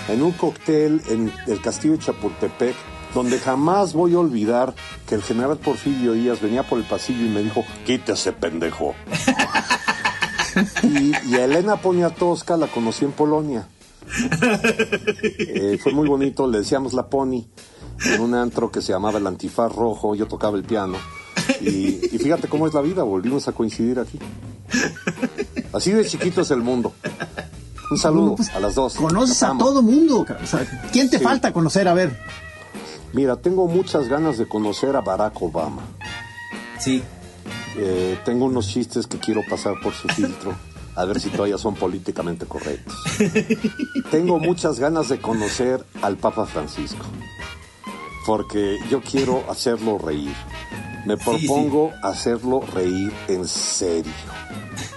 en 0.09 0.21
un 0.21 0.31
cóctel 0.33 1.01
en 1.09 1.31
el 1.47 1.61
castillo 1.61 1.93
de 1.93 1.99
Chapultepec, 1.99 2.75
donde 3.13 3.39
jamás 3.39 3.93
voy 3.93 4.13
a 4.13 4.19
olvidar 4.19 4.75
que 5.07 5.15
el 5.15 5.23
general 5.23 5.57
Porfirio 5.57 6.13
Díaz 6.13 6.41
venía 6.41 6.63
por 6.63 6.79
el 6.79 6.85
pasillo 6.85 7.25
y 7.25 7.29
me 7.29 7.41
dijo, 7.41 7.63
quítese 7.85 8.33
pendejo. 8.33 8.93
y, 10.83 11.13
y 11.27 11.35
a 11.35 11.45
Elena 11.45 11.77
Poniatowska 11.77 12.57
la 12.57 12.67
conocí 12.67 13.05
en 13.05 13.11
Polonia. 13.11 13.67
Eh, 15.37 15.77
fue 15.81 15.93
muy 15.93 16.07
bonito, 16.07 16.47
le 16.47 16.59
decíamos 16.59 16.93
la 16.93 17.09
Pony, 17.09 17.45
en 18.05 18.21
un 18.21 18.33
antro 18.33 18.71
que 18.71 18.81
se 18.81 18.91
llamaba 18.91 19.19
el 19.19 19.27
Antifaz 19.27 19.73
Rojo, 19.73 20.15
yo 20.15 20.27
tocaba 20.27 20.57
el 20.57 20.63
piano. 20.63 20.97
Y, 21.61 22.15
y 22.15 22.19
fíjate 22.19 22.47
cómo 22.47 22.67
es 22.67 22.73
la 22.73 22.81
vida, 22.81 23.03
volvimos 23.03 23.47
a 23.47 23.51
coincidir 23.51 23.99
aquí. 23.99 24.19
Así 25.73 25.91
de 25.91 26.05
chiquito 26.05 26.41
es 26.41 26.51
el 26.51 26.61
mundo. 26.61 26.93
Un 27.91 27.97
saludo 27.97 28.35
Pues, 28.35 28.49
a 28.49 28.59
las 28.59 28.75
dos. 28.75 28.95
Conoces 28.95 29.41
a 29.43 29.57
todo 29.57 29.81
mundo. 29.81 30.23
cabrón. 30.25 30.45
O 30.45 30.47
sea, 30.47 30.65
¿Quién 30.91 31.09
te 31.09 31.17
Sí. 31.17 31.23
falta 31.23 31.51
conocer? 31.53 31.87
A 31.87 31.93
ver. 31.93 32.19
Mira, 33.13 33.35
tengo 33.37 33.67
muchas 33.67 34.07
ganas 34.07 34.37
de 34.37 34.47
conocer 34.47 34.95
a 34.95 35.01
Barack 35.01 35.41
Obama. 35.41 35.81
Sí. 36.79 37.01
Eh, 37.77 38.19
tengo 38.25 38.45
unos 38.45 38.67
chistes 38.67 39.07
que 39.07 39.17
quiero 39.17 39.41
pasar 39.49 39.73
por 39.81 39.93
su 39.93 40.07
filtro, 40.09 40.53
a 40.95 41.05
ver 41.05 41.19
si 41.19 41.29
todavía 41.29 41.57
son 41.57 41.75
políticamente 41.75 42.45
correctos. 42.45 42.93
Tengo 44.11 44.37
muchas 44.39 44.79
ganas 44.79 45.07
de 45.09 45.19
conocer 45.19 45.85
al 46.01 46.17
Papa 46.17 46.45
Francisco, 46.45 47.05
porque 48.25 48.77
yo 48.89 49.01
quiero 49.01 49.43
hacerlo 49.49 49.97
reír. 49.97 50.33
Me 51.05 51.15
Sí, 51.15 51.23
propongo 51.23 51.91
hacerlo 52.03 52.61
reír 52.73 53.13
en 53.27 53.47
serio. 53.47 54.11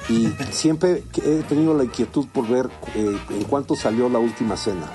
Y 0.09 0.29
siempre 0.51 1.05
he 1.25 1.43
tenido 1.49 1.75
la 1.75 1.85
inquietud 1.85 2.27
por 2.33 2.49
ver 2.49 2.69
eh, 2.95 3.17
en 3.31 3.45
cuánto 3.45 3.77
salió 3.77 4.09
la 4.09 4.19
última 4.19 4.57
cena. 4.57 4.91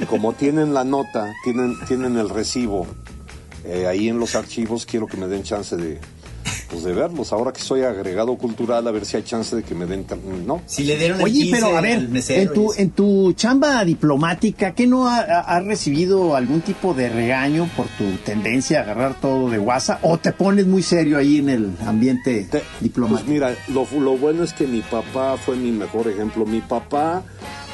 Y 0.00 0.04
como 0.06 0.32
tienen 0.32 0.72
la 0.72 0.84
nota, 0.84 1.32
tienen, 1.42 1.74
tienen 1.86 2.16
el 2.16 2.28
recibo 2.28 2.86
eh, 3.64 3.86
ahí 3.86 4.08
en 4.08 4.18
los 4.18 4.34
archivos, 4.34 4.86
quiero 4.86 5.06
que 5.06 5.16
me 5.16 5.26
den 5.26 5.42
chance 5.42 5.76
de, 5.76 5.98
pues 6.74 6.84
de 6.84 6.92
verlos. 6.92 7.32
Ahora 7.32 7.52
que 7.52 7.60
soy 7.60 7.82
agregado 7.82 8.36
cultural, 8.36 8.86
a 8.86 8.90
ver 8.90 9.06
si 9.06 9.16
hay 9.16 9.22
chance 9.22 9.54
de 9.54 9.62
que 9.62 9.74
me 9.74 9.86
den... 9.86 10.04
¿No? 10.44 10.60
Si 10.66 10.84
le 10.84 10.96
dieron 10.96 11.18
el 11.18 11.24
Oye, 11.24 11.42
15 11.44 11.52
pero 11.52 11.76
a 11.76 11.80
ver, 11.80 12.08
en 12.28 12.52
tu, 12.52 12.72
en 12.76 12.90
tu 12.90 13.32
chamba 13.34 13.84
diplomática, 13.84 14.74
¿qué 14.74 14.86
no 14.86 15.08
ha, 15.08 15.60
recibido 15.60 16.34
algún 16.34 16.60
tipo 16.60 16.92
de 16.92 17.08
regaño 17.08 17.68
por 17.76 17.86
tu 17.86 18.04
tendencia 18.24 18.80
a 18.80 18.82
agarrar 18.82 19.20
todo 19.20 19.48
de 19.48 19.58
guasa? 19.58 20.00
¿O 20.02 20.18
te 20.18 20.32
pones 20.32 20.66
muy 20.66 20.82
serio 20.82 21.16
ahí 21.16 21.38
en 21.38 21.48
el 21.48 21.70
ambiente 21.86 22.48
Te- 22.50 22.62
diplomático? 22.80 23.24
Pues 23.24 23.32
mira, 23.32 23.54
lo, 23.68 23.86
lo 24.00 24.16
bueno 24.16 24.42
es 24.42 24.52
que 24.52 24.66
mi 24.66 24.80
papá 24.80 25.36
fue 25.36 25.56
mi 25.56 25.70
mejor 25.70 26.08
ejemplo. 26.08 26.44
Mi 26.44 26.60
papá 26.60 27.22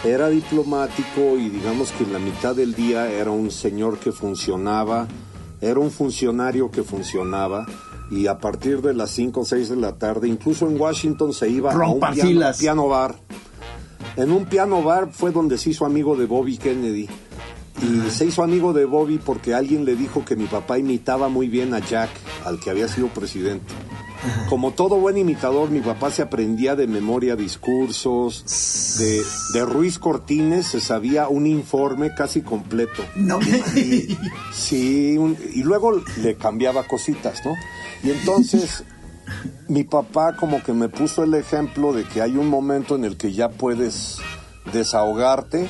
era 0.05 0.29
diplomático 0.29 1.39
y 1.39 1.49
digamos 1.49 1.91
que 1.93 2.05
en 2.05 2.13
la 2.13 2.19
mitad 2.19 2.55
del 2.55 2.75
día 2.75 3.11
era 3.11 3.31
un 3.31 3.51
señor 3.51 3.99
que 3.99 4.13
funcionaba, 4.13 5.09
era 5.61 5.81
un 5.81 5.91
funcionario 5.91 6.71
que 6.71 6.83
funcionaba 6.83 7.67
y 8.11 8.27
a 8.27 8.39
partir 8.39 8.83
de 8.83 8.93
las 8.93 9.11
5 9.13 9.41
o 9.41 9.45
6 9.45 9.71
de 9.71 9.77
la 9.77 9.93
tarde, 9.93 10.29
incluso 10.29 10.69
en 10.69 10.81
Washington 10.81 11.33
se 11.33 11.49
iba 11.49 11.73
a 11.73 11.89
un 11.89 12.01
piano, 12.01 12.53
piano 12.59 12.89
bar 12.89 13.15
En 14.17 14.33
un 14.33 14.47
piano 14.47 14.83
bar 14.83 15.11
fue 15.13 15.31
donde 15.31 15.57
se 15.57 15.71
hizo 15.71 15.87
amigo 15.87 16.17
de 16.17 16.27
Bobby 16.27 16.59
Kennedy. 16.59 17.09
Y 17.83 18.11
se 18.11 18.27
hizo 18.27 18.43
amigo 18.43 18.73
de 18.73 18.85
Bobby 18.85 19.19
porque 19.19 19.55
alguien 19.55 19.85
le 19.85 19.97
dijo 19.97 20.25
que 20.25 20.37
mi 20.37 20.47
papá 20.47 20.79
imitaba 20.79 21.29
muy 21.29 21.49
bien 21.49 21.73
a 21.73 21.79
Jack, 21.79 22.11
al 22.45 22.59
que 22.61 22.69
había 22.69 22.89
sido 22.89 23.09
presidente. 23.09 23.73
Como 24.49 24.73
todo 24.73 24.97
buen 24.97 25.17
imitador, 25.17 25.71
mi 25.71 25.81
papá 25.81 26.11
se 26.11 26.23
aprendía 26.23 26.77
de 26.77 26.87
memoria 26.87 27.37
discursos. 27.37 28.45
De, 28.99 29.23
de 29.59 29.65
Ruiz 29.65 29.99
Cortines 29.99 30.67
se 30.67 30.81
sabía 30.81 31.29
un 31.29 31.47
informe 31.47 32.15
casi 32.15 32.43
completo. 32.43 33.03
No 33.17 33.39
Y- 33.77 34.17
sí, 34.53 35.17
un- 35.19 35.39
y 35.55 35.63
luego 35.63 36.03
le 36.23 36.35
cambiaba 36.37 36.87
cositas, 36.87 37.45
¿no? 37.45 37.55
Y 38.03 38.11
entonces 38.11 38.85
mi 39.69 39.85
papá 39.85 40.37
como 40.37 40.63
que 40.63 40.73
me 40.73 40.89
puso 40.89 41.23
el 41.23 41.35
ejemplo 41.35 41.93
de 41.93 42.05
que 42.05 42.21
hay 42.21 42.37
un 42.37 42.49
momento 42.49 42.97
en 42.97 43.05
el 43.05 43.17
que 43.17 43.33
ya 43.33 43.49
puedes 43.49 44.19
desahogarte 44.73 45.69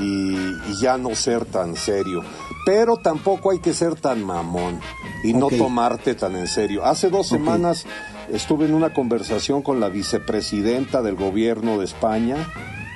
y, 0.00 0.34
y 0.36 0.80
ya 0.80 0.98
no 0.98 1.14
ser 1.14 1.44
tan 1.46 1.74
serio. 1.76 2.22
Pero 2.68 2.98
tampoco 2.98 3.50
hay 3.50 3.60
que 3.60 3.72
ser 3.72 3.94
tan 3.94 4.22
mamón 4.22 4.78
y 5.24 5.32
no 5.32 5.48
tomarte 5.48 6.14
tan 6.14 6.36
en 6.36 6.46
serio. 6.46 6.84
Hace 6.84 7.08
dos 7.08 7.26
semanas 7.26 7.86
estuve 8.30 8.66
en 8.66 8.74
una 8.74 8.92
conversación 8.92 9.62
con 9.62 9.80
la 9.80 9.88
vicepresidenta 9.88 11.00
del 11.00 11.14
gobierno 11.16 11.78
de 11.78 11.86
España, 11.86 12.36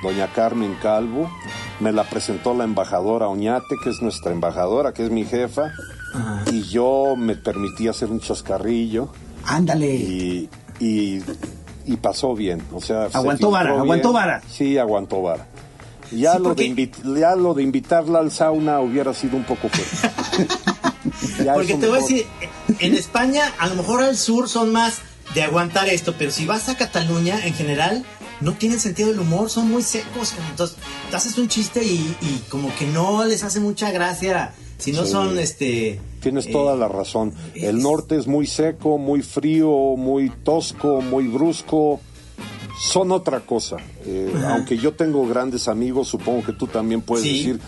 doña 0.02 0.28
Carmen 0.34 0.76
Calvo. 0.82 1.30
Me 1.80 1.90
la 1.90 2.04
presentó 2.04 2.52
la 2.52 2.64
embajadora 2.64 3.28
Oñate, 3.28 3.76
que 3.82 3.88
es 3.90 4.02
nuestra 4.02 4.30
embajadora, 4.30 4.92
que 4.92 5.04
es 5.06 5.10
mi 5.10 5.24
jefa. 5.24 5.72
Y 6.50 6.64
yo 6.64 7.14
me 7.16 7.34
permití 7.36 7.88
hacer 7.88 8.10
un 8.10 8.20
chascarrillo 8.20 9.08
Ándale. 9.46 9.94
y, 9.94 10.50
y, 10.80 11.22
y 11.86 11.96
pasó 11.96 12.34
bien. 12.34 12.62
O 12.74 12.80
sea, 12.82 13.08
se 13.10 13.16
Aguantó 13.16 13.50
vara, 13.50 13.70
bien. 13.70 13.80
aguantó 13.84 14.12
vara. 14.12 14.42
Sí, 14.50 14.76
aguantó 14.76 15.22
vara. 15.22 15.46
Ya, 16.14 16.32
Sí, 16.32 16.38
lo 16.38 16.44
porque- 16.44 16.62
de 16.64 16.68
invi- 16.90 17.18
ya 17.20 17.34
lo 17.36 17.54
de 17.54 17.62
invitarla 17.62 18.18
al 18.20 18.30
sauna 18.30 18.80
hubiera 18.80 19.12
sido 19.14 19.36
un 19.36 19.44
poco 19.44 19.68
fuerte. 19.68 20.50
Porque 21.54 21.74
te 21.74 21.86
voy 21.88 21.98
a 21.98 22.00
decir, 22.02 22.26
en 22.78 22.94
España 22.94 23.52
a 23.58 23.66
lo 23.68 23.74
mejor 23.76 24.02
al 24.02 24.16
sur 24.16 24.48
son 24.48 24.72
más 24.72 25.00
de 25.34 25.42
aguantar 25.42 25.88
esto, 25.88 26.14
pero 26.18 26.30
si 26.30 26.46
vas 26.46 26.68
a 26.68 26.76
Cataluña 26.76 27.44
en 27.46 27.54
general 27.54 28.04
no 28.40 28.52
tienen 28.54 28.78
sentido 28.80 29.08
del 29.10 29.20
humor, 29.20 29.50
son 29.50 29.70
muy 29.70 29.82
secos. 29.82 30.34
Entonces 30.50 30.76
te 31.10 31.16
haces 31.16 31.38
un 31.38 31.48
chiste 31.48 31.82
y, 31.84 32.16
y 32.20 32.42
como 32.48 32.74
que 32.76 32.86
no 32.86 33.24
les 33.24 33.42
hace 33.44 33.60
mucha 33.60 33.90
gracia 33.90 34.52
si 34.78 34.92
no 34.92 35.04
Sí. 35.04 35.12
son 35.12 35.38
este... 35.38 36.00
Tienes 36.20 36.46
eh, 36.46 36.52
toda 36.52 36.76
la 36.76 36.88
razón. 36.88 37.32
El 37.54 37.80
norte 37.82 38.16
es 38.16 38.26
muy 38.26 38.46
seco, 38.46 38.98
muy 38.98 39.22
frío, 39.22 39.68
muy 39.96 40.30
tosco, 40.44 41.00
muy 41.00 41.26
brusco. 41.28 42.00
Son 42.84 43.12
otra 43.12 43.40
cosa. 43.40 43.76
Eh, 44.04 44.32
aunque 44.48 44.76
yo 44.76 44.94
tengo 44.94 45.26
grandes 45.28 45.68
amigos, 45.68 46.08
supongo 46.08 46.44
que 46.44 46.52
tú 46.52 46.66
también 46.66 47.00
puedes 47.02 47.24
Sí, 47.24 47.38
decir, 47.38 47.60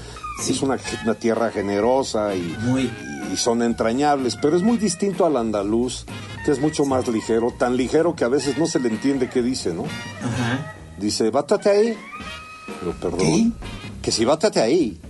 sí. 0.42 0.52
es 0.52 0.62
una, 0.62 0.76
una 1.04 1.14
tierra 1.14 1.50
generosa 1.50 2.34
y, 2.34 2.56
Muy. 2.62 2.90
y 3.32 3.36
son 3.36 3.62
entrañables, 3.62 4.36
pero 4.36 4.56
es 4.56 4.62
muy 4.62 4.76
distinto 4.76 5.24
al 5.24 5.36
andaluz, 5.36 6.04
que 6.44 6.50
es 6.50 6.60
mucho 6.60 6.84
más 6.84 7.06
ligero, 7.08 7.52
tan 7.56 7.76
ligero 7.76 8.16
que 8.16 8.24
a 8.24 8.28
veces 8.28 8.58
no 8.58 8.66
se 8.66 8.80
le 8.80 8.88
entiende 8.88 9.30
qué 9.30 9.40
dice, 9.42 9.72
¿no? 9.72 9.84
Ajá. 9.84 10.74
Dice, 10.98 11.30
bátate 11.30 11.70
ahí. 11.70 11.98
Pero 12.80 12.92
perdón. 12.92 13.18
¿Qué? 13.20 13.50
Que 14.02 14.10
si 14.12 14.24
bátate 14.24 14.60
ahí. 14.60 15.00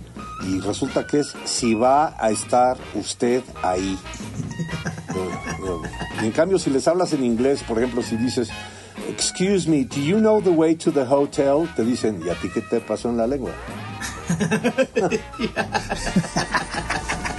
Y 0.47 0.59
resulta 0.59 1.07
que 1.07 1.21
es 1.21 1.33
si 1.45 1.73
va 1.73 2.15
a 2.19 2.29
estar 2.29 2.77
usted 2.93 3.41
ahí. 3.63 3.97
No, 5.59 5.65
no. 5.65 5.81
Y 6.21 6.25
en 6.25 6.31
cambio, 6.31 6.59
si 6.59 6.69
les 6.69 6.87
hablas 6.87 7.13
en 7.13 7.23
inglés, 7.23 7.63
por 7.67 7.77
ejemplo, 7.79 8.03
si 8.03 8.15
dices, 8.17 8.49
excuse 9.09 9.67
me, 9.67 9.83
do 9.83 9.99
you 10.01 10.17
know 10.17 10.41
the 10.41 10.51
way 10.51 10.75
to 10.75 10.91
the 10.91 11.05
hotel? 11.05 11.67
Te 11.75 11.83
dicen, 11.83 12.21
¿y 12.25 12.29
a 12.29 12.35
ti 12.35 12.49
qué 12.53 12.61
te 12.61 12.79
pasó 12.79 13.09
en 13.09 13.17
la 13.17 13.27
lengua? 13.27 13.51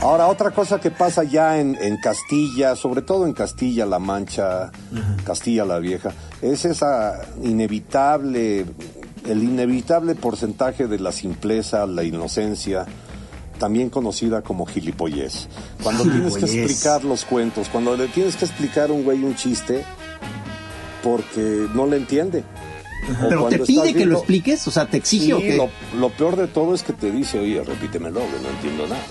Ahora, 0.01 0.27
otra 0.29 0.53
cosa 0.53 0.79
que 0.79 0.93
pasa 0.93 1.25
ya 1.25 1.59
en, 1.59 1.77
en 1.81 1.97
Castilla, 1.97 2.77
sobre 2.77 3.03
todo 3.03 3.27
en 3.27 3.33
Castilla-La 3.33 3.99
Mancha, 3.99 4.71
Castilla 5.25 5.65
la 5.65 5.81
Vieja, 5.81 6.13
es 6.41 6.65
esa 6.65 7.23
inevitable, 7.43 8.67
el 9.27 9.43
inevitable 9.43 10.15
porcentaje 10.15 10.87
de 10.87 11.01
la 11.01 11.11
simpleza, 11.11 11.85
la 11.87 12.05
inocencia, 12.05 12.87
también 13.59 13.91
conocida 13.91 14.43
como 14.43 14.67
gilipollez. 14.67 15.49
Cuando 15.83 16.05
tienes 16.05 16.37
que 16.37 16.45
explicar 16.45 17.03
los 17.05 17.25
cuentos, 17.25 17.69
cuando 17.69 17.97
le 17.97 18.07
tienes 18.07 18.37
que 18.37 18.45
explicar 18.45 18.91
a 18.91 18.93
un 18.93 19.03
güey 19.03 19.25
un 19.25 19.35
chiste, 19.35 19.85
porque 21.07 21.69
no 21.73 21.87
le 21.87 21.99
entiende. 21.99 22.43
O 23.25 23.29
Pero 23.29 23.47
te 23.47 23.61
pide 23.61 23.95
que 23.95 24.05
lo 24.05 24.17
expliques, 24.19 24.67
o 24.67 24.73
sea, 24.73 24.87
te 24.89 24.97
exige 24.97 25.27
Sí, 25.27 25.33
o 25.33 25.39
qué? 25.39 25.57
lo, 25.57 25.71
lo 26.01 26.11
peor 26.11 26.35
de 26.35 26.49
todo 26.49 26.75
es 26.75 26.83
que 26.83 26.93
te 26.93 27.13
dice, 27.13 27.39
oye, 27.39 27.63
repítemelo, 27.63 28.19
que 28.19 28.43
no 28.43 28.49
entiendo 28.49 28.89
nada. 28.89 29.07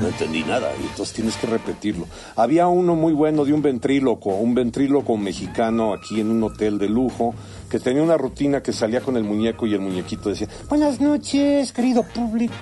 No 0.00 0.08
entendí 0.08 0.44
nada, 0.44 0.70
y 0.80 0.86
entonces 0.86 1.14
tienes 1.14 1.36
que 1.36 1.46
repetirlo. 1.46 2.06
Había 2.36 2.68
uno 2.68 2.94
muy 2.94 3.12
bueno 3.12 3.44
de 3.44 3.52
un 3.52 3.62
ventríloco, 3.62 4.30
un 4.30 4.54
ventríloco 4.54 5.16
mexicano 5.16 5.92
aquí 5.92 6.20
en 6.20 6.30
un 6.30 6.42
hotel 6.44 6.78
de 6.78 6.88
lujo, 6.88 7.34
que 7.68 7.80
tenía 7.80 8.02
una 8.02 8.16
rutina 8.16 8.62
que 8.62 8.72
salía 8.72 9.00
con 9.00 9.16
el 9.16 9.24
muñeco 9.24 9.66
y 9.66 9.74
el 9.74 9.80
muñequito 9.80 10.28
decía, 10.28 10.48
buenas 10.68 11.00
noches, 11.00 11.72
querido 11.72 12.04
público, 12.04 12.54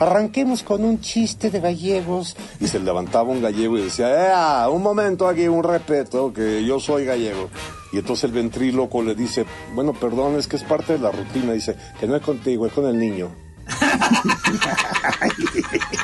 arranquemos 0.00 0.62
con 0.62 0.84
un 0.84 1.00
chiste 1.00 1.50
de 1.50 1.60
gallegos. 1.60 2.36
Y 2.60 2.68
se 2.68 2.80
levantaba 2.80 3.28
un 3.28 3.42
gallego 3.42 3.76
y 3.76 3.82
decía, 3.82 4.64
¡eh! 4.64 4.70
Un 4.70 4.82
momento 4.82 5.28
aquí, 5.28 5.46
un 5.48 5.62
respeto, 5.62 6.32
que 6.32 6.64
yo 6.64 6.80
soy 6.80 7.04
gallego. 7.04 7.50
Y 7.92 7.98
entonces 7.98 8.24
el 8.24 8.32
ventríloco 8.32 9.02
le 9.02 9.14
dice, 9.14 9.44
bueno, 9.74 9.92
perdón, 9.92 10.36
es 10.36 10.48
que 10.48 10.56
es 10.56 10.62
parte 10.62 10.94
de 10.94 10.98
la 10.98 11.10
rutina. 11.10 11.52
Dice, 11.52 11.76
que 11.98 12.06
no 12.06 12.16
es 12.16 12.22
contigo, 12.22 12.66
es 12.66 12.72
con 12.72 12.86
el 12.86 12.98
niño. 12.98 13.30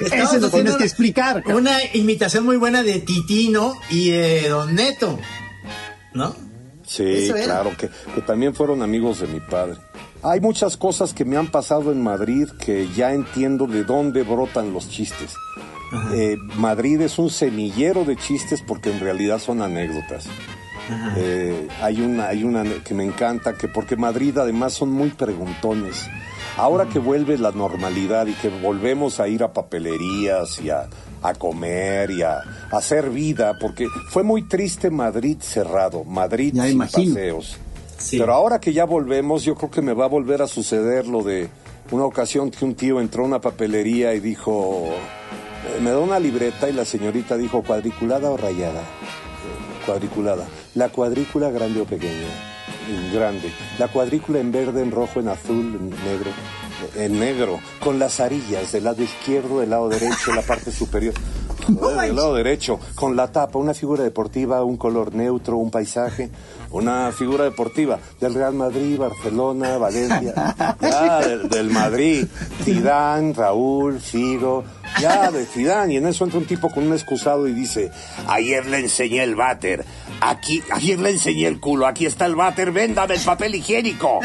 Ese 0.30 0.40
lo 0.40 0.50
tienes 0.50 0.76
que 0.76 0.84
explicar. 0.84 1.42
cabrón. 1.42 1.62
Una 1.62 1.78
imitación 1.94 2.44
muy 2.44 2.56
buena 2.56 2.82
de 2.82 3.00
Titino 3.00 3.74
y 3.90 4.10
de 4.10 4.48
Don 4.48 4.74
Neto, 4.74 5.18
¿no? 6.14 6.34
Sí, 6.86 7.04
Eso 7.06 7.36
era. 7.36 7.44
claro, 7.44 7.76
que, 7.76 7.88
que 8.14 8.20
también 8.22 8.54
fueron 8.54 8.82
amigos 8.82 9.20
de 9.20 9.28
mi 9.28 9.40
padre. 9.40 9.76
Hay 10.22 10.40
muchas 10.40 10.76
cosas 10.76 11.14
que 11.14 11.24
me 11.24 11.36
han 11.36 11.46
pasado 11.50 11.92
en 11.92 12.02
Madrid 12.02 12.48
que 12.58 12.88
ya 12.94 13.12
entiendo 13.12 13.66
de 13.66 13.84
dónde 13.84 14.22
brotan 14.22 14.72
los 14.72 14.90
chistes. 14.90 15.34
Eh, 16.14 16.36
Madrid 16.56 17.00
es 17.00 17.18
un 17.18 17.30
semillero 17.30 18.04
de 18.04 18.16
chistes 18.16 18.62
porque 18.66 18.92
en 18.92 19.00
realidad 19.00 19.38
son 19.40 19.62
anécdotas. 19.62 20.26
Eh, 21.16 21.68
hay 21.80 22.00
una, 22.00 22.28
hay 22.28 22.44
una 22.44 22.64
que 22.84 22.94
me 22.94 23.04
encanta, 23.04 23.56
que 23.56 23.68
porque 23.68 23.96
Madrid 23.96 24.36
además 24.38 24.74
son 24.74 24.90
muy 24.90 25.10
preguntones. 25.10 26.08
Ahora 26.60 26.86
que 26.86 26.98
vuelve 26.98 27.38
la 27.38 27.52
normalidad 27.52 28.26
y 28.26 28.34
que 28.34 28.48
volvemos 28.50 29.18
a 29.18 29.28
ir 29.28 29.42
a 29.42 29.52
papelerías 29.52 30.60
y 30.60 30.68
a, 30.70 30.88
a 31.22 31.34
comer 31.34 32.10
y 32.10 32.20
a, 32.22 32.34
a 32.70 32.76
hacer 32.76 33.08
vida, 33.10 33.54
porque 33.58 33.86
fue 34.10 34.22
muy 34.22 34.42
triste 34.42 34.90
Madrid 34.90 35.38
cerrado, 35.40 36.04
Madrid 36.04 36.52
Ya 36.54 36.64
sin 36.64 36.72
imagino. 36.72 37.14
paseos. 37.14 37.56
Sí. 37.96 38.18
Pero 38.18 38.34
ahora 38.34 38.60
que 38.60 38.72
ya 38.74 38.84
volvemos, 38.84 39.42
yo 39.42 39.54
creo 39.54 39.70
que 39.70 39.80
me 39.82 39.94
va 39.94 40.04
a 40.04 40.08
volver 40.08 40.42
a 40.42 40.46
suceder 40.46 41.06
lo 41.06 41.22
de 41.22 41.48
una 41.90 42.04
ocasión 42.04 42.50
que 42.50 42.64
un 42.64 42.74
tío 42.74 43.00
entró 43.00 43.24
a 43.24 43.26
una 43.26 43.40
papelería 43.40 44.12
y 44.14 44.20
dijo, 44.20 44.84
eh, 44.86 45.80
me 45.80 45.90
da 45.90 45.98
una 45.98 46.18
libreta 46.18 46.68
y 46.68 46.72
la 46.74 46.84
señorita 46.84 47.36
dijo, 47.38 47.62
cuadriculada 47.62 48.30
o 48.30 48.36
rayada. 48.36 48.80
Eh, 48.80 49.84
Cuadriculada. 49.86 50.46
La 50.74 50.90
cuadrícula 50.90 51.50
grande 51.50 51.80
o 51.80 51.84
pequeña. 51.84 52.28
Grande. 53.12 53.52
La 53.78 53.88
cuadrícula 53.88 54.40
en 54.40 54.52
verde, 54.52 54.82
en 54.82 54.90
rojo, 54.90 55.20
en 55.20 55.28
azul, 55.28 55.78
en 55.78 55.90
negro. 55.90 56.30
En 56.96 57.20
negro, 57.20 57.60
con 57.84 57.98
las 57.98 58.20
arillas 58.20 58.72
del 58.72 58.84
lado 58.84 59.02
izquierdo, 59.02 59.60
del 59.60 59.70
lado 59.70 59.88
derecho, 59.88 60.34
la 60.34 60.42
parte 60.42 60.72
superior. 60.72 61.14
Del 61.68 62.16
lado 62.16 62.34
derecho, 62.34 62.80
con 62.94 63.14
la 63.14 63.30
tapa, 63.30 63.58
una 63.58 63.74
figura 63.74 64.02
deportiva, 64.02 64.64
un 64.64 64.76
color 64.76 65.14
neutro, 65.14 65.58
un 65.58 65.70
paisaje, 65.70 66.30
una 66.70 67.12
figura 67.12 67.44
deportiva 67.44 67.98
del 68.18 68.34
Real 68.34 68.54
Madrid, 68.54 68.98
Barcelona, 68.98 69.76
Valencia, 69.76 70.54
ya 70.80 71.20
del, 71.20 71.48
del 71.48 71.70
Madrid, 71.70 72.26
Zidane, 72.64 73.34
Raúl, 73.34 74.00
Figo, 74.00 74.64
ya 75.00 75.30
de 75.30 75.44
Zidane, 75.46 75.94
y 75.94 75.96
en 75.98 76.06
eso 76.06 76.24
entra 76.24 76.38
un 76.38 76.46
tipo 76.46 76.70
con 76.70 76.86
un 76.86 76.92
excusado 76.92 77.46
y 77.46 77.52
dice, 77.52 77.90
ayer 78.26 78.66
le 78.66 78.78
enseñé 78.78 79.22
el 79.22 79.34
váter, 79.34 79.84
aquí, 80.20 80.62
ayer 80.72 80.98
le 80.98 81.10
enseñé 81.10 81.46
el 81.46 81.60
culo, 81.60 81.86
aquí 81.86 82.06
está 82.06 82.26
el 82.26 82.34
váter, 82.34 82.72
véndame 82.72 83.14
el 83.14 83.20
papel 83.20 83.54
higiénico. 83.54 84.20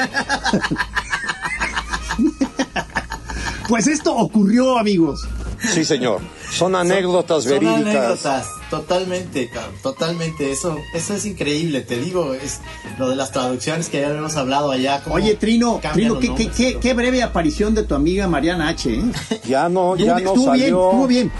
Pues 3.68 3.88
esto 3.88 4.16
ocurrió, 4.16 4.78
amigos. 4.78 5.28
Sí, 5.74 5.86
señor, 5.86 6.22
son 6.51 6.76
anécdotas 6.76 7.43
Son 7.43 7.51
verídicas. 7.53 7.82
anécdotas, 7.95 8.47
totalmente, 8.70 9.49
cabrón, 9.49 9.76
totalmente. 9.82 10.51
Eso, 10.51 10.78
eso 10.93 11.13
es 11.16 11.26
increíble, 11.26 11.82
te 11.82 11.97
digo, 11.97 12.34
es 12.34 12.59
lo 12.97 13.09
de 13.09 13.16
las 13.16 13.32
traducciones 13.32 13.89
que 13.89 14.01
ya 14.01 14.07
habíamos 14.09 14.36
hablado 14.36 14.72
allá. 14.72 15.01
Oye, 15.09 15.36
Trino, 15.36 15.80
Trino, 15.93 16.16
qué, 16.20 16.22
qué, 16.22 16.28
nombres, 16.28 16.49
qué, 16.55 16.78
qué 16.80 16.93
breve 16.93 17.24
aparición 17.24 17.74
de 17.76 17.84
tu 17.84 17.95
amiga 17.95 18.28
Mariana 18.28 18.70
H. 18.70 18.93
¿eh? 18.93 19.01
Ya 19.45 19.70
no, 19.70 19.95
ya 19.95 20.13
no 20.13 20.18
estuvo 20.20 20.51
bien, 20.51 20.59
salió. 20.66 20.86
estuvo 20.89 21.07
bien. 21.07 21.32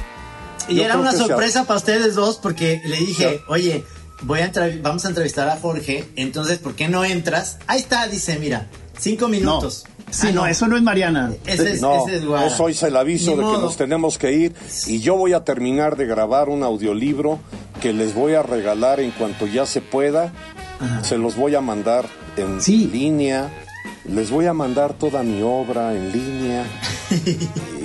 Y 0.68 0.76
Yo 0.76 0.84
era 0.84 0.98
una 0.98 1.12
sorpresa 1.12 1.66
para 1.66 1.78
ustedes 1.78 2.16
dos 2.16 2.38
porque 2.38 2.82
le 2.86 2.98
dije, 2.98 3.42
Ya. 3.46 3.52
oye, 3.52 3.84
voy 4.24 4.40
a 4.40 4.52
vamos 4.82 5.06
a 5.06 5.10
entrevistar 5.10 5.48
a 5.50 5.58
Jorge, 5.58 6.06
entonces, 6.16 6.58
¿por 6.58 6.74
qué 6.76 6.88
no 6.88 7.04
entras? 7.06 7.58
Ahí 7.68 7.80
está, 7.80 8.08
dice, 8.08 8.40
mira, 8.40 8.68
cinco 9.00 9.26
No. 9.26 9.30
minutos. 9.30 9.86
Sí, 10.12 10.28
Ah, 10.30 10.32
no, 10.34 10.46
eso 10.48 10.68
no 10.68 10.78
es 10.78 10.84
Mariana. 10.84 11.34
Ese 11.46 11.74
es, 11.74 11.82
No, 11.82 12.08
ese 12.08 12.18
es 12.18 12.70
hice 12.72 12.88
el 12.88 12.96
aviso 12.96 13.32
Ni 13.32 13.38
de 13.43 13.52
que 13.52 13.58
nos 13.58 13.76
tenemos 13.76 14.18
que 14.18 14.32
ir 14.34 14.56
y 14.88 15.00
yo 15.00 15.16
voy 15.16 15.34
a 15.34 15.43
terminar 15.43 15.98
de 15.98 16.06
grabar 16.06 16.48
un 16.50 16.62
audiolibro 16.64 17.39
que 17.82 17.91
les 17.91 18.14
voy 18.14 18.34
a 18.36 18.43
regalar 18.43 19.00
en 19.00 19.12
cuanto 19.12 19.48
ya 19.48 19.66
se 19.66 19.82
pueda. 19.82 20.32
Se 21.02 21.18
los 21.18 21.36
voy 21.36 21.56
a 21.56 21.62
mandar 21.62 22.06
en 22.38 22.62
Sí. 22.62 22.88
línea. 22.88 23.50
Les 24.08 24.30
voy 24.30 24.46
a 24.46 24.54
mandar 24.54 24.93
toda 24.93 25.24
mi 25.24 25.41
obra 25.41 25.96
en 25.96 26.12
línea 26.12 26.64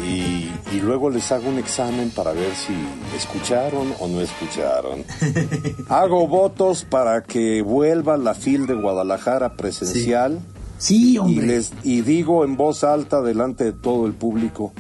y, 0.07 0.51
y 0.73 0.81
luego 0.83 1.09
les 1.11 1.31
hago 1.33 1.49
un 1.49 1.59
examen 1.59 2.11
para 2.11 2.33
ver 2.33 2.51
si 2.55 2.75
escucharon 3.17 3.95
o 3.99 4.07
no 4.09 4.21
escucharon. 4.21 5.05
Hago 5.89 6.27
votos 6.29 6.85
para 6.89 7.23
que 7.23 7.63
vuelva 7.63 8.17
la 8.19 8.35
FIL 8.35 8.67
de 8.67 8.75
Guadalajara 8.75 9.57
presencial. 9.57 10.41
Sí, 10.41 10.60
Y, 10.89 11.19
hombre. 11.19 11.47
les, 11.47 11.73
y 11.83 12.01
digo 12.01 12.45
en 12.45 12.57
voz 12.57 12.85
alta 12.85 13.21
delante 13.21 13.65
de 13.65 13.73
todo 13.73 14.07
el 14.07 14.15
público, 14.15 14.73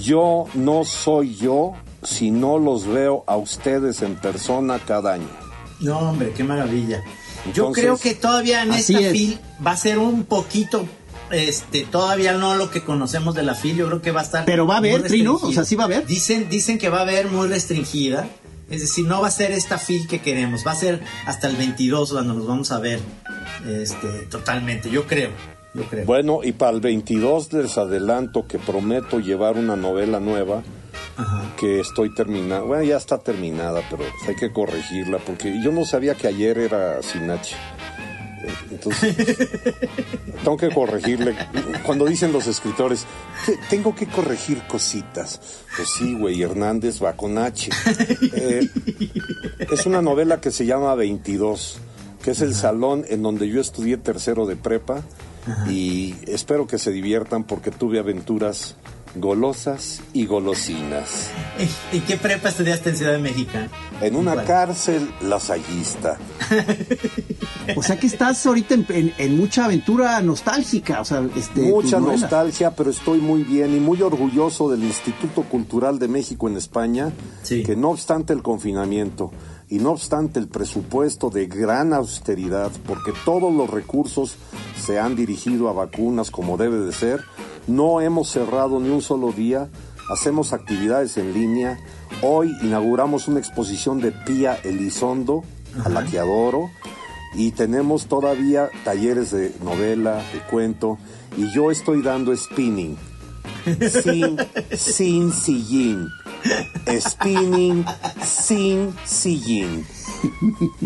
yo 0.00 0.46
no 0.54 0.84
soy 0.84 1.36
yo 1.36 1.72
si 2.02 2.30
no 2.30 2.58
los 2.58 2.86
veo 2.86 3.24
a 3.26 3.36
ustedes 3.36 4.02
en 4.02 4.16
persona 4.16 4.78
cada 4.78 5.14
año. 5.14 5.28
No, 5.80 5.98
hombre, 5.98 6.32
qué 6.36 6.44
maravilla. 6.44 7.02
Yo 7.52 7.72
creo 7.72 7.98
que 7.98 8.14
todavía 8.14 8.62
en 8.62 8.72
esta 8.72 8.98
es. 9.00 9.12
FIL 9.12 9.38
va 9.64 9.72
a 9.72 9.76
ser 9.76 9.98
un 9.98 10.24
poquito, 10.24 10.86
este, 11.30 11.84
todavía 11.84 12.32
no 12.32 12.54
lo 12.56 12.70
que 12.70 12.82
conocemos 12.82 13.34
de 13.34 13.42
la 13.42 13.54
FIL, 13.54 13.76
yo 13.76 13.86
creo 13.86 14.02
que 14.02 14.10
va 14.10 14.20
a 14.20 14.24
estar. 14.24 14.44
Pero 14.44 14.66
va 14.66 14.74
a 14.74 14.78
haber, 14.78 15.02
Trino, 15.02 15.34
o 15.34 15.52
sea, 15.52 15.64
sí 15.64 15.76
va 15.76 15.84
a 15.84 15.86
haber. 15.86 16.06
Dicen, 16.06 16.48
dicen 16.48 16.78
que 16.78 16.88
va 16.88 16.98
a 16.98 17.02
haber 17.02 17.28
muy 17.28 17.48
restringida, 17.48 18.28
es 18.70 18.80
decir, 18.80 19.06
no 19.06 19.20
va 19.20 19.28
a 19.28 19.30
ser 19.30 19.52
esta 19.52 19.78
FIL 19.78 20.06
que 20.06 20.20
queremos, 20.20 20.66
va 20.66 20.72
a 20.72 20.76
ser 20.76 21.02
hasta 21.26 21.48
el 21.48 21.56
22 21.56 22.12
cuando 22.12 22.34
nos 22.34 22.46
vamos 22.46 22.72
a 22.72 22.78
ver, 22.78 23.00
este, 23.66 24.08
totalmente, 24.30 24.90
yo 24.90 25.06
creo, 25.06 25.30
yo 25.74 25.82
creo. 25.84 26.04
Bueno, 26.06 26.40
y 26.42 26.52
para 26.52 26.72
el 26.72 26.80
22 26.80 27.52
les 27.52 27.78
adelanto 27.78 28.46
que 28.46 28.58
prometo 28.58 29.20
llevar 29.20 29.56
una 29.56 29.76
novela 29.76 30.20
nueva 30.20 30.62
Ajá. 31.16 31.54
que 31.58 31.80
estoy 31.80 32.14
terminando. 32.14 32.66
Bueno, 32.66 32.84
ya 32.84 32.96
está 32.96 33.18
terminada, 33.18 33.82
pero 33.90 34.04
hay 34.28 34.34
que 34.36 34.52
corregirla 34.52 35.18
porque 35.18 35.60
yo 35.62 35.72
no 35.72 35.84
sabía 35.84 36.14
que 36.14 36.26
ayer 36.28 36.58
era 36.58 37.02
sin 37.02 37.30
H. 37.30 37.54
Eh, 37.54 38.48
Entonces, 38.72 39.16
tengo 40.44 40.56
que 40.56 40.68
corregirle. 40.70 41.34
Cuando 41.84 42.04
dicen 42.04 42.32
los 42.32 42.46
escritores, 42.46 43.06
"Que 43.46 43.56
tengo 43.70 43.94
que 43.94 44.06
corregir 44.06 44.62
cositas. 44.68 45.40
Pues 45.76 45.88
sí, 45.98 46.14
güey, 46.14 46.42
Hernández 46.42 47.02
va 47.02 47.14
con 47.14 47.38
H. 47.38 47.70
Eh, 48.36 48.68
es 49.72 49.86
una 49.86 50.02
novela 50.02 50.40
que 50.40 50.50
se 50.50 50.66
llama 50.66 50.94
22, 50.94 51.78
que 52.24 52.30
es 52.32 52.40
el 52.40 52.54
salón 52.54 53.04
en 53.08 53.22
donde 53.22 53.46
yo 53.48 53.60
estudié 53.60 53.98
tercero 53.98 54.46
de 54.46 54.56
prepa 54.56 55.02
y 55.68 56.14
espero 56.26 56.66
que 56.66 56.78
se 56.78 56.90
diviertan 56.90 57.44
porque 57.44 57.70
tuve 57.70 57.98
aventuras 57.98 58.76
golosas 59.16 60.00
y 60.12 60.26
golosinas. 60.26 61.28
¿Y 61.92 62.00
qué 62.00 62.16
prepa 62.16 62.48
estudiaste 62.48 62.90
en 62.90 62.96
Ciudad 62.96 63.12
de 63.12 63.18
México? 63.18 63.52
En 64.00 64.16
una 64.16 64.32
¿Cuál? 64.32 64.44
cárcel 64.46 65.08
lasallista. 65.22 66.18
O 67.76 67.82
sea 67.82 67.98
que 67.98 68.06
estás 68.06 68.44
ahorita 68.44 68.74
en, 68.74 68.86
en- 68.90 69.14
en 69.16 69.36
mucha 69.38 69.64
aventura 69.64 70.20
nostálgica. 70.20 71.00
O 71.00 71.04
sea, 71.06 71.26
este, 71.34 71.62
Mucha 71.62 71.98
nostalgia, 71.98 72.72
pero 72.76 72.90
estoy 72.90 73.20
muy 73.20 73.42
bien 73.42 73.74
y 73.74 73.80
muy 73.80 74.02
orgulloso 74.02 74.68
del 74.70 74.84
Instituto 74.84 75.42
Cultural 75.44 75.98
de 75.98 76.06
México 76.08 76.46
en 76.46 76.58
España, 76.58 77.10
Sí. 77.42 77.62
que 77.62 77.74
no 77.74 77.90
obstante 77.90 78.34
el 78.34 78.42
confinamiento 78.42 79.30
y 79.74 79.78
no 79.78 79.90
obstante 79.90 80.38
el 80.38 80.46
presupuesto 80.46 81.30
de 81.30 81.46
gran 81.46 81.92
austeridad, 81.94 82.70
porque 82.86 83.12
todos 83.24 83.52
los 83.52 83.68
recursos 83.68 84.36
se 84.80 85.00
han 85.00 85.16
dirigido 85.16 85.68
a 85.68 85.72
vacunas 85.72 86.30
como 86.30 86.56
debe 86.56 86.78
de 86.78 86.92
ser, 86.92 87.24
no 87.66 88.00
hemos 88.00 88.30
cerrado 88.30 88.78
ni 88.78 88.90
un 88.90 89.02
solo 89.02 89.32
día, 89.32 89.68
hacemos 90.12 90.52
actividades 90.52 91.16
en 91.16 91.34
línea. 91.34 91.80
Hoy 92.22 92.54
inauguramos 92.62 93.26
una 93.26 93.40
exposición 93.40 93.98
de 93.98 94.12
Pía 94.12 94.54
Elizondo, 94.62 95.42
a 95.84 95.88
la 95.88 96.04
que 96.04 96.20
adoro, 96.20 96.70
y 97.34 97.50
tenemos 97.50 98.06
todavía 98.06 98.70
talleres 98.84 99.32
de 99.32 99.56
novela, 99.64 100.22
de 100.32 100.38
cuento, 100.52 100.98
y 101.36 101.52
yo 101.52 101.72
estoy 101.72 102.00
dando 102.00 102.36
spinning. 102.36 102.96
Sin, 104.04 104.36
sin 104.76 105.32
sillín. 105.32 106.10
Spinning 107.00 107.84
sin 108.24 108.94
sillín. 109.04 109.86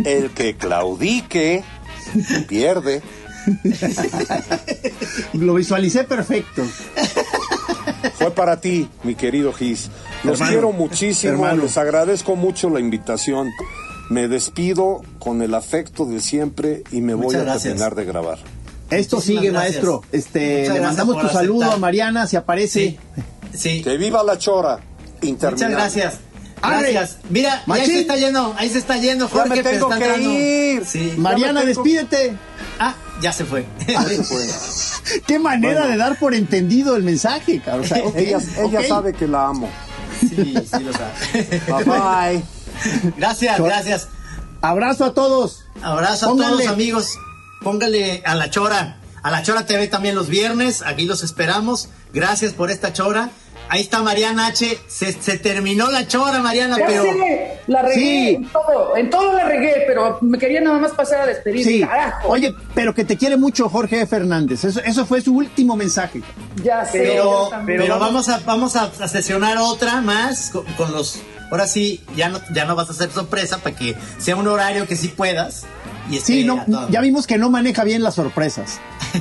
El 0.04 0.30
que 0.30 0.56
claudique 0.56 1.64
pierde. 2.48 3.02
Lo 5.32 5.54
visualicé 5.54 6.04
perfecto. 6.04 6.62
Fue 8.14 8.30
para 8.30 8.60
ti, 8.60 8.88
mi 9.04 9.14
querido 9.14 9.52
Gis. 9.52 9.90
Los 10.24 10.34
Hermano, 10.40 10.50
quiero 10.52 10.72
muchísimo, 10.72 11.32
hermano. 11.34 11.62
les 11.62 11.76
agradezco 11.76 12.36
mucho 12.36 12.70
la 12.70 12.80
invitación. 12.80 13.50
Me 14.10 14.26
despido 14.28 15.02
con 15.18 15.42
el 15.42 15.54
afecto 15.54 16.04
de 16.06 16.20
siempre 16.20 16.82
y 16.92 17.00
me 17.00 17.14
voy 17.14 17.34
a 17.34 17.40
gracias. 17.40 17.62
terminar 17.64 17.94
de 17.94 18.04
grabar. 18.04 18.38
Esto 18.90 19.16
Muchísimas 19.16 19.40
sigue, 19.42 19.52
gracias. 19.52 19.72
maestro. 19.74 20.02
Este, 20.12 20.60
Muchas 20.60 20.74
le 20.74 20.80
mandamos 20.80 21.20
tu 21.20 21.28
saludo 21.28 21.60
aceptar. 21.62 21.76
a 21.76 21.80
Mariana, 21.80 22.26
si 22.26 22.36
aparece. 22.36 22.80
Sí, 22.80 22.98
sí. 23.54 23.82
Que 23.82 23.96
viva 23.98 24.22
la 24.24 24.38
chora. 24.38 24.80
Muchas 25.22 25.58
gracias. 25.70 26.18
Gracias. 26.60 27.18
Mira, 27.30 27.62
ahí 27.68 27.86
se 27.86 28.00
está 28.00 28.16
yendo, 28.16 28.54
ahí 28.58 28.68
se 28.68 28.78
está 28.78 28.96
yendo, 28.96 29.28
Jorge. 29.28 29.48
me 29.48 29.56
pero 29.62 29.70
tengo 29.70 29.92
está 29.92 29.98
que 29.98 30.14
entrando. 30.14 30.32
ir. 30.40 30.84
Sí. 30.86 31.14
Mariana, 31.16 31.60
Ya 31.60 31.66
me 31.66 31.72
tengo- 31.72 31.84
despídete. 31.84 32.36
Ah, 32.80 32.94
ya 33.22 33.32
se 33.32 33.44
fue. 33.44 33.64
Qué 35.26 35.38
manera 35.38 35.86
de 35.86 35.96
dar 35.96 36.18
por 36.18 36.34
entendido 36.34 36.96
el 36.96 37.02
mensaje, 37.04 37.60
cabrón. 37.64 37.84
O 37.84 37.88
sea, 37.88 38.04
ok, 38.04 38.16
Ella, 38.16 38.88
sabe 38.88 39.12
que 39.12 39.26
la 39.28 39.46
amo. 39.48 39.70
sí, 40.20 40.28
sí 40.54 40.82
lo 40.82 40.92
sabe. 40.92 41.62
Bye 41.68 41.84
bye. 41.84 42.44
Gracias, 43.16 43.58
gracias. 43.60 44.08
Abrazo 44.60 45.04
a 45.04 45.14
todos. 45.14 45.64
Abrazo 45.82 46.32
a 46.32 46.36
todos, 46.36 46.66
amigos. 46.66 47.16
Póngale 47.62 48.22
a 48.26 48.34
la 48.34 48.50
Chora. 48.50 48.98
A 49.22 49.30
la 49.30 49.42
Chora 49.42 49.66
TV 49.66 49.88
también 49.88 50.14
los 50.14 50.28
viernes. 50.28 50.82
Aquí 50.82 51.04
los 51.06 51.22
esperamos. 51.22 51.88
Gracias 52.12 52.52
por 52.52 52.70
esta 52.70 52.92
Chora. 52.92 53.30
Ahí 53.70 53.82
está 53.82 54.02
Mariana 54.02 54.46
H. 54.46 54.78
Se, 54.86 55.12
se 55.12 55.38
terminó 55.38 55.90
la 55.90 56.06
Chora, 56.06 56.40
Mariana, 56.40 56.78
Ya 56.78 56.86
pero. 56.86 57.02
sé, 57.04 57.60
la 57.66 57.82
regué 57.82 57.94
Sí. 57.94 58.34
en 58.36 58.48
todo, 58.48 58.96
en 58.96 59.10
todo 59.10 59.32
la 59.34 59.44
regué, 59.44 59.84
pero 59.86 60.18
me 60.22 60.38
quería 60.38 60.60
nada 60.60 60.78
más 60.78 60.92
pasar 60.92 61.20
a 61.22 61.26
despedir. 61.26 61.64
Sí. 61.64 61.80
Carajo. 61.80 62.28
Oye, 62.28 62.54
pero 62.74 62.94
que 62.94 63.04
te 63.04 63.16
quiere 63.16 63.36
mucho 63.36 63.68
Jorge 63.68 64.06
Fernández. 64.06 64.64
Eso, 64.64 64.80
eso 64.84 65.04
fue 65.06 65.20
su 65.20 65.34
último 65.36 65.76
mensaje. 65.76 66.22
ya 66.62 66.84
sé. 66.84 66.98
Pero, 67.00 67.50
pero 67.66 67.98
vamos 67.98 68.28
a 68.28 68.38
vamos 68.40 68.74
a, 68.76 68.84
a 69.00 69.08
sesionar 69.08 69.58
otra 69.58 70.00
más 70.00 70.50
con, 70.50 70.64
con 70.74 70.92
los. 70.92 71.20
Ahora 71.50 71.66
sí, 71.66 72.02
ya 72.14 72.28
no, 72.28 72.40
ya 72.52 72.64
no 72.66 72.74
vas 72.76 72.88
a 72.88 72.92
hacer 72.92 73.10
sorpresa 73.10 73.58
para 73.58 73.74
que 73.74 73.94
sea 74.18 74.36
un 74.36 74.46
horario 74.48 74.86
que 74.86 74.96
sí 74.96 75.08
puedas. 75.08 75.64
Y 76.10 76.18
Sí, 76.20 76.44
no, 76.44 76.64
ya 76.90 77.00
vimos 77.00 77.26
que 77.26 77.36
no 77.38 77.50
maneja 77.50 77.84
bien 77.84 78.02
las 78.02 78.14
sorpresas. 78.14 78.80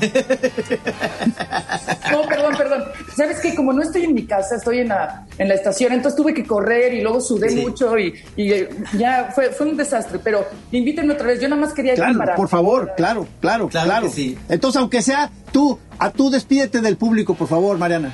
No, 2.11 2.21
perdón, 2.27 2.55
perdón. 2.57 2.83
¿Sabes 3.15 3.39
qué? 3.41 3.53
Como 3.55 3.73
no 3.73 3.81
estoy 3.81 4.03
en 4.05 4.13
mi 4.13 4.25
casa, 4.25 4.55
estoy 4.55 4.79
en 4.79 4.87
la, 4.89 5.25
en 5.37 5.47
la 5.49 5.55
estación, 5.55 5.91
entonces 5.93 6.15
tuve 6.17 6.33
que 6.33 6.45
correr 6.45 6.93
y 6.93 7.01
luego 7.01 7.19
sudé 7.21 7.49
Sí. 7.49 7.55
mucho 7.61 7.97
y, 7.97 8.13
y, 8.35 8.51
ya 8.97 9.31
fue, 9.33 9.49
fue 9.51 9.67
un 9.67 9.77
desastre. 9.77 10.19
Pero 10.23 10.45
invítenme 10.71 11.13
otra 11.13 11.27
vez, 11.27 11.41
yo 11.41 11.49
nada 11.49 11.61
más 11.61 11.73
quería 11.73 11.93
ir 11.93 11.97
Claro, 11.99 12.17
para- 12.17 12.35
por 12.35 12.47
favor, 12.47 12.93
claro, 12.95 13.27
claro, 13.41 13.67
Claro 13.69 13.85
claro. 13.87 14.07
que 14.07 14.13
sí. 14.13 14.37
Entonces, 14.49 14.79
aunque 14.79 15.01
sea 15.01 15.29
tú, 15.51 15.77
a 15.99 16.09
tú 16.11 16.29
despídete 16.29 16.81
del 16.81 16.97
público, 16.97 17.35
por 17.35 17.47
favor, 17.47 17.77
Mariana. 17.77 18.13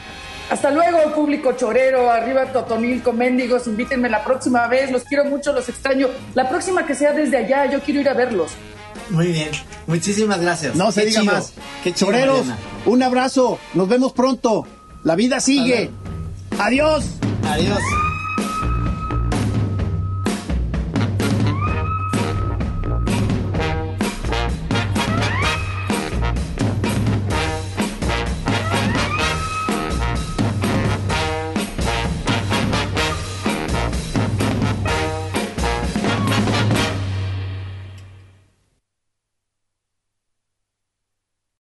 Hasta 0.49 0.71
luego, 0.71 1.13
público 1.15 1.53
chorero, 1.53 2.11
arriba 2.11 2.51
Totonilco, 2.51 3.13
mendigos, 3.13 3.65
invítenme 3.67 4.09
la 4.09 4.23
próxima 4.23 4.67
vez, 4.67 4.91
los 4.91 5.03
quiero 5.03 5.25
mucho, 5.25 5.53
los 5.53 5.67
extraño. 5.69 6.07
La 6.35 6.49
próxima 6.49 6.85
que 6.85 6.95
sea 6.95 7.13
desde 7.13 7.37
allá, 7.37 7.65
yo 7.71 7.81
quiero 7.81 8.01
ir 8.01 8.09
a 8.09 8.13
verlos. 8.13 8.51
Muy 9.09 9.27
bien. 9.27 9.49
Muchísimas 9.87 10.39
gracias. 10.39 10.75
No 10.75 10.91
se 10.91 11.05
diga 11.05 11.21
chido. 11.21 11.33
más. 11.33 11.53
Qué 11.83 11.93
chido, 11.93 12.11
Choreros, 12.11 12.45
Mariana. 12.45 12.57
un 12.85 13.03
abrazo. 13.03 13.59
Nos 13.73 13.87
vemos 13.89 14.13
pronto. 14.13 14.65
La 15.03 15.15
vida 15.15 15.39
sigue. 15.39 15.89
Adiós. 16.59 17.05
Adiós. 17.45 17.79